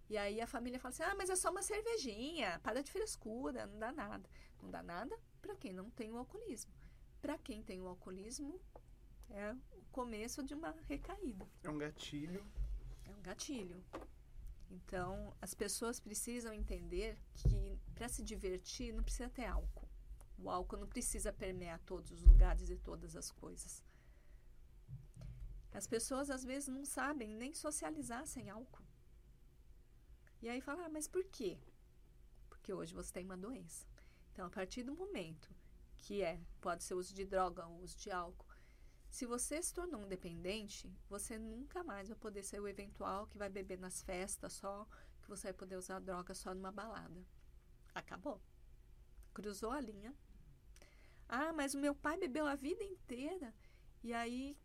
E 0.09 0.17
aí 0.17 0.41
a 0.41 0.47
família 0.47 0.79
fala 0.79 0.93
assim: 0.93 1.03
ah, 1.03 1.15
mas 1.17 1.31
é 1.31 1.37
só 1.37 1.51
uma 1.51 1.63
cervejinha, 1.63 2.61
para 2.63 2.83
de 2.83 2.91
frescura, 2.91 3.67
não 3.67 3.79
dá 3.79 3.93
nada. 3.93 4.29
Não 4.63 4.71
dá 4.71 4.83
nada 4.83 5.19
para 5.43 5.57
quem 5.57 5.73
não 5.73 5.91
tem 5.91 6.13
o 6.13 6.19
alcoolismo. 6.19 6.73
Para 7.21 7.39
quem 7.39 7.63
tem 7.63 7.81
o 7.81 7.89
alcoolismo, 7.89 8.61
é 9.31 9.53
o 9.73 9.83
começo 9.91 10.43
de 10.43 10.55
uma 10.55 10.75
recaída. 10.89 11.49
É 11.63 11.71
um 11.71 11.79
gatilho. 11.79 12.45
É 13.05 13.11
um 13.11 13.23
gatilho. 13.23 13.83
Então, 14.71 15.35
as 15.41 15.55
pessoas 15.55 16.01
precisam 16.01 16.53
entender 16.53 17.17
que 17.35 17.79
para 17.95 18.09
se 18.09 18.23
divertir 18.23 18.93
não 18.93 19.03
precisa 19.03 19.29
ter 19.29 19.47
álcool. 19.47 19.89
O 20.39 20.51
álcool 20.51 20.77
não 20.77 20.87
precisa 20.87 21.33
permear 21.33 21.81
todos 21.81 22.11
os 22.11 22.23
lugares 22.23 22.69
e 22.69 22.77
todas 22.77 23.17
as 23.17 23.31
coisas. 23.31 23.83
As 25.77 25.87
pessoas 25.87 26.31
às 26.31 26.43
vezes 26.43 26.70
não 26.70 26.87
sabem 26.87 27.35
nem 27.35 27.53
socializar 27.53 28.27
sem 28.27 28.49
álcool. 28.49 28.83
E 30.41 30.49
aí 30.49 30.59
fala, 30.59 30.87
ah, 30.87 30.89
mas 30.89 31.07
por 31.07 31.22
quê? 31.27 31.59
Porque 32.49 32.72
hoje 32.72 32.95
você 32.95 33.12
tem 33.12 33.27
uma 33.27 33.37
doença. 33.37 33.87
Então, 34.33 34.47
a 34.47 34.51
partir 34.51 34.83
do 34.85 34.95
momento 34.95 35.55
que 35.99 36.22
é, 36.22 36.41
pode 36.62 36.83
ser 36.83 36.95
uso 36.95 37.12
de 37.12 37.27
droga 37.27 37.66
ou 37.66 37.83
uso 37.83 37.99
de 37.99 38.11
álcool, 38.11 38.47
se 39.11 39.27
você 39.27 39.61
se 39.61 39.74
tornou 39.74 40.01
um 40.01 40.09
dependente, 40.09 40.91
você 41.11 41.39
nunca 41.39 41.85
mais 41.85 42.09
vai 42.09 42.16
poder 42.16 42.43
ser 42.43 42.59
o 42.59 42.66
eventual 42.66 43.27
que 43.27 43.37
vai 43.37 43.51
beber 43.51 43.79
nas 43.79 44.01
festas 44.01 44.55
só, 44.55 44.89
que 45.20 45.29
você 45.29 45.49
vai 45.49 45.55
poder 45.55 45.77
usar 45.77 45.99
droga 45.99 46.35
só 46.35 46.55
numa 46.55 46.72
balada. 46.72 47.22
Acabou. 47.95 48.41
Cruzou 49.35 49.72
a 49.72 49.81
linha. 49.81 50.14
Ah, 51.29 51.53
mas 51.53 51.74
o 51.74 51.79
meu 51.79 51.95
pai 51.95 52.16
bebeu 52.16 52.47
a 52.47 52.55
vida 52.55 52.83
inteira 52.83 53.55
e 54.03 54.14
aí 54.14 54.57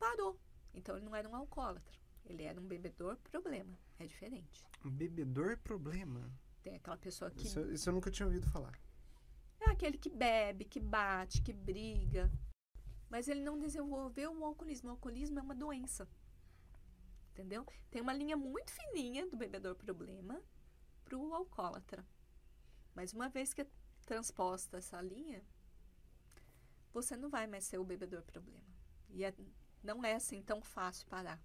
parou. 0.00 0.40
Então 0.72 0.96
ele 0.96 1.04
não 1.04 1.14
era 1.14 1.28
um 1.28 1.36
alcoólatra. 1.36 2.00
Ele 2.24 2.42
era 2.42 2.60
um 2.60 2.66
bebedor 2.66 3.16
problema. 3.30 3.78
É 3.98 4.06
diferente. 4.06 4.66
Um 4.84 4.90
bebedor 4.90 5.58
problema? 5.58 6.32
Tem 6.62 6.74
aquela 6.74 6.96
pessoa 6.96 7.30
que. 7.30 7.46
Isso, 7.46 7.60
isso 7.70 7.88
eu 7.88 7.92
nunca 7.92 8.10
tinha 8.10 8.26
ouvido 8.26 8.46
falar. 8.46 8.76
É 9.60 9.70
aquele 9.70 9.98
que 9.98 10.08
bebe, 10.08 10.64
que 10.64 10.80
bate, 10.80 11.42
que 11.42 11.52
briga. 11.52 12.30
Mas 13.10 13.28
ele 13.28 13.42
não 13.42 13.58
desenvolveu 13.58 14.32
o 14.32 14.44
alcoolismo. 14.44 14.88
O 14.88 14.92
alcoolismo 14.92 15.38
é 15.38 15.42
uma 15.42 15.54
doença. 15.54 16.08
Entendeu? 17.32 17.66
Tem 17.90 18.00
uma 18.00 18.12
linha 18.12 18.36
muito 18.36 18.72
fininha 18.72 19.28
do 19.28 19.36
bebedor 19.36 19.74
problema 19.74 20.40
para 21.04 21.16
o 21.16 21.34
alcoólatra. 21.34 22.06
Mas 22.94 23.12
uma 23.12 23.28
vez 23.28 23.52
que 23.52 23.62
é 23.62 23.66
transposta 24.06 24.78
essa 24.78 25.00
linha, 25.00 25.42
você 26.92 27.16
não 27.16 27.28
vai 27.28 27.46
mais 27.46 27.64
ser 27.64 27.78
o 27.78 27.84
bebedor 27.84 28.22
problema. 28.22 28.66
E 29.08 29.24
é, 29.24 29.34
não 29.82 30.04
é 30.04 30.14
assim 30.14 30.42
tão 30.42 30.60
fácil 30.62 31.06
parar. 31.08 31.40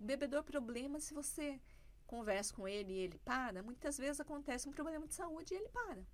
O 0.00 0.04
bebedor 0.04 0.42
problema, 0.42 1.00
se 1.00 1.14
você 1.14 1.60
conversa 2.06 2.54
com 2.54 2.68
ele 2.68 2.92
e 2.92 2.98
ele 2.98 3.18
para, 3.18 3.62
muitas 3.62 3.96
vezes 3.96 4.20
acontece 4.20 4.68
um 4.68 4.72
problema 4.72 5.06
de 5.06 5.14
saúde 5.14 5.54
e 5.54 5.56
ele 5.56 5.68
para. 5.68 6.04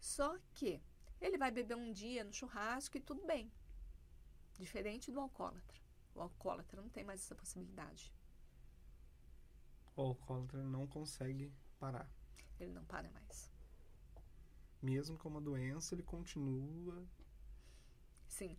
Só 0.00 0.38
que 0.54 0.80
ele 1.20 1.38
vai 1.38 1.50
beber 1.50 1.76
um 1.76 1.92
dia 1.92 2.24
no 2.24 2.32
churrasco 2.32 2.96
e 2.96 3.00
tudo 3.00 3.24
bem. 3.24 3.50
Diferente 4.58 5.10
do 5.10 5.20
alcoólatra. 5.20 5.78
O 6.14 6.20
alcoólatra 6.20 6.80
não 6.80 6.88
tem 6.88 7.04
mais 7.04 7.20
essa 7.20 7.34
possibilidade. 7.34 8.12
O 9.96 10.02
alcoólatra 10.02 10.62
não 10.62 10.86
consegue 10.86 11.52
parar. 11.78 12.08
Ele 12.60 12.72
não 12.72 12.84
para 12.84 13.10
mais. 13.10 13.50
Mesmo 14.80 15.18
com 15.18 15.28
uma 15.28 15.40
doença, 15.40 15.94
ele 15.94 16.02
continua. 16.02 17.04
Sim. 18.28 18.56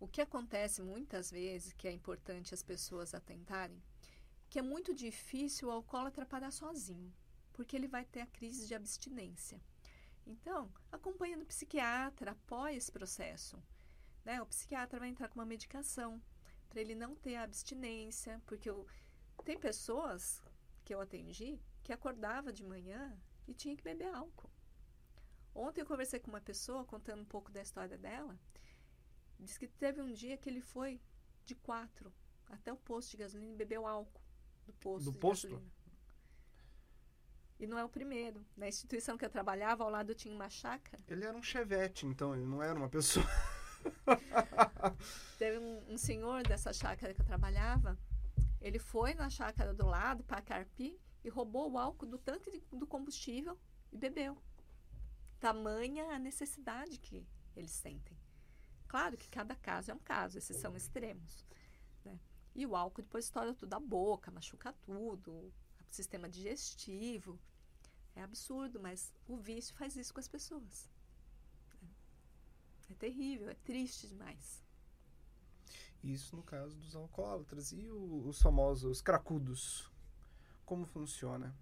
O 0.00 0.06
que 0.06 0.20
acontece 0.20 0.80
muitas 0.80 1.30
vezes, 1.30 1.72
que 1.72 1.88
é 1.88 1.92
importante 1.92 2.54
as 2.54 2.62
pessoas 2.62 3.14
atentarem, 3.14 3.82
que 4.48 4.58
é 4.58 4.62
muito 4.62 4.94
difícil 4.94 5.68
o 5.68 5.72
alcoólatra 5.72 6.24
parar 6.24 6.50
sozinho, 6.50 7.12
porque 7.52 7.74
ele 7.74 7.88
vai 7.88 8.04
ter 8.04 8.20
a 8.20 8.26
crise 8.26 8.66
de 8.66 8.74
abstinência. 8.74 9.60
Então, 10.24 10.72
acompanha 10.92 11.36
no 11.36 11.46
psiquiatra, 11.46 12.30
apoia 12.30 12.76
esse 12.76 12.92
processo. 12.92 13.60
Né? 14.24 14.40
O 14.40 14.46
psiquiatra 14.46 15.00
vai 15.00 15.08
entrar 15.08 15.28
com 15.28 15.40
uma 15.40 15.46
medicação 15.46 16.22
para 16.68 16.80
ele 16.80 16.94
não 16.94 17.16
ter 17.16 17.36
a 17.36 17.42
abstinência, 17.42 18.40
porque 18.46 18.70
eu, 18.70 18.86
tem 19.44 19.58
pessoas 19.58 20.42
que 20.84 20.94
eu 20.94 21.00
atendi 21.00 21.58
que 21.82 21.92
acordava 21.92 22.52
de 22.52 22.62
manhã 22.62 23.18
e 23.46 23.54
tinha 23.54 23.74
que 23.74 23.82
beber 23.82 24.14
álcool. 24.14 24.50
Ontem 25.54 25.80
eu 25.80 25.86
conversei 25.86 26.20
com 26.20 26.28
uma 26.28 26.40
pessoa 26.40 26.84
contando 26.84 27.22
um 27.22 27.24
pouco 27.24 27.50
da 27.50 27.62
história 27.62 27.96
dela. 27.96 28.38
Diz 29.38 29.56
que 29.56 29.68
teve 29.68 30.00
um 30.00 30.12
dia 30.12 30.36
que 30.36 30.48
ele 30.48 30.60
foi 30.60 31.00
de 31.44 31.54
quatro 31.54 32.12
até 32.48 32.72
o 32.72 32.76
posto 32.76 33.12
de 33.12 33.18
gasolina 33.18 33.52
e 33.52 33.56
bebeu 33.56 33.86
álcool 33.86 34.20
do 34.66 34.72
posto 34.74 35.04
Do 35.06 35.12
de 35.12 35.18
posto? 35.18 35.48
gasolina. 35.48 35.72
E 37.60 37.66
não 37.66 37.78
é 37.78 37.84
o 37.84 37.88
primeiro. 37.88 38.44
Na 38.56 38.68
instituição 38.68 39.18
que 39.18 39.24
eu 39.24 39.30
trabalhava, 39.30 39.82
ao 39.82 39.90
lado 39.90 40.14
tinha 40.14 40.32
uma 40.34 40.48
chácara. 40.48 41.02
Ele 41.08 41.24
era 41.24 41.36
um 41.36 41.42
chevette, 41.42 42.06
então, 42.06 42.34
ele 42.34 42.46
não 42.46 42.62
era 42.62 42.78
uma 42.78 42.88
pessoa. 42.88 43.26
Teve 45.38 45.58
um, 45.58 45.92
um 45.94 45.98
senhor 45.98 46.42
dessa 46.44 46.72
chácara 46.72 47.12
que 47.14 47.20
eu 47.20 47.24
trabalhava. 47.26 47.98
Ele 48.60 48.78
foi 48.78 49.14
na 49.14 49.28
chácara 49.28 49.72
do 49.74 49.86
lado 49.86 50.22
para 50.24 50.40
carpir 50.42 50.98
e 51.24 51.28
roubou 51.28 51.72
o 51.72 51.78
álcool 51.78 52.06
do 52.06 52.18
tanque 52.18 52.50
de- 52.50 52.62
do 52.76 52.86
combustível 52.86 53.58
e 53.92 53.96
bebeu. 53.96 54.36
Tamanha 55.40 56.04
a 56.14 56.18
necessidade 56.18 56.98
que 56.98 57.26
eles 57.56 57.70
sentem. 57.72 58.16
Claro 58.88 59.16
que 59.16 59.28
cada 59.28 59.54
caso 59.54 59.90
é 59.90 59.94
um 59.94 59.98
caso, 59.98 60.38
esses 60.38 60.56
são 60.56 60.74
extremos. 60.74 61.46
né? 62.04 62.18
E 62.54 62.66
o 62.66 62.74
álcool 62.74 63.02
depois 63.02 63.26
estoura 63.26 63.54
tudo 63.54 63.74
a 63.74 63.80
boca, 63.80 64.30
machuca 64.30 64.72
tudo, 64.82 65.52
sistema 65.90 66.28
digestivo. 66.28 67.38
É 68.16 68.22
absurdo, 68.22 68.80
mas 68.80 69.12
o 69.28 69.36
vício 69.36 69.74
faz 69.76 69.94
isso 69.96 70.12
com 70.12 70.20
as 70.20 70.28
pessoas. 70.28 70.88
É 72.90 72.94
terrível, 72.94 73.48
é 73.50 73.54
triste 73.54 74.08
demais. 74.08 74.64
Isso 76.02 76.34
no 76.36 76.42
caso 76.42 76.74
dos 76.76 76.96
alcoólatras. 76.96 77.72
E 77.72 77.88
os 77.90 78.40
famosos 78.40 79.02
cracudos? 79.02 79.90
Como 80.64 80.84
funciona? 80.86 81.54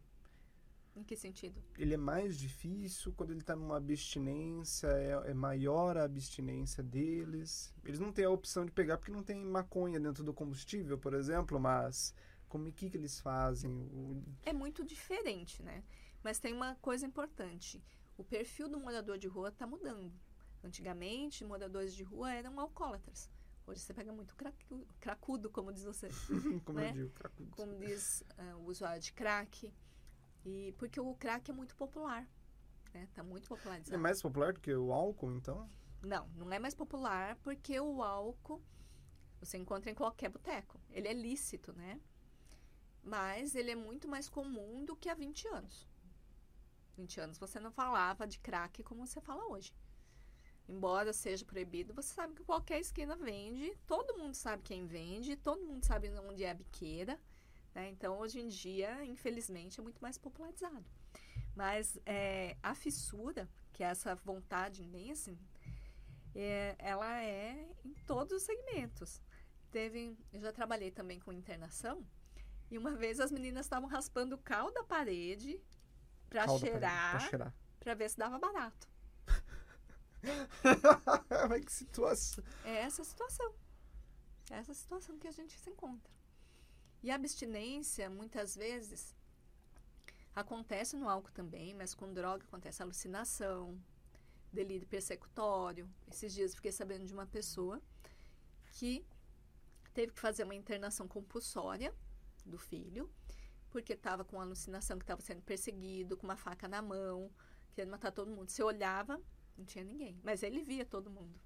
Em 0.97 1.05
que 1.05 1.15
sentido? 1.15 1.63
Ele 1.79 1.93
é 1.93 1.97
mais 1.99 2.39
difícil 2.39 3.13
quando 3.13 3.31
ele 3.31 3.41
está 3.41 3.55
numa 3.55 3.77
abstinência, 3.77 4.87
é, 4.89 5.31
é 5.31 5.35
maior 5.35 5.97
a 5.99 6.05
abstinência 6.05 6.83
deles. 6.83 7.73
Eles 7.85 8.01
não 8.01 8.11
têm 8.11 8.25
a 8.25 8.31
opção 8.31 8.65
de 8.65 8.73
pegar 8.73 8.97
porque 8.97 9.13
não 9.13 9.23
tem 9.23 9.45
maconha 9.45 10.01
dentro 10.01 10.25
do 10.25 10.33
combustível, 10.33 10.97
por 10.99 11.13
exemplo, 11.13 11.61
mas 11.61 12.15
como 12.49 12.67
é 12.69 12.73
que, 12.73 12.89
que 12.89 12.97
eles 12.97 13.21
fazem? 13.21 13.71
O- 13.93 14.23
É 14.43 14.53
muito 14.55 14.83
diferente, 14.85 15.63
né? 15.63 15.85
Mas 16.25 16.39
tem 16.39 16.55
uma 16.55 16.75
coisa 16.77 17.07
importante. 17.07 17.85
O 18.17 18.25
perfil 18.25 18.67
do 18.69 18.81
morador 18.81 19.19
de 19.19 19.29
rua 19.29 19.49
está 19.51 19.67
mudando. 19.67 20.11
Antigamente, 20.65 21.45
moradores 21.45 21.95
de 21.95 22.03
rua 22.03 22.33
eram 22.33 22.59
alcoólatras. 22.59 23.31
Hoje 23.67 23.81
você 23.81 23.93
pega 23.93 24.13
muito 24.13 24.35
cracu- 24.35 24.87
cracudo, 24.99 25.51
como 25.51 25.73
diz 25.73 25.85
você. 25.85 26.09
como 26.65 26.79
Né? 26.79 26.89
eu 26.89 26.93
digo, 26.95 27.11
cracudos. 27.11 27.55
Como 27.55 27.77
diz 27.77 28.25
ah, 28.39 28.57
o 28.57 28.65
usuário 28.71 29.03
de 29.03 29.13
crack. 29.13 29.73
E 30.47 30.73
porque 30.79 31.01
o 31.01 31.13
crack 31.17 31.51
é 31.51 31.55
muito 31.55 31.75
popular. 31.75 32.25
Né? 32.95 33.09
Tá 33.13 33.23
muito 33.25 33.49
popularizado. 33.49 33.97
É 33.97 33.99
mais 33.99 34.23
popular 34.23 34.53
do 34.53 34.61
que 34.61 34.73
o 34.73 34.93
álcool, 34.93 35.33
então? 35.33 35.69
Não, 36.01 36.29
não 36.37 36.53
é 36.53 36.59
mais 36.61 36.73
popular 36.73 37.35
porque 37.43 37.79
o 37.81 38.01
álcool 38.01 38.63
você 39.41 39.59
encontra 39.59 39.91
em 39.91 39.95
qualquer 39.95 40.29
boteco. 40.29 40.81
Ele 40.91 41.09
é 41.09 41.13
lícito, 41.13 41.73
né? 41.73 42.01
Mas 43.03 43.57
ele 43.57 43.73
é 43.73 43.75
muito 43.75 44.07
mais 44.07 44.29
comum 44.29 44.85
do 44.85 44.95
que 44.95 45.09
há 45.09 45.15
20 45.15 45.49
anos. 45.49 45.89
20 46.97 47.21
anos 47.21 47.39
você 47.39 47.59
não 47.59 47.73
falava 47.73 48.25
de 48.25 48.39
crack 48.39 48.85
como 48.85 49.05
você 49.05 49.21
fala 49.21 49.45
hoje. 49.49 49.75
Embora 50.69 51.13
seja 51.13 51.45
proibido, 51.45 51.93
você 51.93 52.15
sabe 52.15 52.35
que 52.35 52.45
qualquer 52.45 52.79
esquina 52.79 53.17
vende, 53.17 53.77
todo 53.85 54.17
mundo 54.17 54.35
sabe 54.35 54.63
quem 54.63 54.87
vende, 54.87 55.37
todo 55.37 55.65
mundo 55.65 55.85
sabe 55.85 56.09
onde 56.21 56.45
é 56.45 56.51
a 56.53 56.55
biqueira. 56.55 57.21
Né? 57.77 57.91
Então, 57.91 58.19
hoje 58.19 58.41
em 58.41 58.49
dia, 58.49 59.05
infelizmente, 59.05 59.79
é 59.79 59.83
muito 59.83 60.01
mais 60.01 60.17
popularizado. 60.17 60.87
Mas 61.55 62.01
é, 62.07 62.57
a 62.63 62.75
fissura, 62.75 63.47
que 63.71 63.85
é 63.85 63.89
essa 63.89 64.15
vontade 64.15 64.83
imensa, 64.83 65.37
é, 66.35 66.75
ela 66.79 67.23
é 67.23 67.69
em 67.85 67.93
todos 68.07 68.33
os 68.39 68.45
segmentos. 68.45 69.21
Teve, 69.71 70.17
eu 70.33 70.41
já 70.41 70.55
trabalhei 70.55 70.91
também 70.91 71.21
com 71.21 71.31
internação 71.31 72.03
e 72.71 72.79
uma 72.79 72.93
vez 72.93 73.21
as 73.21 73.31
meninas 73.31 73.67
estavam 73.67 73.87
raspando 73.91 74.37
o 74.37 74.39
cal 74.39 74.73
da 74.73 74.83
parede 74.83 75.61
para 76.31 76.49
cheirar, 76.57 77.29
para 77.79 77.93
ver 77.93 78.09
se 78.09 78.17
dava 78.17 78.39
barato. 78.39 78.89
Mas 81.51 81.63
que 81.63 81.73
situação. 81.73 82.43
É 82.65 82.77
essa 82.77 83.05
situação. 83.05 83.55
É 84.51 84.55
essa 84.55 84.73
situação 84.73 85.19
que 85.19 85.29
a 85.29 85.33
gente 85.33 85.59
se 85.59 85.69
encontra. 85.69 86.17
E 87.07 87.11
a 87.13 87.15
abstinência, 87.15 88.11
muitas 88.11 88.57
vezes, 88.57 89.15
acontece 90.35 90.97
no 90.97 91.09
álcool 91.09 91.31
também, 91.31 91.73
mas 91.73 91.95
com 91.95 92.13
droga 92.13 92.43
acontece 92.43 92.83
alucinação, 92.83 93.81
delírio 94.53 94.89
persecutório. 94.89 95.89
Esses 96.09 96.35
dias 96.35 96.57
fiquei 96.57 96.73
sabendo 96.73 97.07
de 97.07 97.15
uma 97.15 97.25
pessoa 97.25 97.81
que 98.73 99.07
teve 99.95 100.15
que 100.15 100.19
fazer 100.19 100.43
uma 100.43 100.57
internação 100.57 101.07
compulsória 101.07 101.95
do 102.45 102.59
filho, 102.59 103.09
porque 103.71 103.93
estava 103.93 104.25
com 104.25 104.41
alucinação 104.41 104.99
que 104.99 105.05
estava 105.05 105.21
sendo 105.21 105.43
perseguido, 105.43 106.17
com 106.17 106.27
uma 106.27 106.37
faca 106.37 106.67
na 106.67 106.83
mão, 106.83 107.31
querendo 107.73 107.93
matar 107.93 108.11
todo 108.11 108.33
mundo. 108.33 108.51
Se 108.51 108.65
olhava, 108.65 109.23
não 109.57 109.65
tinha 109.65 109.85
ninguém, 109.85 110.21
mas 110.25 110.43
ele 110.43 110.61
via 110.61 110.85
todo 110.85 111.09
mundo, 111.09 111.41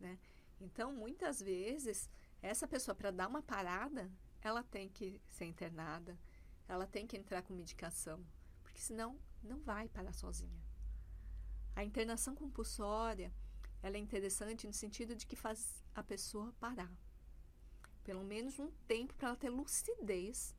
né? 0.00 0.18
Então, 0.60 0.92
muitas 0.92 1.40
vezes, 1.40 2.10
essa 2.42 2.66
pessoa 2.66 2.96
para 2.96 3.12
dar 3.12 3.28
uma 3.28 3.42
parada, 3.42 4.10
ela 4.42 4.62
tem 4.62 4.88
que 4.88 5.20
ser 5.28 5.44
internada, 5.44 6.18
ela 6.68 6.86
tem 6.86 7.06
que 7.06 7.16
entrar 7.16 7.42
com 7.42 7.54
medicação, 7.54 8.24
porque 8.62 8.80
senão 8.80 9.18
não 9.42 9.60
vai 9.60 9.88
parar 9.88 10.12
sozinha. 10.12 10.62
A 11.74 11.84
internação 11.84 12.34
compulsória, 12.34 13.32
ela 13.82 13.96
é 13.96 14.00
interessante 14.00 14.66
no 14.66 14.72
sentido 14.72 15.14
de 15.14 15.26
que 15.26 15.36
faz 15.36 15.82
a 15.94 16.02
pessoa 16.02 16.52
parar. 16.58 16.92
Pelo 18.02 18.24
menos 18.24 18.58
um 18.58 18.70
tempo 18.86 19.14
para 19.14 19.28
ela 19.28 19.36
ter 19.36 19.50
lucidez, 19.50 20.54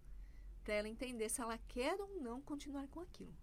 para 0.64 0.76
ela 0.76 0.88
entender 0.88 1.30
se 1.30 1.42
ela 1.42 1.58
quer 1.58 2.00
ou 2.00 2.22
não 2.22 2.42
continuar 2.42 2.88
com 2.88 3.00
aquilo. 3.00 3.36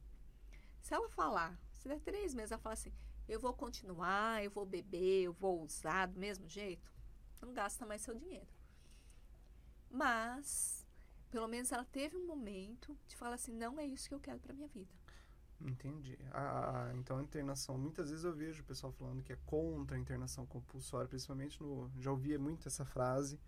Se 0.80 0.95
ela 0.95 1.09
falar, 1.09 1.59
Se 1.74 1.89
der 1.89 2.01
três 2.01 2.34
meses, 2.34 2.51
ela 2.51 2.61
fala 2.61 2.72
assim: 2.72 2.93
eu 3.28 3.39
vou 3.39 3.53
continuar, 3.53 4.43
eu 4.43 4.51
vou 4.51 4.64
beber, 4.64 5.24
eu 5.24 5.32
vou 5.32 5.62
usar 5.62 6.07
do 6.07 6.18
mesmo 6.18 6.49
jeito, 6.49 6.93
não 7.41 7.53
gasta 7.53 7.84
mais 7.84 8.03
seu 8.03 8.14
dinheiro. 8.14 8.55
Mas, 9.91 10.87
pelo 11.30 11.49
menos 11.49 11.72
ela 11.72 11.84
teve 11.84 12.16
um 12.16 12.26
momento 12.26 12.97
de 13.07 13.16
falar 13.16 13.34
assim: 13.34 13.53
não 13.53 13.78
é 13.78 13.87
isso 13.87 14.09
que 14.09 14.14
eu 14.14 14.20
quero 14.20 14.39
para 14.39 14.55
minha 14.55 14.68
vida. 14.68 14.91
Entendi. 15.61 16.18
Ah, 16.32 16.93
então 16.97 17.18
a 17.18 17.22
internação, 17.22 17.78
muitas 17.78 18.11
vezes 18.11 18.24
eu 18.24 18.34
vejo 18.34 18.62
o 18.62 18.66
pessoal 18.66 18.93
falando 18.93 19.22
que 19.22 19.32
é 19.32 19.39
contra 19.47 19.97
a 19.97 20.01
internação 20.01 20.45
compulsória, 20.47 21.09
principalmente 21.09 21.62
no. 21.62 21.91
Já 21.99 22.11
ouvia 22.11 22.39
muito 22.39 22.68
essa 22.68 22.84
frase, 22.84 23.41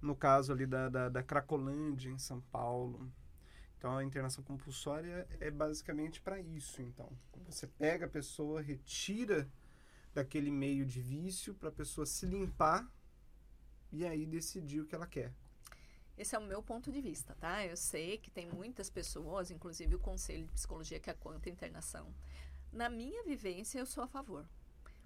no 0.00 0.14
caso 0.14 0.52
ali 0.52 0.66
da, 0.66 0.88
da, 0.88 1.08
da 1.08 1.22
Cracolândia, 1.22 2.10
em 2.10 2.18
São 2.18 2.40
Paulo. 2.40 3.10
Então 3.78 3.96
a 3.96 4.04
internação 4.04 4.42
compulsória 4.44 5.26
é 5.40 5.50
basicamente 5.50 6.20
para 6.20 6.40
isso, 6.40 6.82
então. 6.82 7.10
Você 7.46 7.66
pega 7.66 8.06
a 8.06 8.08
pessoa, 8.08 8.60
retira 8.60 9.48
daquele 10.12 10.50
meio 10.50 10.84
de 10.84 11.00
vício 11.00 11.54
para 11.54 11.68
a 11.68 11.72
pessoa 11.72 12.06
se 12.06 12.26
limpar 12.26 12.90
e 13.92 14.04
aí 14.04 14.26
decidir 14.26 14.80
o 14.80 14.86
que 14.86 14.94
ela 14.94 15.06
quer. 15.06 15.32
Esse 16.16 16.34
é 16.34 16.38
o 16.38 16.42
meu 16.42 16.62
ponto 16.62 16.90
de 16.90 17.00
vista, 17.00 17.34
tá? 17.34 17.64
Eu 17.64 17.76
sei 17.76 18.16
que 18.16 18.30
tem 18.30 18.46
muitas 18.46 18.88
pessoas, 18.88 19.50
inclusive 19.50 19.94
o 19.94 19.98
Conselho 19.98 20.46
de 20.46 20.52
Psicologia, 20.52 20.98
que 20.98 21.10
é 21.10 21.14
contra 21.14 21.50
a 21.50 21.52
internação. 21.52 22.14
Na 22.72 22.88
minha 22.88 23.22
vivência, 23.22 23.78
eu 23.78 23.86
sou 23.86 24.04
a 24.04 24.08
favor. 24.08 24.48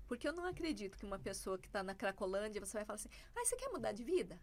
Porque 0.06 0.26
eu 0.26 0.32
não 0.32 0.44
acredito 0.44 0.96
que 0.96 1.04
uma 1.04 1.18
pessoa 1.18 1.58
que 1.58 1.66
está 1.66 1.82
na 1.82 1.94
Cracolândia, 1.94 2.64
você 2.64 2.78
vai 2.78 2.84
falar 2.84 2.96
assim, 2.96 3.08
ah, 3.34 3.44
você 3.44 3.56
quer 3.56 3.68
mudar 3.70 3.92
de 3.92 4.04
vida? 4.04 4.40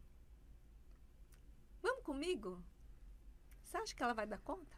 Vamos 1.81 2.03
comigo? 2.03 2.61
Você 3.63 3.77
acha 3.77 3.95
que 3.95 4.03
ela 4.03 4.13
vai 4.13 4.25
dar 4.25 4.39
conta? 4.39 4.77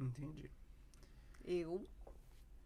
Entendi. 0.00 0.50
Eu, 1.44 1.88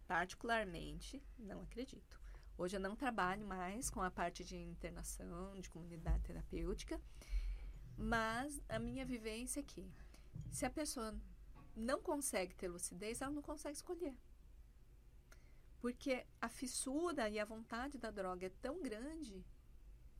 particularmente, 0.07 1.21
não 1.37 1.61
acredito. 1.61 2.19
Hoje 2.57 2.77
eu 2.77 2.81
não 2.81 2.95
trabalho 2.95 3.45
mais 3.45 3.89
com 3.89 4.01
a 4.01 4.11
parte 4.11 4.43
de 4.43 4.57
internação, 4.57 5.59
de 5.59 5.69
comunidade 5.69 6.23
terapêutica, 6.23 6.99
mas 7.99 8.61
a 8.69 8.79
minha 8.79 9.05
vivência 9.05 9.59
é 9.59 9.63
que 9.63 9.91
se 10.49 10.65
a 10.65 10.69
pessoa 10.69 11.13
não 11.75 12.01
consegue 12.01 12.55
ter 12.55 12.69
lucidez, 12.69 13.21
ela 13.21 13.31
não 13.31 13.41
consegue 13.41 13.75
escolher. 13.75 14.15
Porque 15.81 16.25
a 16.41 16.47
fissura 16.47 17.29
e 17.29 17.37
a 17.37 17.45
vontade 17.45 17.97
da 17.97 18.09
droga 18.09 18.47
é 18.47 18.49
tão 18.61 18.81
grande 18.81 19.45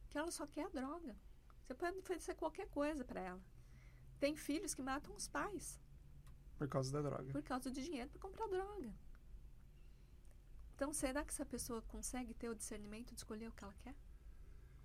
que 0.09 0.17
ela 0.17 0.30
só 0.30 0.45
quer 0.45 0.65
a 0.65 0.69
droga. 0.69 1.15
Você 1.63 1.73
pode 1.73 1.97
oferecer 1.97 2.36
qualquer 2.36 2.67
coisa 2.67 3.05
para 3.05 3.21
ela. 3.21 3.41
Tem 4.19 4.36
filhos 4.36 4.73
que 4.73 4.82
matam 4.82 5.15
os 5.15 5.27
pais. 5.27 5.80
Por 6.57 6.67
causa 6.67 6.91
da 6.91 7.01
droga. 7.01 7.32
Por 7.32 7.43
causa 7.43 7.71
de 7.71 7.84
dinheiro 7.84 8.09
para 8.09 8.19
comprar 8.19 8.47
droga. 8.47 8.93
Então, 10.75 10.91
será 10.93 11.23
que 11.23 11.32
essa 11.32 11.45
pessoa 11.45 11.82
consegue 11.84 12.34
ter 12.34 12.49
o 12.49 12.55
discernimento 12.55 13.13
de 13.13 13.19
escolher 13.19 13.47
o 13.47 13.51
que 13.53 13.63
ela 13.63 13.75
quer? 13.80 13.95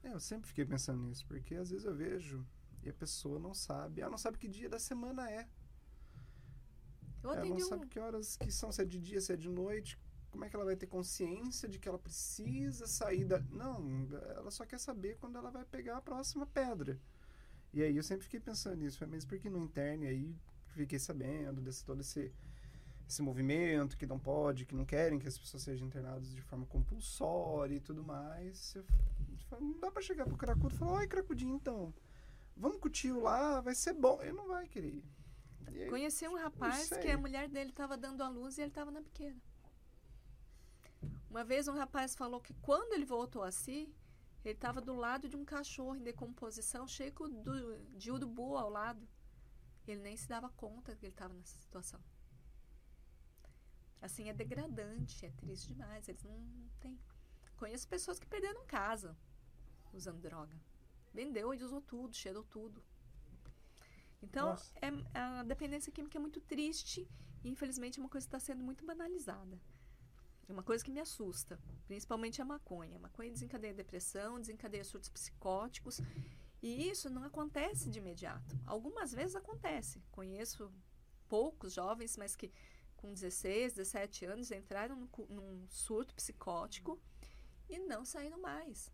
É, 0.02 0.12
eu 0.12 0.20
sempre 0.20 0.48
fiquei 0.48 0.64
pensando 0.64 1.02
nisso, 1.02 1.26
porque 1.26 1.54
às 1.54 1.70
vezes 1.70 1.86
eu 1.86 1.94
vejo 1.94 2.46
e 2.84 2.90
a 2.90 2.92
pessoa 2.92 3.38
não 3.38 3.54
sabe. 3.54 4.00
Ela 4.00 4.10
não 4.10 4.18
sabe 4.18 4.38
que 4.38 4.48
dia 4.48 4.68
da 4.68 4.78
semana 4.78 5.30
é. 5.30 5.48
Eu 7.22 7.30
ela 7.30 7.36
não 7.36 7.42
atendi 7.42 7.64
sabe 7.64 7.86
um, 7.86 7.88
que 7.88 7.98
horas 7.98 8.36
que 8.36 8.52
são, 8.52 8.70
se 8.70 8.82
é 8.82 8.84
de 8.84 8.98
dia, 8.98 9.20
se 9.20 9.32
é 9.32 9.36
de 9.36 9.48
noite. 9.48 9.98
Como 10.30 10.44
é 10.44 10.48
que 10.48 10.56
ela 10.56 10.64
vai 10.64 10.76
ter 10.76 10.86
consciência 10.86 11.68
de 11.68 11.78
que 11.78 11.88
ela 11.88 11.98
precisa 11.98 12.86
sair 12.86 13.24
da. 13.24 13.38
Não, 13.50 14.06
ela 14.36 14.50
só 14.50 14.66
quer 14.66 14.78
saber 14.78 15.16
quando 15.16 15.38
ela 15.38 15.50
vai 15.50 15.64
pegar 15.64 15.96
a 15.96 16.02
próxima 16.02 16.44
pedra. 16.44 17.00
E 17.72 17.82
aí 17.82 17.96
eu 17.96 18.02
sempre 18.02 18.24
fiquei 18.24 18.40
pensando 18.40 18.76
nisso. 18.76 18.98
Falei, 18.98 19.14
Mas 19.14 19.24
por 19.24 19.38
que 19.38 19.48
no 19.48 19.58
interno? 19.58 20.04
Aí 20.04 20.36
fiquei 20.74 20.98
sabendo 20.98 21.60
desse 21.60 21.84
todo 21.84 22.00
esse, 22.00 22.32
esse 23.08 23.22
movimento 23.22 23.96
que 23.96 24.06
não 24.06 24.18
pode, 24.18 24.66
que 24.66 24.74
não 24.74 24.84
querem 24.84 25.18
que 25.18 25.28
as 25.28 25.38
pessoas 25.38 25.62
sejam 25.62 25.86
internadas 25.86 26.30
de 26.34 26.42
forma 26.42 26.66
compulsória 26.66 27.76
e 27.76 27.80
tudo 27.80 28.02
mais. 28.02 28.74
Eu 28.74 29.60
não 29.60 29.78
dá 29.78 29.90
pra 29.90 30.02
chegar 30.02 30.26
pro 30.26 30.36
cracudo 30.36 30.74
e 30.74 30.78
falar, 30.78 30.98
oi, 30.98 31.06
cracudinho, 31.06 31.54
então. 31.54 31.94
Vamos 32.56 32.78
com 32.78 32.88
o 32.88 32.90
tio 32.90 33.20
lá, 33.20 33.60
vai 33.60 33.74
ser 33.74 33.92
bom. 33.94 34.20
Ele 34.22 34.32
não 34.32 34.46
vai 34.48 34.66
querer 34.68 35.02
aí, 35.66 35.88
Conheci 35.88 36.26
um 36.28 36.36
rapaz 36.36 36.86
sei. 36.88 37.00
que 37.00 37.08
a 37.10 37.18
mulher 37.18 37.48
dele 37.48 37.70
estava 37.70 37.96
dando 37.96 38.22
a 38.22 38.28
luz 38.28 38.56
e 38.58 38.62
ele 38.62 38.68
estava 38.70 38.90
na 38.90 39.00
biqueira. 39.00 39.36
Uma 41.28 41.42
vez 41.44 41.66
um 41.66 41.74
rapaz 41.74 42.14
falou 42.14 42.40
que 42.40 42.54
quando 42.54 42.92
ele 42.92 43.04
voltou 43.04 43.42
a 43.42 43.50
si, 43.50 43.92
ele 44.44 44.54
estava 44.54 44.80
do 44.80 44.94
lado 44.94 45.28
de 45.28 45.36
um 45.36 45.44
cachorro 45.44 45.96
em 45.96 46.02
decomposição, 46.02 46.86
cheio 46.86 47.12
do- 47.12 47.78
de 47.96 48.10
urubu 48.12 48.56
ao 48.56 48.70
lado. 48.70 49.06
Ele 49.86 50.00
nem 50.00 50.16
se 50.16 50.28
dava 50.28 50.48
conta 50.50 50.94
que 50.94 51.04
ele 51.06 51.12
estava 51.12 51.34
nessa 51.34 51.58
situação. 51.58 52.00
Assim, 54.00 54.28
é 54.28 54.34
degradante, 54.34 55.24
é 55.26 55.30
triste 55.30 55.68
demais. 55.72 56.08
Eles 56.08 56.22
não 56.22 56.38
têm. 56.80 56.98
Conheço 57.56 57.88
pessoas 57.88 58.18
que 58.18 58.26
perderam 58.26 58.64
casa 58.66 59.16
usando 59.92 60.20
droga. 60.20 60.56
Vendeu 61.14 61.54
e 61.54 61.62
usou 61.62 61.80
tudo, 61.80 62.14
cheirou 62.14 62.42
tudo. 62.42 62.82
Então, 64.20 64.48
Nossa. 64.50 64.72
é, 64.82 64.88
a 65.16 65.42
dependência 65.44 65.92
química 65.92 66.18
é 66.18 66.20
muito 66.20 66.40
triste 66.40 67.08
e, 67.44 67.48
infelizmente, 67.48 68.00
é 68.00 68.02
uma 68.02 68.08
coisa 68.08 68.26
que 68.26 68.34
está 68.34 68.40
sendo 68.40 68.64
muito 68.64 68.84
banalizada. 68.84 69.60
É 70.48 70.52
uma 70.52 70.62
coisa 70.62 70.84
que 70.84 70.90
me 70.90 71.00
assusta, 71.00 71.58
principalmente 71.86 72.42
a 72.42 72.44
maconha. 72.44 72.96
A 72.96 73.00
maconha 73.00 73.30
desencadeia 73.30 73.72
depressão, 73.72 74.40
desencadeia 74.40 74.84
surtos 74.84 75.08
psicóticos. 75.08 76.00
E 76.60 76.88
isso 76.88 77.08
não 77.08 77.22
acontece 77.22 77.90
de 77.90 77.98
imediato. 77.98 78.58
Algumas 78.66 79.12
vezes 79.12 79.36
acontece. 79.36 80.02
Conheço 80.10 80.72
poucos 81.28 81.72
jovens, 81.74 82.16
mas 82.16 82.34
que 82.34 82.52
com 82.96 83.12
16, 83.12 83.74
17 83.74 84.24
anos 84.24 84.50
entraram 84.50 84.96
num, 84.96 85.08
num 85.28 85.66
surto 85.68 86.14
psicótico 86.14 87.00
e 87.68 87.78
não 87.78 88.04
saíram 88.04 88.40
mais. 88.40 88.90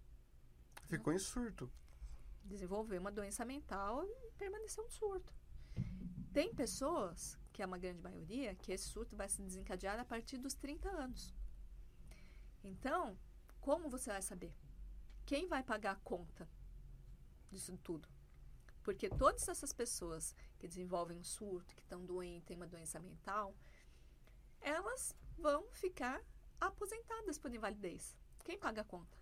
Ficou 0.87 1.13
em 1.13 1.19
surto. 1.19 1.71
Desenvolveu 2.51 3.01
uma 3.01 3.13
doença 3.13 3.45
mental 3.45 4.05
e 4.05 4.33
permaneceu 4.37 4.85
um 4.85 4.91
surto. 4.91 5.33
Tem 6.33 6.53
pessoas, 6.53 7.39
que 7.53 7.63
é 7.63 7.67
uma 7.67 7.79
grande 7.79 8.03
maioria, 8.03 8.57
que 8.57 8.73
esse 8.73 8.89
surto 8.89 9.15
vai 9.15 9.29
se 9.29 9.41
desencadear 9.41 10.01
a 10.01 10.05
partir 10.05 10.37
dos 10.37 10.55
30 10.55 10.89
anos. 10.89 11.33
Então, 12.65 13.17
como 13.61 13.89
você 13.89 14.11
vai 14.11 14.21
saber? 14.21 14.53
Quem 15.25 15.47
vai 15.47 15.63
pagar 15.63 15.93
a 15.93 16.01
conta 16.01 16.49
disso 17.53 17.79
tudo? 17.79 18.09
Porque 18.83 19.09
todas 19.09 19.47
essas 19.49 19.73
pessoas 19.73 20.35
que 20.59 20.67
desenvolvem 20.67 21.19
um 21.19 21.23
surto, 21.23 21.73
que 21.77 21.83
estão 21.83 22.05
doentes, 22.05 22.47
têm 22.47 22.57
uma 22.57 22.67
doença 22.67 22.99
mental, 22.99 23.55
elas 24.61 25.15
vão 25.39 25.71
ficar 25.71 26.21
aposentadas 26.61 27.39
por 27.39 27.55
invalidez. 27.55 28.17
Quem 28.43 28.59
paga 28.59 28.81
a 28.81 28.85
conta? 28.85 29.20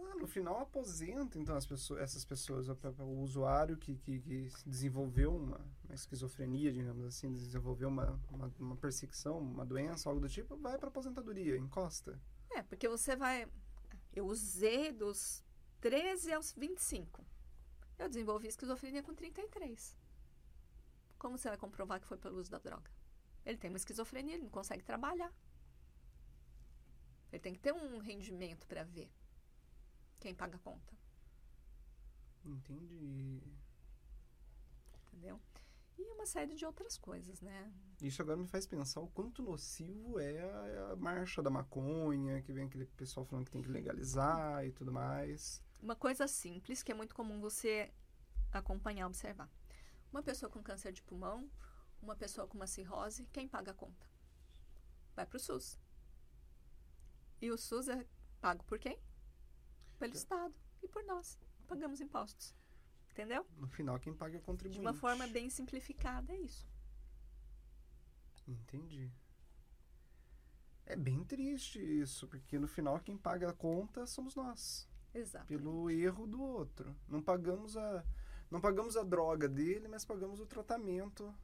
Ah, 0.00 0.14
no 0.14 0.26
final 0.26 0.60
aposenta, 0.60 1.38
então, 1.38 1.56
as 1.56 1.66
pessoas, 1.66 2.00
essas 2.00 2.24
pessoas, 2.24 2.68
o, 2.68 2.76
o 3.02 3.20
usuário 3.20 3.76
que, 3.76 3.96
que, 3.96 4.20
que 4.20 4.48
desenvolveu 4.64 5.34
uma, 5.34 5.60
uma 5.84 5.94
esquizofrenia, 5.94 6.72
digamos 6.72 7.04
assim, 7.04 7.32
desenvolveu 7.32 7.88
uma, 7.88 8.20
uma, 8.30 8.54
uma 8.58 8.76
perseguição, 8.76 9.38
uma 9.38 9.66
doença, 9.66 10.08
algo 10.08 10.20
do 10.20 10.28
tipo, 10.28 10.56
vai 10.56 10.78
para 10.78 10.88
aposentadoria, 10.88 11.56
encosta. 11.56 12.20
É, 12.50 12.62
porque 12.62 12.88
você 12.88 13.16
vai. 13.16 13.48
Eu 14.14 14.26
usei 14.26 14.92
dos 14.92 15.44
13 15.80 16.32
aos 16.32 16.52
25. 16.52 17.24
Eu 17.98 18.08
desenvolvi 18.08 18.46
esquizofrenia 18.46 19.02
com 19.02 19.14
33. 19.14 19.98
Como 21.18 21.36
você 21.36 21.48
vai 21.48 21.58
comprovar 21.58 22.00
que 22.00 22.06
foi 22.06 22.16
pelo 22.16 22.38
uso 22.38 22.50
da 22.50 22.58
droga? 22.58 22.90
Ele 23.44 23.58
tem 23.58 23.70
uma 23.70 23.76
esquizofrenia, 23.76 24.34
ele 24.34 24.44
não 24.44 24.50
consegue 24.50 24.84
trabalhar. 24.84 25.32
Ele 27.32 27.40
tem 27.40 27.52
que 27.52 27.58
ter 27.58 27.72
um 27.72 27.98
rendimento 27.98 28.66
para 28.66 28.84
ver 28.84 29.10
quem 30.20 30.34
paga 30.34 30.56
a 30.56 30.58
conta, 30.60 30.96
Entendi. 32.44 33.42
entendeu? 35.06 35.40
E 35.98 36.02
uma 36.12 36.26
série 36.26 36.54
de 36.54 36.64
outras 36.64 36.96
coisas, 36.96 37.40
né? 37.40 37.72
Isso 38.00 38.22
agora 38.22 38.36
me 38.36 38.46
faz 38.46 38.66
pensar 38.66 39.00
o 39.00 39.08
quanto 39.08 39.42
nocivo 39.42 40.20
é 40.20 40.38
a, 40.40 40.92
a 40.92 40.96
marcha 40.96 41.42
da 41.42 41.50
maconha, 41.50 42.40
que 42.42 42.52
vem 42.52 42.66
aquele 42.66 42.86
pessoal 42.86 43.26
falando 43.26 43.46
que 43.46 43.50
tem 43.50 43.62
que 43.62 43.68
legalizar 43.68 44.64
e 44.64 44.70
tudo 44.72 44.92
mais. 44.92 45.62
Uma 45.82 45.96
coisa 45.96 46.28
simples 46.28 46.82
que 46.82 46.92
é 46.92 46.94
muito 46.94 47.14
comum 47.14 47.40
você 47.40 47.92
acompanhar, 48.52 49.06
observar. 49.06 49.50
Uma 50.12 50.22
pessoa 50.22 50.48
com 50.50 50.62
câncer 50.62 50.92
de 50.92 51.02
pulmão, 51.02 51.50
uma 52.00 52.14
pessoa 52.16 52.46
com 52.46 52.56
uma 52.56 52.66
cirrose, 52.66 53.26
quem 53.32 53.48
paga 53.48 53.72
a 53.72 53.74
conta? 53.74 54.06
Vai 55.16 55.26
para 55.26 55.36
o 55.36 55.40
SUS. 55.40 55.78
E 57.40 57.50
o 57.50 57.58
SUS 57.58 57.88
é 57.88 58.06
pago 58.40 58.64
por 58.64 58.78
quem? 58.78 58.98
Pelo 59.98 60.12
Estado 60.14 60.54
e 60.82 60.88
por 60.88 61.04
nós. 61.04 61.38
Pagamos 61.66 62.00
impostos. 62.00 62.54
Entendeu? 63.10 63.44
No 63.56 63.66
final, 63.68 63.98
quem 63.98 64.14
paga 64.14 64.36
é 64.36 64.38
o 64.38 64.40
De 64.40 64.46
contribuinte. 64.46 64.80
uma 64.80 64.94
forma 64.94 65.26
bem 65.26 65.50
simplificada, 65.50 66.32
é 66.32 66.36
isso. 66.38 66.68
Entendi. 68.46 69.10
É 70.86 70.96
bem 70.96 71.22
triste 71.24 71.78
isso, 71.78 72.26
porque 72.28 72.58
no 72.58 72.66
final 72.66 72.98
quem 73.00 73.16
paga 73.16 73.50
a 73.50 73.52
conta 73.52 74.06
somos 74.06 74.34
nós. 74.34 74.88
Exato. 75.14 75.46
pelo 75.46 75.90
erro 75.90 76.26
do 76.26 76.40
outro. 76.40 76.94
Não 77.08 77.22
pagamos 77.22 77.76
a 77.76 78.04
não 78.50 78.60
pagamos 78.60 78.96
a 78.96 79.02
droga 79.02 79.48
dele, 79.48 79.88
mas 79.88 80.04
pagamos 80.04 80.38
o 80.40 80.46
tratamento 80.46 81.34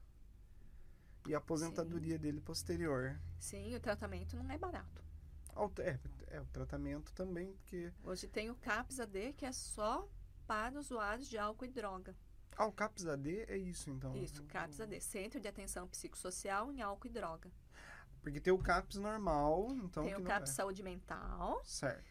E 1.27 1.35
a 1.35 1.39
aposentadoria 1.39 2.19
dele 2.19 2.41
posterior. 2.41 3.19
Sim, 3.39 3.75
o 3.75 3.81
tratamento 3.81 4.37
não 4.37 4.51
é 4.51 4.59
barato. 4.59 5.03
É, 5.79 5.99
é, 6.37 6.41
o 6.41 6.47
tratamento 6.47 7.13
também, 7.13 7.53
porque. 7.55 7.93
Hoje 8.03 8.27
tem 8.29 8.51
o 8.51 8.55
CAPS 8.57 9.01
AD, 9.01 9.33
que 9.35 9.47
é 9.47 9.53
só 9.53 10.09
para 10.47 10.79
usuários 10.79 11.29
de 11.29 11.39
álcool 11.39 11.65
e 11.65 11.69
droga. 11.69 12.15
Ah, 12.57 12.67
o 12.67 12.73
CAPS 12.73 13.07
AD 13.07 13.45
é 13.49 13.57
isso, 13.57 13.91
então. 13.91 14.15
Isso, 14.17 14.43
CAPS 14.45 14.81
AD, 14.81 15.01
Centro 15.01 15.41
de 15.41 15.49
Atenção 15.49 15.89
Psicossocial 15.89 16.73
em 16.73 16.83
Álcool 16.83 17.09
e 17.09 17.11
Droga. 17.11 17.51
Porque 18.23 18.41
tem 18.41 18.53
o 18.53 18.59
CAPS 18.59 18.97
normal, 18.97 19.69
então. 19.77 20.05
tem 20.05 20.15
o 20.17 20.23
CAPS 20.23 20.51
é. 20.51 20.55
Saúde 20.55 20.83
Mental, 20.83 21.61
Certo. 21.65 22.05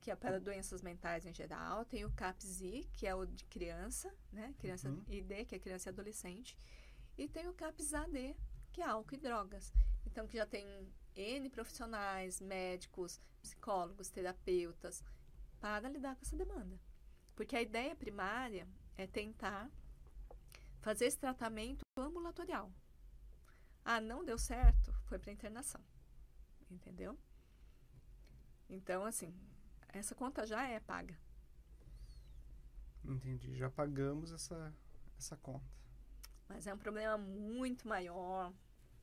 que 0.00 0.10
é 0.10 0.16
para 0.16 0.38
doenças 0.40 0.82
mentais 0.82 1.26
em 1.26 1.34
geral. 1.34 1.84
Tem 1.84 2.04
o 2.04 2.10
CAPS 2.12 2.60
I, 2.60 2.88
que 2.92 3.06
é 3.06 3.14
o 3.14 3.26
de 3.26 3.44
criança, 3.46 4.12
né? 4.32 4.54
Criança 4.58 4.88
Uhum. 4.88 5.02
ID, 5.08 5.44
que 5.46 5.54
é 5.54 5.58
criança 5.58 5.88
e 5.88 5.90
adolescente. 5.92 6.56
E 7.16 7.28
tem 7.28 7.48
o 7.48 7.52
CAPS 7.54 7.92
AD, 7.92 8.36
que 8.72 8.80
é 8.80 8.86
álcool 8.86 9.14
e 9.14 9.18
drogas. 9.18 9.72
Então, 10.06 10.26
que 10.26 10.36
já 10.38 10.46
tem 10.46 10.64
N 11.18 11.50
profissionais, 11.50 12.40
médicos, 12.40 13.20
psicólogos, 13.42 14.08
terapeutas, 14.08 15.02
para 15.60 15.88
lidar 15.88 16.14
com 16.14 16.22
essa 16.22 16.36
demanda. 16.36 16.80
Porque 17.34 17.56
a 17.56 17.62
ideia 17.62 17.94
primária 17.96 18.68
é 18.96 19.06
tentar 19.06 19.68
fazer 20.80 21.06
esse 21.06 21.18
tratamento 21.18 21.82
ambulatorial. 21.96 22.72
Ah, 23.84 24.00
não 24.00 24.24
deu 24.24 24.38
certo, 24.38 24.92
foi 25.06 25.18
para 25.18 25.32
internação. 25.32 25.82
Entendeu? 26.70 27.18
Então, 28.68 29.04
assim, 29.04 29.34
essa 29.88 30.14
conta 30.14 30.46
já 30.46 30.68
é 30.68 30.78
paga. 30.78 31.18
Entendi. 33.04 33.56
Já 33.56 33.70
pagamos 33.70 34.32
essa, 34.32 34.74
essa 35.18 35.36
conta. 35.36 35.66
Mas 36.48 36.66
é 36.66 36.74
um 36.74 36.78
problema 36.78 37.16
muito 37.18 37.88
maior, 37.88 38.52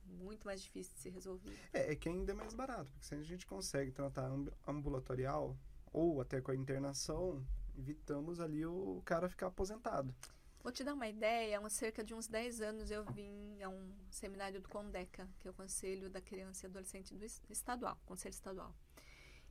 muito 0.08 0.44
mais 0.46 0.60
difícil 0.62 0.94
de 0.94 1.00
ser 1.00 1.10
resolvido. 1.10 1.56
É, 1.72 1.92
é 1.92 1.96
que 1.96 2.08
ainda 2.08 2.32
é 2.32 2.34
mais 2.34 2.54
barato, 2.54 2.90
porque 2.90 3.06
se 3.06 3.14
a 3.14 3.22
gente 3.22 3.46
consegue 3.46 3.90
tratar 3.92 4.26
amb- 4.26 4.50
ambulatorial 4.66 5.56
ou 5.92 6.20
até 6.20 6.40
com 6.40 6.50
a 6.50 6.54
internação, 6.56 7.44
evitamos 7.76 8.40
ali 8.40 8.64
o 8.66 9.02
cara 9.04 9.28
ficar 9.28 9.46
aposentado. 9.48 10.14
Vou 10.62 10.72
te 10.72 10.82
dar 10.82 10.94
uma 10.94 11.06
ideia, 11.06 11.60
há 11.60 11.70
cerca 11.70 12.02
de 12.02 12.12
uns 12.12 12.26
10 12.26 12.60
anos 12.60 12.90
eu 12.90 13.04
vim 13.12 13.62
a 13.62 13.68
um 13.68 13.92
seminário 14.10 14.60
do 14.60 14.68
CONDECA, 14.68 15.28
que 15.38 15.46
é 15.46 15.50
o 15.50 15.54
Conselho 15.54 16.10
da 16.10 16.20
Criança 16.20 16.66
e 16.66 16.68
Adolescente 16.68 17.14
do 17.14 17.24
es- 17.24 17.40
Estadual, 17.48 17.96
Conselho 18.04 18.32
Estadual. 18.32 18.74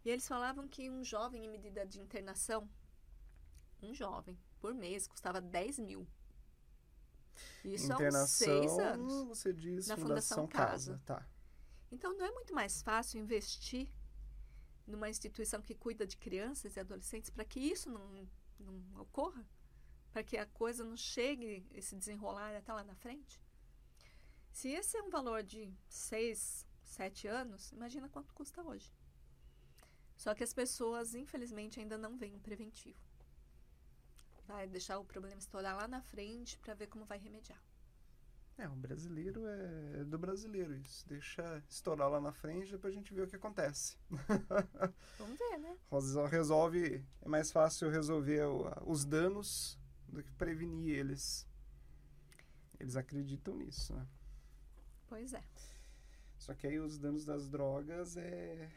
E 0.03 0.09
eles 0.09 0.27
falavam 0.27 0.67
que 0.67 0.89
um 0.89 1.03
jovem 1.03 1.45
em 1.45 1.49
medida 1.49 1.85
de 1.85 1.99
internação, 2.01 2.69
um 3.81 3.93
jovem, 3.93 4.37
por 4.59 4.73
mês, 4.73 5.07
custava 5.07 5.39
10 5.39 5.79
mil. 5.79 6.05
Isso 7.63 7.91
há 7.91 7.95
internação, 7.95 8.27
seis 8.27 8.79
anos. 8.79 9.27
você 9.27 9.53
diz 9.53 9.87
Na 9.87 9.95
Fundação, 9.95 10.45
Fundação 10.45 10.47
Casa. 10.47 10.91
Casa. 10.91 11.01
Tá. 11.05 11.27
Então, 11.91 12.15
não 12.17 12.25
é 12.25 12.31
muito 12.31 12.53
mais 12.53 12.81
fácil 12.81 13.19
investir 13.19 13.87
numa 14.85 15.09
instituição 15.09 15.61
que 15.61 15.73
cuida 15.73 16.05
de 16.05 16.17
crianças 16.17 16.75
e 16.75 16.79
adolescentes 16.79 17.29
para 17.29 17.45
que 17.45 17.59
isso 17.59 17.89
não, 17.89 18.29
não 18.59 19.01
ocorra? 19.01 19.45
Para 20.11 20.23
que 20.23 20.37
a 20.37 20.45
coisa 20.45 20.83
não 20.83 20.95
chegue, 20.95 21.65
esse 21.73 21.95
desenrolar 21.95 22.55
até 22.55 22.71
lá 22.71 22.83
na 22.83 22.95
frente? 22.95 23.41
Se 24.51 24.69
esse 24.69 24.97
é 24.97 25.03
um 25.03 25.09
valor 25.09 25.43
de 25.43 25.73
6, 25.89 26.65
7 26.83 27.27
anos, 27.27 27.71
imagina 27.71 28.07
quanto 28.07 28.33
custa 28.33 28.63
hoje. 28.63 28.93
Só 30.15 30.33
que 30.33 30.43
as 30.43 30.53
pessoas, 30.53 31.13
infelizmente, 31.13 31.79
ainda 31.79 31.97
não 31.97 32.17
veem 32.17 32.35
um 32.35 32.39
preventivo. 32.39 32.97
Vai 34.47 34.67
deixar 34.67 34.99
o 34.99 35.05
problema 35.05 35.37
estourar 35.39 35.75
lá 35.75 35.87
na 35.87 36.01
frente 36.01 36.57
para 36.59 36.73
ver 36.73 36.87
como 36.87 37.05
vai 37.05 37.17
remediar. 37.17 37.59
É, 38.57 38.67
o 38.69 38.75
brasileiro 38.75 39.45
é, 39.47 40.03
do 40.05 40.17
brasileiro 40.17 40.73
isso. 40.75 41.05
Deixa 41.07 41.61
estourar 41.69 42.09
lá 42.09 42.21
na 42.21 42.31
frente, 42.31 42.71
depois 42.71 42.93
a 42.93 42.97
gente 42.97 43.13
vê 43.13 43.21
o 43.21 43.27
que 43.27 43.35
acontece. 43.35 43.97
Vamos 45.19 45.37
ver, 45.37 45.57
né? 45.57 45.77
Resol- 45.91 46.25
Resolve, 46.27 47.03
é 47.21 47.27
mais 47.27 47.51
fácil 47.51 47.89
resolver 47.89 48.43
os 48.85 49.03
danos 49.03 49.77
do 50.07 50.23
que 50.23 50.31
prevenir 50.33 50.95
eles. 50.97 51.45
Eles 52.79 52.95
acreditam 52.95 53.55
nisso, 53.57 53.93
né? 53.93 54.07
Pois 55.07 55.33
é. 55.33 55.43
Só 56.37 56.53
que 56.53 56.67
aí 56.67 56.79
os 56.79 56.97
danos 56.97 57.25
das 57.25 57.49
drogas 57.49 58.15
é 58.15 58.69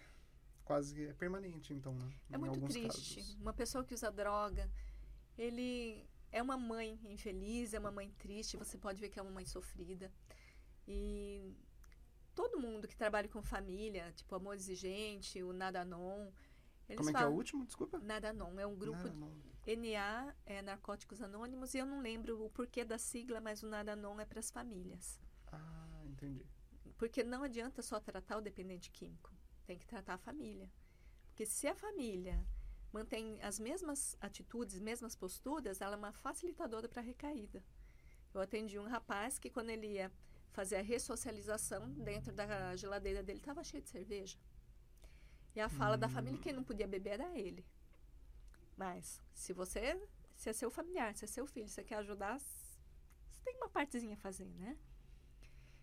quase 0.64 1.06
é 1.06 1.12
permanente, 1.12 1.72
então, 1.72 1.94
né? 1.94 2.10
É 2.30 2.36
Em 2.36 2.38
muito 2.38 2.66
triste. 2.68 3.16
casos. 3.16 3.34
Uma 3.36 3.52
pessoa 3.52 3.84
que 3.84 3.94
usa 3.94 4.10
droga, 4.10 4.68
ele 5.38 6.06
é 6.30 6.42
uma 6.42 6.56
mãe 6.56 6.98
infeliz, 7.04 7.72
é 7.72 7.78
uma 7.78 7.90
mãe 7.90 8.10
triste, 8.18 8.56
você 8.56 8.76
pode 8.76 9.00
ver 9.00 9.08
que 9.08 9.18
é 9.18 9.22
uma 9.22 9.30
mãe 9.30 9.46
sofrida. 9.46 10.12
E 10.86 11.54
todo 12.34 12.60
mundo 12.60 12.88
que 12.88 12.96
trabalha 12.96 13.28
com 13.28 13.42
família, 13.42 14.12
tipo 14.12 14.34
Amor 14.34 14.54
Exigente, 14.54 15.42
o 15.42 15.52
Nadanon, 15.52 16.30
eles 16.88 16.98
Como 16.98 17.10
é 17.10 17.12
que 17.12 17.18
é 17.18 17.20
o 17.20 17.22
falam... 17.22 17.36
último? 17.36 17.66
Desculpa. 17.66 17.98
Nadanon 17.98 18.58
é 18.58 18.66
um 18.66 18.76
grupo. 18.76 19.08
NA 19.66 20.34
é 20.46 20.62
Narcóticos 20.62 21.20
Anônimos 21.20 21.74
e 21.74 21.78
eu 21.78 21.84
não 21.84 22.00
lembro 22.00 22.42
o 22.42 22.48
porquê 22.48 22.84
da 22.84 22.96
sigla, 22.96 23.38
mas 23.40 23.62
o 23.62 23.68
Nadanon 23.68 24.18
é 24.18 24.24
para 24.24 24.40
as 24.40 24.50
famílias. 24.50 25.20
Ah, 25.52 26.02
entendi. 26.06 26.46
Porque 26.96 27.22
não 27.22 27.42
adianta 27.42 27.82
só 27.82 28.00
tratar 28.00 28.38
o 28.38 28.40
dependente 28.40 28.90
químico, 28.90 29.30
tem 29.66 29.78
que 29.78 29.86
tratar 29.86 30.14
a 30.14 30.18
família. 30.18 30.70
Porque 31.26 31.44
se 31.44 31.68
a 31.68 31.74
família 31.74 32.42
mantém 32.92 33.38
as 33.42 33.58
mesmas 33.58 34.16
atitudes, 34.20 34.78
mesmas 34.78 35.14
posturas, 35.14 35.80
ela 35.80 35.94
é 35.94 35.98
uma 35.98 36.12
facilitadora 36.12 36.88
para 36.88 37.00
a 37.00 37.04
recaída. 37.04 37.62
Eu 38.32 38.40
atendi 38.40 38.78
um 38.78 38.86
rapaz 38.86 39.38
que 39.38 39.50
quando 39.50 39.70
ele 39.70 39.86
ia 39.86 40.12
fazer 40.52 40.76
a 40.76 40.82
ressocialização, 40.82 41.90
dentro 41.92 42.32
da 42.32 42.74
geladeira 42.76 43.22
dele 43.22 43.38
estava 43.38 43.62
cheio 43.62 43.82
de 43.82 43.90
cerveja. 43.90 44.38
E 45.54 45.60
a 45.60 45.68
fala 45.68 45.96
da 45.96 46.08
família, 46.08 46.40
quem 46.40 46.52
não 46.52 46.64
podia 46.64 46.86
beber 46.86 47.14
era 47.14 47.38
ele. 47.38 47.64
Mas, 48.76 49.20
se 49.32 49.52
você, 49.52 50.00
se 50.36 50.48
é 50.48 50.52
seu 50.52 50.70
familiar, 50.70 51.14
se 51.16 51.24
é 51.24 51.28
seu 51.28 51.46
filho, 51.46 51.68
você 51.68 51.82
quer 51.82 51.96
ajudar, 51.96 52.38
você 52.38 53.40
tem 53.44 53.56
uma 53.56 53.68
partezinha 53.68 54.14
a 54.14 54.18
fazer, 54.18 54.54
né? 54.54 54.78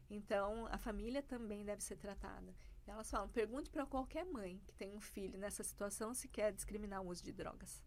Então, 0.10 0.66
a 0.68 0.78
família 0.78 1.22
também 1.22 1.66
deve 1.66 1.84
ser 1.84 1.97
tratada. 1.97 2.56
Elas 2.88 3.09
falam: 3.09 3.27
pergunte 3.29 3.69
para 3.69 3.86
qualquer 3.86 4.25
mãe 4.25 4.59
que 4.65 4.73
tem 4.73 4.93
um 4.95 5.01
filho 5.01 5.38
nessa 5.39 5.63
situação 5.63 6.13
se 6.13 6.27
quer 6.27 6.53
discriminar 6.53 7.01
o 7.01 7.09
uso 7.09 7.23
de 7.23 7.31
drogas. 7.31 7.83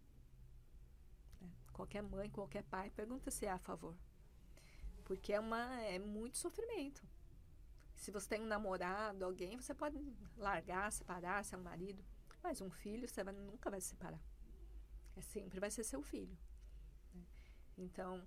Né? 1.41 1.49
Qualquer 1.73 2.01
mãe, 2.03 2.29
qualquer 2.29 2.63
pai, 2.63 2.89
pergunta 2.89 3.31
se 3.31 3.45
é 3.45 3.51
a 3.51 3.57
favor. 3.57 3.95
Porque 5.05 5.33
é, 5.33 5.39
uma, 5.39 5.81
é 5.81 5.97
muito 5.97 6.37
sofrimento. 6.37 7.01
Se 7.95 8.11
você 8.11 8.29
tem 8.29 8.41
um 8.41 8.45
namorado, 8.45 9.25
alguém, 9.25 9.57
você 9.57 9.73
pode 9.73 9.97
largar, 10.37 10.91
separar, 10.91 11.43
se 11.43 11.55
é 11.55 11.57
um 11.57 11.63
marido. 11.63 12.03
Mas 12.43 12.61
um 12.61 12.69
filho, 12.69 13.07
você 13.07 13.23
vai- 13.23 13.33
nunca 13.33 13.69
vai 13.69 13.81
se 13.81 13.89
separar. 13.89 14.21
É 15.15 15.21
sempre 15.21 15.59
vai 15.59 15.71
ser 15.71 15.83
seu 15.83 16.01
filho. 16.01 16.37
né? 17.13 17.25
Então, 17.77 18.25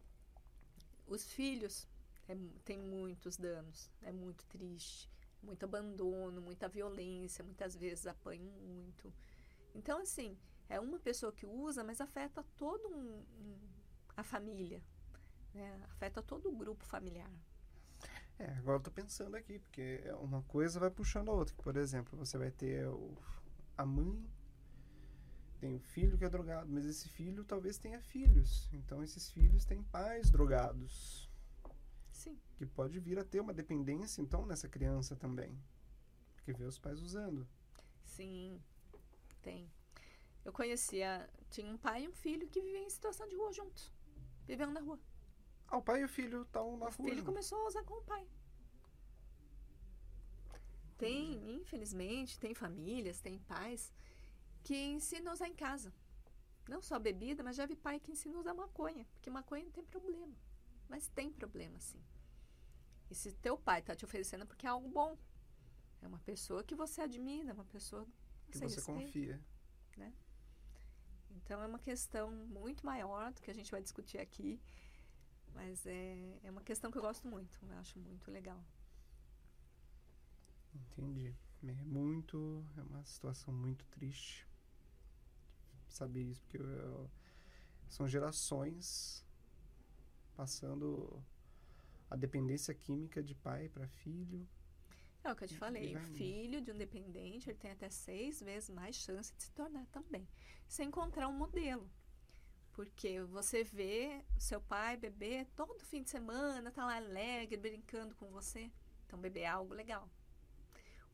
os 1.06 1.24
filhos 1.32 1.86
é 2.28 2.34
muitos 2.76 3.36
danos, 3.36 3.90
é 4.02 4.12
muito 4.12 4.44
triste, 4.46 5.08
muito 5.42 5.64
abandono, 5.64 6.40
muita 6.40 6.68
violência, 6.68 7.44
muitas 7.44 7.76
vezes 7.76 8.06
apanham 8.06 8.52
muito. 8.60 9.12
Então, 9.74 10.00
assim, 10.00 10.38
é 10.68 10.80
uma 10.80 10.98
pessoa 11.00 11.32
que 11.32 11.46
usa, 11.46 11.84
mas 11.84 12.00
afeta 12.00 12.44
todo 12.56 12.88
um, 12.88 13.18
um- 13.20 13.60
a 14.16 14.22
família, 14.24 14.82
né? 15.54 15.80
afeta 15.84 16.22
todo 16.22 16.48
o 16.50 16.56
grupo 16.56 16.84
familiar. 16.84 17.30
É, 18.38 18.46
agora 18.54 18.78
eu 18.78 18.82
tô 18.82 18.90
pensando 18.90 19.36
aqui, 19.36 19.58
porque 19.58 20.00
é 20.04 20.14
uma 20.14 20.42
coisa 20.42 20.80
vai 20.80 20.90
puxando 20.90 21.30
a 21.30 21.34
outra. 21.34 21.54
Por 21.56 21.76
exemplo, 21.76 22.18
você 22.18 22.36
vai 22.38 22.50
ter 22.50 22.86
o, 22.88 23.16
a 23.76 23.84
mãe, 23.86 24.24
tem 25.60 25.74
o 25.74 25.78
filho 25.80 26.18
que 26.18 26.24
é 26.24 26.28
drogado, 26.28 26.70
mas 26.70 26.84
esse 26.84 27.08
filho 27.08 27.44
talvez 27.44 27.78
tenha 27.78 28.00
filhos. 28.00 28.68
Então 28.72 29.02
esses 29.02 29.30
filhos 29.30 29.64
têm 29.64 29.82
pais 29.82 30.30
drogados, 30.30 31.30
que 32.66 32.74
pode 32.74 33.00
vir 33.00 33.18
a 33.18 33.24
ter 33.24 33.40
uma 33.40 33.52
dependência 33.52 34.22
então 34.22 34.46
nessa 34.46 34.68
criança 34.68 35.16
também. 35.16 35.58
Porque 36.36 36.52
vê 36.52 36.64
os 36.64 36.78
pais 36.78 37.00
usando. 37.00 37.46
sim, 38.04 38.60
tem. 39.42 39.70
Eu 40.44 40.52
conhecia, 40.52 41.28
tinha 41.50 41.72
um 41.72 41.78
pai 41.78 42.04
e 42.04 42.08
um 42.08 42.12
filho 42.12 42.48
que 42.48 42.60
viviam 42.60 42.84
em 42.84 42.90
situação 42.90 43.28
de 43.28 43.36
rua 43.36 43.52
juntos, 43.52 43.92
vivendo 44.46 44.72
na 44.72 44.80
rua. 44.80 44.98
Ah, 45.68 45.76
o 45.78 45.82
pai 45.82 46.02
e 46.02 46.04
o 46.04 46.08
filho 46.08 46.42
estão 46.42 46.76
na 46.76 46.86
O 46.86 46.90
rua. 46.90 46.92
filho 47.06 47.22
junto. 47.22 47.24
começou 47.24 47.58
a 47.62 47.66
usar 47.68 47.82
com 47.84 47.94
o 47.94 48.02
pai. 48.02 48.26
Tem, 50.96 51.54
infelizmente, 51.56 52.38
tem 52.38 52.54
famílias, 52.54 53.20
tem 53.20 53.38
pais 53.38 53.92
que 54.62 54.76
ensinam 54.76 55.30
a 55.30 55.34
usar 55.34 55.48
em 55.48 55.54
casa. 55.54 55.92
Não 56.68 56.80
só 56.82 56.98
bebida, 56.98 57.42
mas 57.42 57.56
já 57.56 57.66
vi 57.66 57.76
pai 57.76 57.98
que 58.00 58.12
ensina 58.12 58.36
a 58.36 58.40
usar 58.40 58.54
maconha. 58.54 59.06
Porque 59.14 59.30
maconha 59.30 59.64
não 59.64 59.72
tem 59.72 59.84
problema. 59.84 60.34
Mas 60.88 61.08
tem 61.08 61.30
problema, 61.32 61.80
sim. 61.80 62.00
E 63.12 63.14
se 63.14 63.30
teu 63.30 63.58
pai 63.58 63.80
está 63.80 63.94
te 63.94 64.06
oferecendo 64.06 64.44
é 64.44 64.46
porque 64.46 64.66
é 64.66 64.70
algo 64.70 64.88
bom. 64.88 65.18
É 66.00 66.08
uma 66.08 66.18
pessoa 66.20 66.64
que 66.64 66.74
você 66.74 67.02
admira, 67.02 67.50
é 67.50 67.52
uma 67.52 67.66
pessoa 67.66 68.06
que 68.50 68.56
você 68.56 68.64
você 68.68 68.76
respeita. 68.76 69.02
confia. 69.02 69.40
Então 71.36 71.62
é 71.62 71.66
uma 71.66 71.78
questão 71.78 72.30
muito 72.30 72.86
maior 72.86 73.30
do 73.30 73.42
que 73.42 73.50
a 73.50 73.54
gente 73.54 73.70
vai 73.70 73.82
discutir 73.82 74.18
aqui. 74.18 74.58
Mas 75.54 75.84
é, 75.84 76.38
é 76.42 76.50
uma 76.50 76.62
questão 76.62 76.90
que 76.90 76.96
eu 76.96 77.02
gosto 77.02 77.28
muito, 77.28 77.58
eu 77.66 77.78
acho 77.78 77.98
muito 77.98 78.30
legal. 78.30 78.64
Entendi. 80.74 81.34
É 81.64 81.84
muito. 81.84 82.64
É 82.78 82.82
uma 82.82 83.04
situação 83.04 83.52
muito 83.52 83.84
triste 83.88 84.48
saber 85.86 86.22
isso, 86.22 86.40
porque 86.44 86.56
eu, 86.56 86.66
eu, 86.66 87.10
são 87.90 88.08
gerações 88.08 89.22
passando 90.34 91.22
a 92.12 92.16
dependência 92.16 92.74
química 92.74 93.22
de 93.22 93.34
pai 93.34 93.70
para 93.70 93.88
filho. 93.88 94.46
É 95.24 95.32
o 95.32 95.36
que 95.36 95.44
eu 95.44 95.48
te 95.48 95.56
falei, 95.56 95.96
o 95.96 96.00
filho 96.00 96.60
de 96.60 96.70
um 96.70 96.76
dependente, 96.76 97.48
ele 97.48 97.58
tem 97.58 97.70
até 97.70 97.88
seis 97.88 98.42
vezes 98.42 98.68
mais 98.68 98.96
chance 98.96 99.32
de 99.34 99.44
se 99.44 99.52
tornar 99.52 99.86
também. 99.86 100.28
Se 100.68 100.84
encontrar 100.84 101.28
um 101.28 101.32
modelo. 101.32 101.88
Porque 102.72 103.20
você 103.22 103.64
vê 103.64 104.24
seu 104.38 104.60
pai, 104.60 104.96
bebê, 104.96 105.46
todo 105.56 105.84
fim 105.84 106.02
de 106.02 106.10
semana, 106.10 106.70
tá 106.70 106.84
lá 106.84 106.96
alegre, 106.96 107.56
brincando 107.56 108.14
com 108.14 108.30
você. 108.30 108.70
Então, 109.06 109.18
beber 109.18 109.42
é 109.42 109.46
algo 109.46 109.72
legal. 109.72 110.08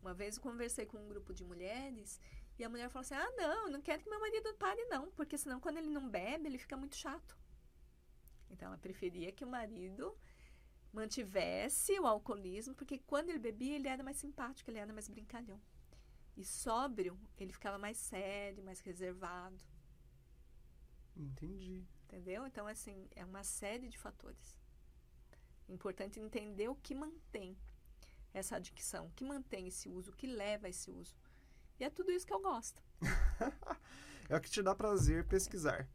Uma 0.00 0.14
vez 0.14 0.36
eu 0.36 0.42
conversei 0.42 0.86
com 0.86 0.98
um 0.98 1.08
grupo 1.08 1.32
de 1.34 1.44
mulheres 1.44 2.20
e 2.58 2.64
a 2.64 2.68
mulher 2.68 2.88
falou 2.88 3.02
assim: 3.02 3.14
Ah, 3.14 3.30
não, 3.36 3.68
não 3.68 3.82
quero 3.82 4.02
que 4.02 4.10
meu 4.10 4.20
marido 4.20 4.54
pare, 4.54 4.84
não, 4.86 5.10
porque 5.12 5.36
senão 5.36 5.60
quando 5.60 5.78
ele 5.78 5.90
não 5.90 6.08
bebe, 6.08 6.48
ele 6.48 6.58
fica 6.58 6.76
muito 6.76 6.96
chato. 6.96 7.36
Então 8.50 8.68
ela 8.68 8.78
preferia 8.78 9.32
que 9.32 9.44
o 9.44 9.48
marido 9.48 10.16
mantivesse 10.92 11.98
o 12.00 12.06
alcoolismo, 12.06 12.74
porque 12.74 12.98
quando 12.98 13.30
ele 13.30 13.38
bebia, 13.38 13.76
ele 13.76 13.88
era 13.88 14.02
mais 14.02 14.16
simpático, 14.16 14.70
ele 14.70 14.78
era 14.78 14.92
mais 14.92 15.08
brincalhão. 15.08 15.60
E 16.36 16.44
sóbrio, 16.44 17.18
ele 17.36 17.52
ficava 17.52 17.78
mais 17.78 17.96
sério, 17.96 18.64
mais 18.64 18.80
reservado. 18.80 19.62
Entendi. 21.16 21.84
Entendeu? 22.04 22.46
Então, 22.46 22.66
assim, 22.66 23.08
é 23.14 23.24
uma 23.24 23.42
série 23.42 23.88
de 23.88 23.98
fatores. 23.98 24.56
Importante 25.68 26.20
entender 26.20 26.68
o 26.68 26.76
que 26.76 26.94
mantém 26.94 27.56
essa 28.32 28.56
adicção, 28.56 29.06
o 29.06 29.10
que 29.10 29.24
mantém 29.24 29.66
esse 29.66 29.88
uso, 29.88 30.10
o 30.10 30.16
que 30.16 30.26
leva 30.26 30.66
a 30.66 30.70
esse 30.70 30.90
uso. 30.90 31.14
E 31.78 31.84
é 31.84 31.90
tudo 31.90 32.10
isso 32.10 32.26
que 32.26 32.32
eu 32.32 32.40
gosto. 32.40 32.82
é 34.28 34.36
o 34.36 34.40
que 34.40 34.50
te 34.50 34.62
dá 34.62 34.74
prazer 34.74 35.26
pesquisar. 35.26 35.88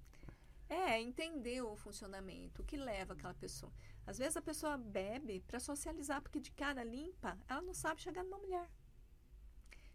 É, 0.69 0.99
entender 1.01 1.61
o 1.61 1.75
funcionamento, 1.75 2.61
o 2.61 2.65
que 2.65 2.77
leva 2.77 3.13
aquela 3.13 3.33
pessoa. 3.33 3.71
Às 4.05 4.17
vezes 4.17 4.35
a 4.35 4.41
pessoa 4.41 4.77
bebe 4.77 5.39
para 5.41 5.59
socializar, 5.59 6.21
porque 6.21 6.39
de 6.39 6.51
cara 6.51 6.83
limpa, 6.83 7.37
ela 7.47 7.61
não 7.61 7.73
sabe 7.73 8.01
chegar 8.01 8.23
numa 8.23 8.37
mulher. 8.37 8.69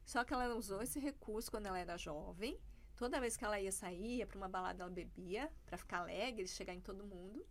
Só 0.04 0.24
que 0.24 0.32
ela 0.32 0.54
usou 0.54 0.80
esse 0.80 0.98
recurso 0.98 1.50
quando 1.50 1.66
ela 1.66 1.78
era 1.78 1.98
jovem. 1.98 2.58
Toda 2.96 3.20
vez 3.20 3.36
que 3.36 3.44
ela 3.44 3.60
ia 3.60 3.70
sair, 3.70 4.26
para 4.26 4.38
uma 4.38 4.48
balada, 4.48 4.82
ela 4.82 4.90
bebia 4.90 5.52
para 5.66 5.76
ficar 5.76 5.98
alegre, 5.98 6.48
chegar 6.48 6.74
em 6.74 6.80
todo 6.80 7.04
mundo. 7.04 7.46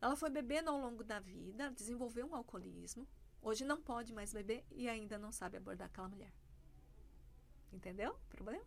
Ela 0.00 0.14
foi 0.14 0.28
bebendo 0.28 0.70
ao 0.70 0.78
longo 0.78 1.02
da 1.02 1.18
vida, 1.18 1.70
desenvolveu 1.70 2.26
um 2.26 2.36
alcoolismo. 2.36 3.08
Hoje 3.40 3.64
não 3.64 3.80
pode 3.80 4.12
mais 4.12 4.32
beber 4.32 4.64
e 4.70 4.88
ainda 4.88 5.18
não 5.18 5.32
sabe 5.32 5.56
abordar 5.56 5.86
aquela 5.86 6.08
mulher. 6.08 6.32
Entendeu 7.72 8.12
o 8.12 8.28
problema? 8.28 8.64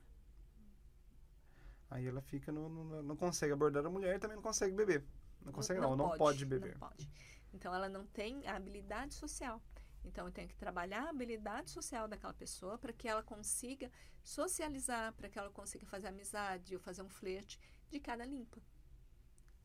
Aí 1.90 2.06
ela 2.08 2.22
fica 2.22 2.52
no, 2.52 2.70
no, 2.70 3.04
não 3.04 3.16
consegue 3.16 3.54
abordar 3.54 3.86
a 3.86 3.90
mulher 3.90 4.16
e 4.16 4.20
também 4.20 4.36
não 4.36 4.44
consegue 4.44 4.76
beber. 4.76 5.04
Não 5.44 5.52
consegue 5.52 5.80
não, 5.80 5.92
não, 5.92 5.98
não 5.98 6.08
pode, 6.10 6.20
pode, 6.20 6.46
beber. 6.46 6.74
Não 6.74 6.88
pode. 6.88 7.10
Então 7.54 7.74
ela 7.74 7.90
não 7.90 8.06
tem 8.06 8.48
a 8.48 8.56
habilidade 8.56 9.14
social. 9.14 9.62
Então 10.04 10.26
eu 10.26 10.32
tenho 10.32 10.48
que 10.48 10.56
trabalhar 10.56 11.04
a 11.04 11.10
habilidade 11.10 11.72
social 11.72 12.08
daquela 12.08 12.34
pessoa 12.34 12.78
para 12.78 12.94
que 12.94 13.08
ela 13.08 13.24
consiga 13.24 13.92
socializar, 14.24 15.14
para 15.14 15.30
que 15.30 15.38
ela 15.38 15.50
consiga 15.50 15.86
fazer 15.86 16.08
amizade 16.08 16.76
ou 16.76 16.80
fazer 16.80 17.02
um 17.02 17.10
flerte 17.10 17.60
de 17.90 18.00
cara 18.00 18.26
limpa. 18.26 18.62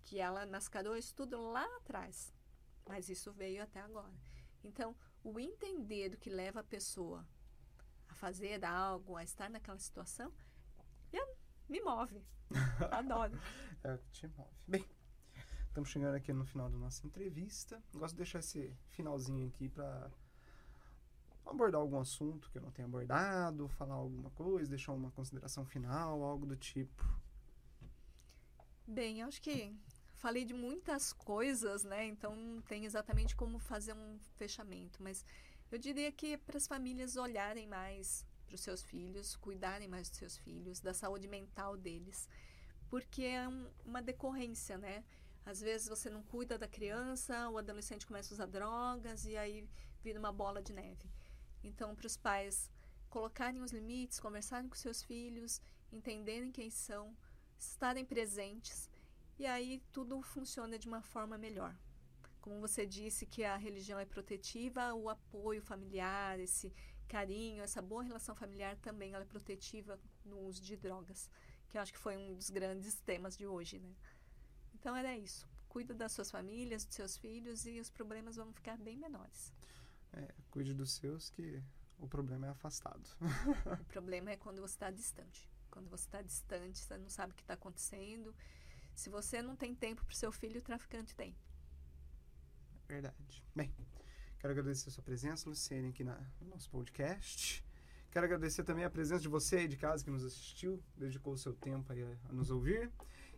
Que 0.03 0.19
ela 0.19 0.47
mascarou 0.47 0.97
isso 0.97 1.15
tudo 1.15 1.41
lá 1.41 1.65
atrás. 1.77 2.33
Mas 2.87 3.09
isso 3.09 3.33
veio 3.33 3.63
até 3.63 3.81
agora. 3.81 4.13
Então, 4.63 4.95
o 5.23 5.39
entender 5.39 6.11
do 6.11 6.17
que 6.17 6.29
leva 6.29 6.61
a 6.61 6.65
pessoa 6.65 7.27
a 8.09 8.15
fazer 8.15 8.65
algo, 8.65 9.17
a 9.17 9.25
estar 9.25 9.49
naquela 9.49 9.79
situação, 9.79 10.33
me 11.69 11.81
move. 11.81 12.23
Adoro. 12.91 13.39
é 13.83 13.99
te 14.13 14.29
move. 14.29 14.51
Bem, 14.67 14.85
estamos 15.75 15.91
chegando 15.91 16.15
aqui 16.15 16.33
no 16.33 16.47
final 16.47 16.71
da 16.71 16.79
nossa 16.79 17.05
entrevista. 17.05 17.83
Gosto 17.93 18.15
de 18.15 18.19
deixar 18.19 18.39
esse 18.39 18.73
finalzinho 18.91 19.49
aqui 19.49 19.69
para 19.69 20.09
abordar 21.45 21.81
algum 21.81 21.99
assunto 21.99 22.49
que 22.53 22.59
eu 22.59 22.63
não 22.63 22.71
tenha 22.71 22.87
abordado, 22.87 23.69
falar 23.71 23.97
alguma 23.97 24.31
coisa, 24.31 24.71
deixar 24.71 24.93
uma 24.93 25.11
consideração 25.11 25.67
final, 25.67 26.23
algo 26.23 26.47
do 26.47 26.57
tipo. 26.57 27.05
Bem, 28.87 29.25
acho 29.25 29.43
que 29.43 29.75
falei 30.15 30.45
de 30.45 30.55
muitas 30.55 31.13
coisas, 31.13 31.83
né? 31.83 32.07
Então 32.07 32.37
não 32.37 32.63
tem 32.63 32.85
exatamente 32.85 33.35
como 33.35 33.59
fazer 33.59 33.95
um 33.95 34.17
fechamento, 34.37 35.03
mas 35.03 35.27
eu 35.73 35.79
diria 35.79 36.13
que 36.13 36.37
para 36.37 36.57
as 36.57 36.69
famílias 36.69 37.17
olharem 37.17 37.67
mais 37.67 38.25
para 38.47 38.55
os 38.55 38.61
seus 38.61 38.81
filhos, 38.85 39.35
cuidarem 39.35 39.89
mais 39.89 40.09
dos 40.09 40.19
seus 40.19 40.37
filhos, 40.39 40.79
da 40.79 40.95
saúde 40.95 41.27
mental 41.27 41.77
deles, 41.77 42.29
porque 42.89 43.25
é 43.25 43.49
um, 43.49 43.69
uma 43.85 44.01
decorrência, 44.01 44.79
né? 44.79 45.03
Às 45.45 45.61
vezes 45.61 45.89
você 45.89 46.09
não 46.09 46.23
cuida 46.23 46.57
da 46.57 46.67
criança, 46.67 47.49
o 47.51 47.59
adolescente 47.59 48.07
começa 48.07 48.33
a 48.33 48.37
usar 48.37 48.47
drogas 48.47 49.27
e 49.27 49.37
aí 49.37 49.69
vira 50.03 50.19
uma 50.19 50.33
bola 50.33 50.63
de 50.63 50.73
neve. 50.73 51.11
Então, 51.63 51.95
para 51.95 52.07
os 52.07 52.17
pais 52.17 52.71
colocarem 53.11 53.63
os 53.63 53.71
limites, 53.71 54.19
conversarem 54.19 54.69
com 54.69 54.75
seus 54.75 55.03
filhos, 55.03 55.61
entenderem 55.93 56.51
quem 56.51 56.71
são, 56.71 57.17
estarem 57.59 58.05
presentes, 58.05 58.91
e 59.39 59.47
aí 59.47 59.83
tudo 59.93 60.21
funciona 60.23 60.79
de 60.79 60.89
uma 60.89 61.03
forma 61.03 61.37
melhor. 61.39 61.77
Como 62.41 62.61
você 62.61 62.85
disse 62.85 63.25
que 63.27 63.45
a 63.45 63.57
religião 63.57 63.99
é 63.99 64.05
protetiva, 64.05 64.95
o 64.95 65.09
apoio 65.09 65.63
familiar, 65.63 66.39
esse 66.41 66.73
carinho, 67.07 67.63
essa 67.63 67.81
boa 67.81 68.03
relação 68.03 68.35
familiar 68.35 68.77
também 68.79 69.13
ela 69.13 69.25
é 69.25 69.27
protetiva 69.27 69.99
no 70.25 70.41
uso 70.41 70.61
de 70.61 70.77
drogas, 70.77 71.31
que 71.69 71.77
eu 71.77 71.83
acho 71.83 71.93
que 71.93 71.99
foi 71.99 72.17
um 72.17 72.35
dos 72.35 72.51
grandes 72.51 73.01
temas 73.01 73.37
de 73.37 73.47
hoje, 73.47 73.79
né? 73.79 73.95
Então 74.85 74.95
era 74.95 75.17
isso. 75.17 75.49
Cuida 75.67 75.95
das 75.95 76.13
suas 76.13 76.31
famílias, 76.31 76.85
dos 76.85 76.95
seus 76.95 77.17
filhos 77.17 77.65
e 77.65 77.81
os 77.81 77.89
problemas 77.89 78.37
vão 78.37 78.53
ficar 78.53 78.77
bem 78.77 78.99
menores. 78.99 79.51
É, 80.13 80.29
cuide 80.51 80.75
dos 80.75 80.93
seus 80.93 81.31
que 81.31 81.63
o 81.99 82.07
problema 82.07 82.49
é 82.49 82.51
afastado. 82.51 83.09
o 83.81 83.85
problema 83.87 84.31
é 84.31 84.37
quando 84.37 84.61
você 84.61 84.75
está 84.75 84.91
distante. 84.91 85.49
Quando 85.71 85.89
você 85.89 86.05
está 86.05 86.21
distante, 86.21 86.79
você 86.81 86.99
não 86.99 87.09
sabe 87.09 87.33
o 87.33 87.35
que 87.35 87.41
está 87.41 87.55
acontecendo. 87.55 88.35
Se 88.95 89.09
você 89.09 89.41
não 89.41 89.57
tem 89.57 89.75
tempo 89.75 90.05
para 90.05 90.13
o 90.13 90.17
seu 90.17 90.31
filho, 90.31 90.61
o 90.61 90.63
traficante 90.63 91.17
tem. 91.17 91.35
Verdade. 92.87 93.43
Bem, 93.57 93.73
Quero 94.39 94.53
agradecer 94.53 94.91
a 94.91 94.93
sua 94.93 95.03
presença, 95.03 95.49
Luciene, 95.49 95.89
aqui 95.89 96.05
na, 96.05 96.21
no 96.43 96.51
nosso 96.51 96.69
podcast. 96.69 97.65
Quero 98.11 98.27
agradecer 98.27 98.63
também 98.65 98.85
a 98.85 98.91
presença 98.91 99.23
de 99.23 99.29
você 99.29 99.57
aí 99.57 99.67
de 99.67 99.79
casa 99.79 100.05
que 100.05 100.11
nos 100.11 100.23
assistiu, 100.23 100.85
dedicou 100.95 101.33
o 101.33 101.39
seu 101.39 101.55
tempo 101.55 101.91
aí 101.91 102.03
a, 102.03 102.29
a 102.29 102.33
nos 102.35 102.51
ouvir. 102.51 102.93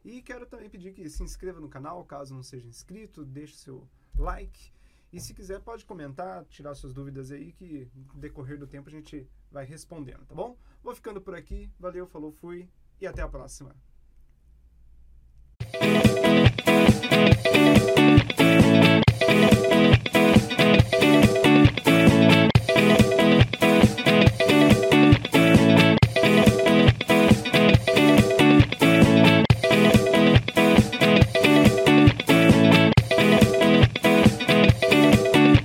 E 0.07 0.23
quero 0.23 0.47
também 0.47 0.71
pedir 0.71 0.93
que 0.95 1.11
se 1.11 1.25
inscreva 1.25 1.59
no 1.59 1.69
canal, 1.69 2.05
caso 2.05 2.33
não 2.33 2.41
seja 2.41 2.69
inscrito, 2.69 3.25
deixe 3.25 3.57
seu 3.57 3.89
like. 4.17 4.71
E 5.13 5.21
se 5.21 5.35
quiser, 5.35 5.61
pode 5.61 5.85
comentar, 5.85 6.45
tirar 6.45 6.77
suas 6.77 6.95
dúvidas 6.95 7.33
aí, 7.33 7.51
que 7.51 7.91
no 7.93 8.15
decorrer 8.15 8.57
do 8.57 8.69
tempo 8.69 8.89
a 8.89 8.93
gente 8.93 9.29
vai 9.51 9.65
respondendo, 9.65 10.25
tá 10.25 10.33
bom? 10.33 10.57
Vou 10.81 10.95
ficando 10.95 11.21
por 11.21 11.35
aqui. 11.35 11.69
Valeu, 11.77 12.07
falou, 12.07 12.31
fui 12.31 12.71
e 13.01 13.07
até 13.07 13.21
a 13.21 13.29
próxima. 13.29 13.75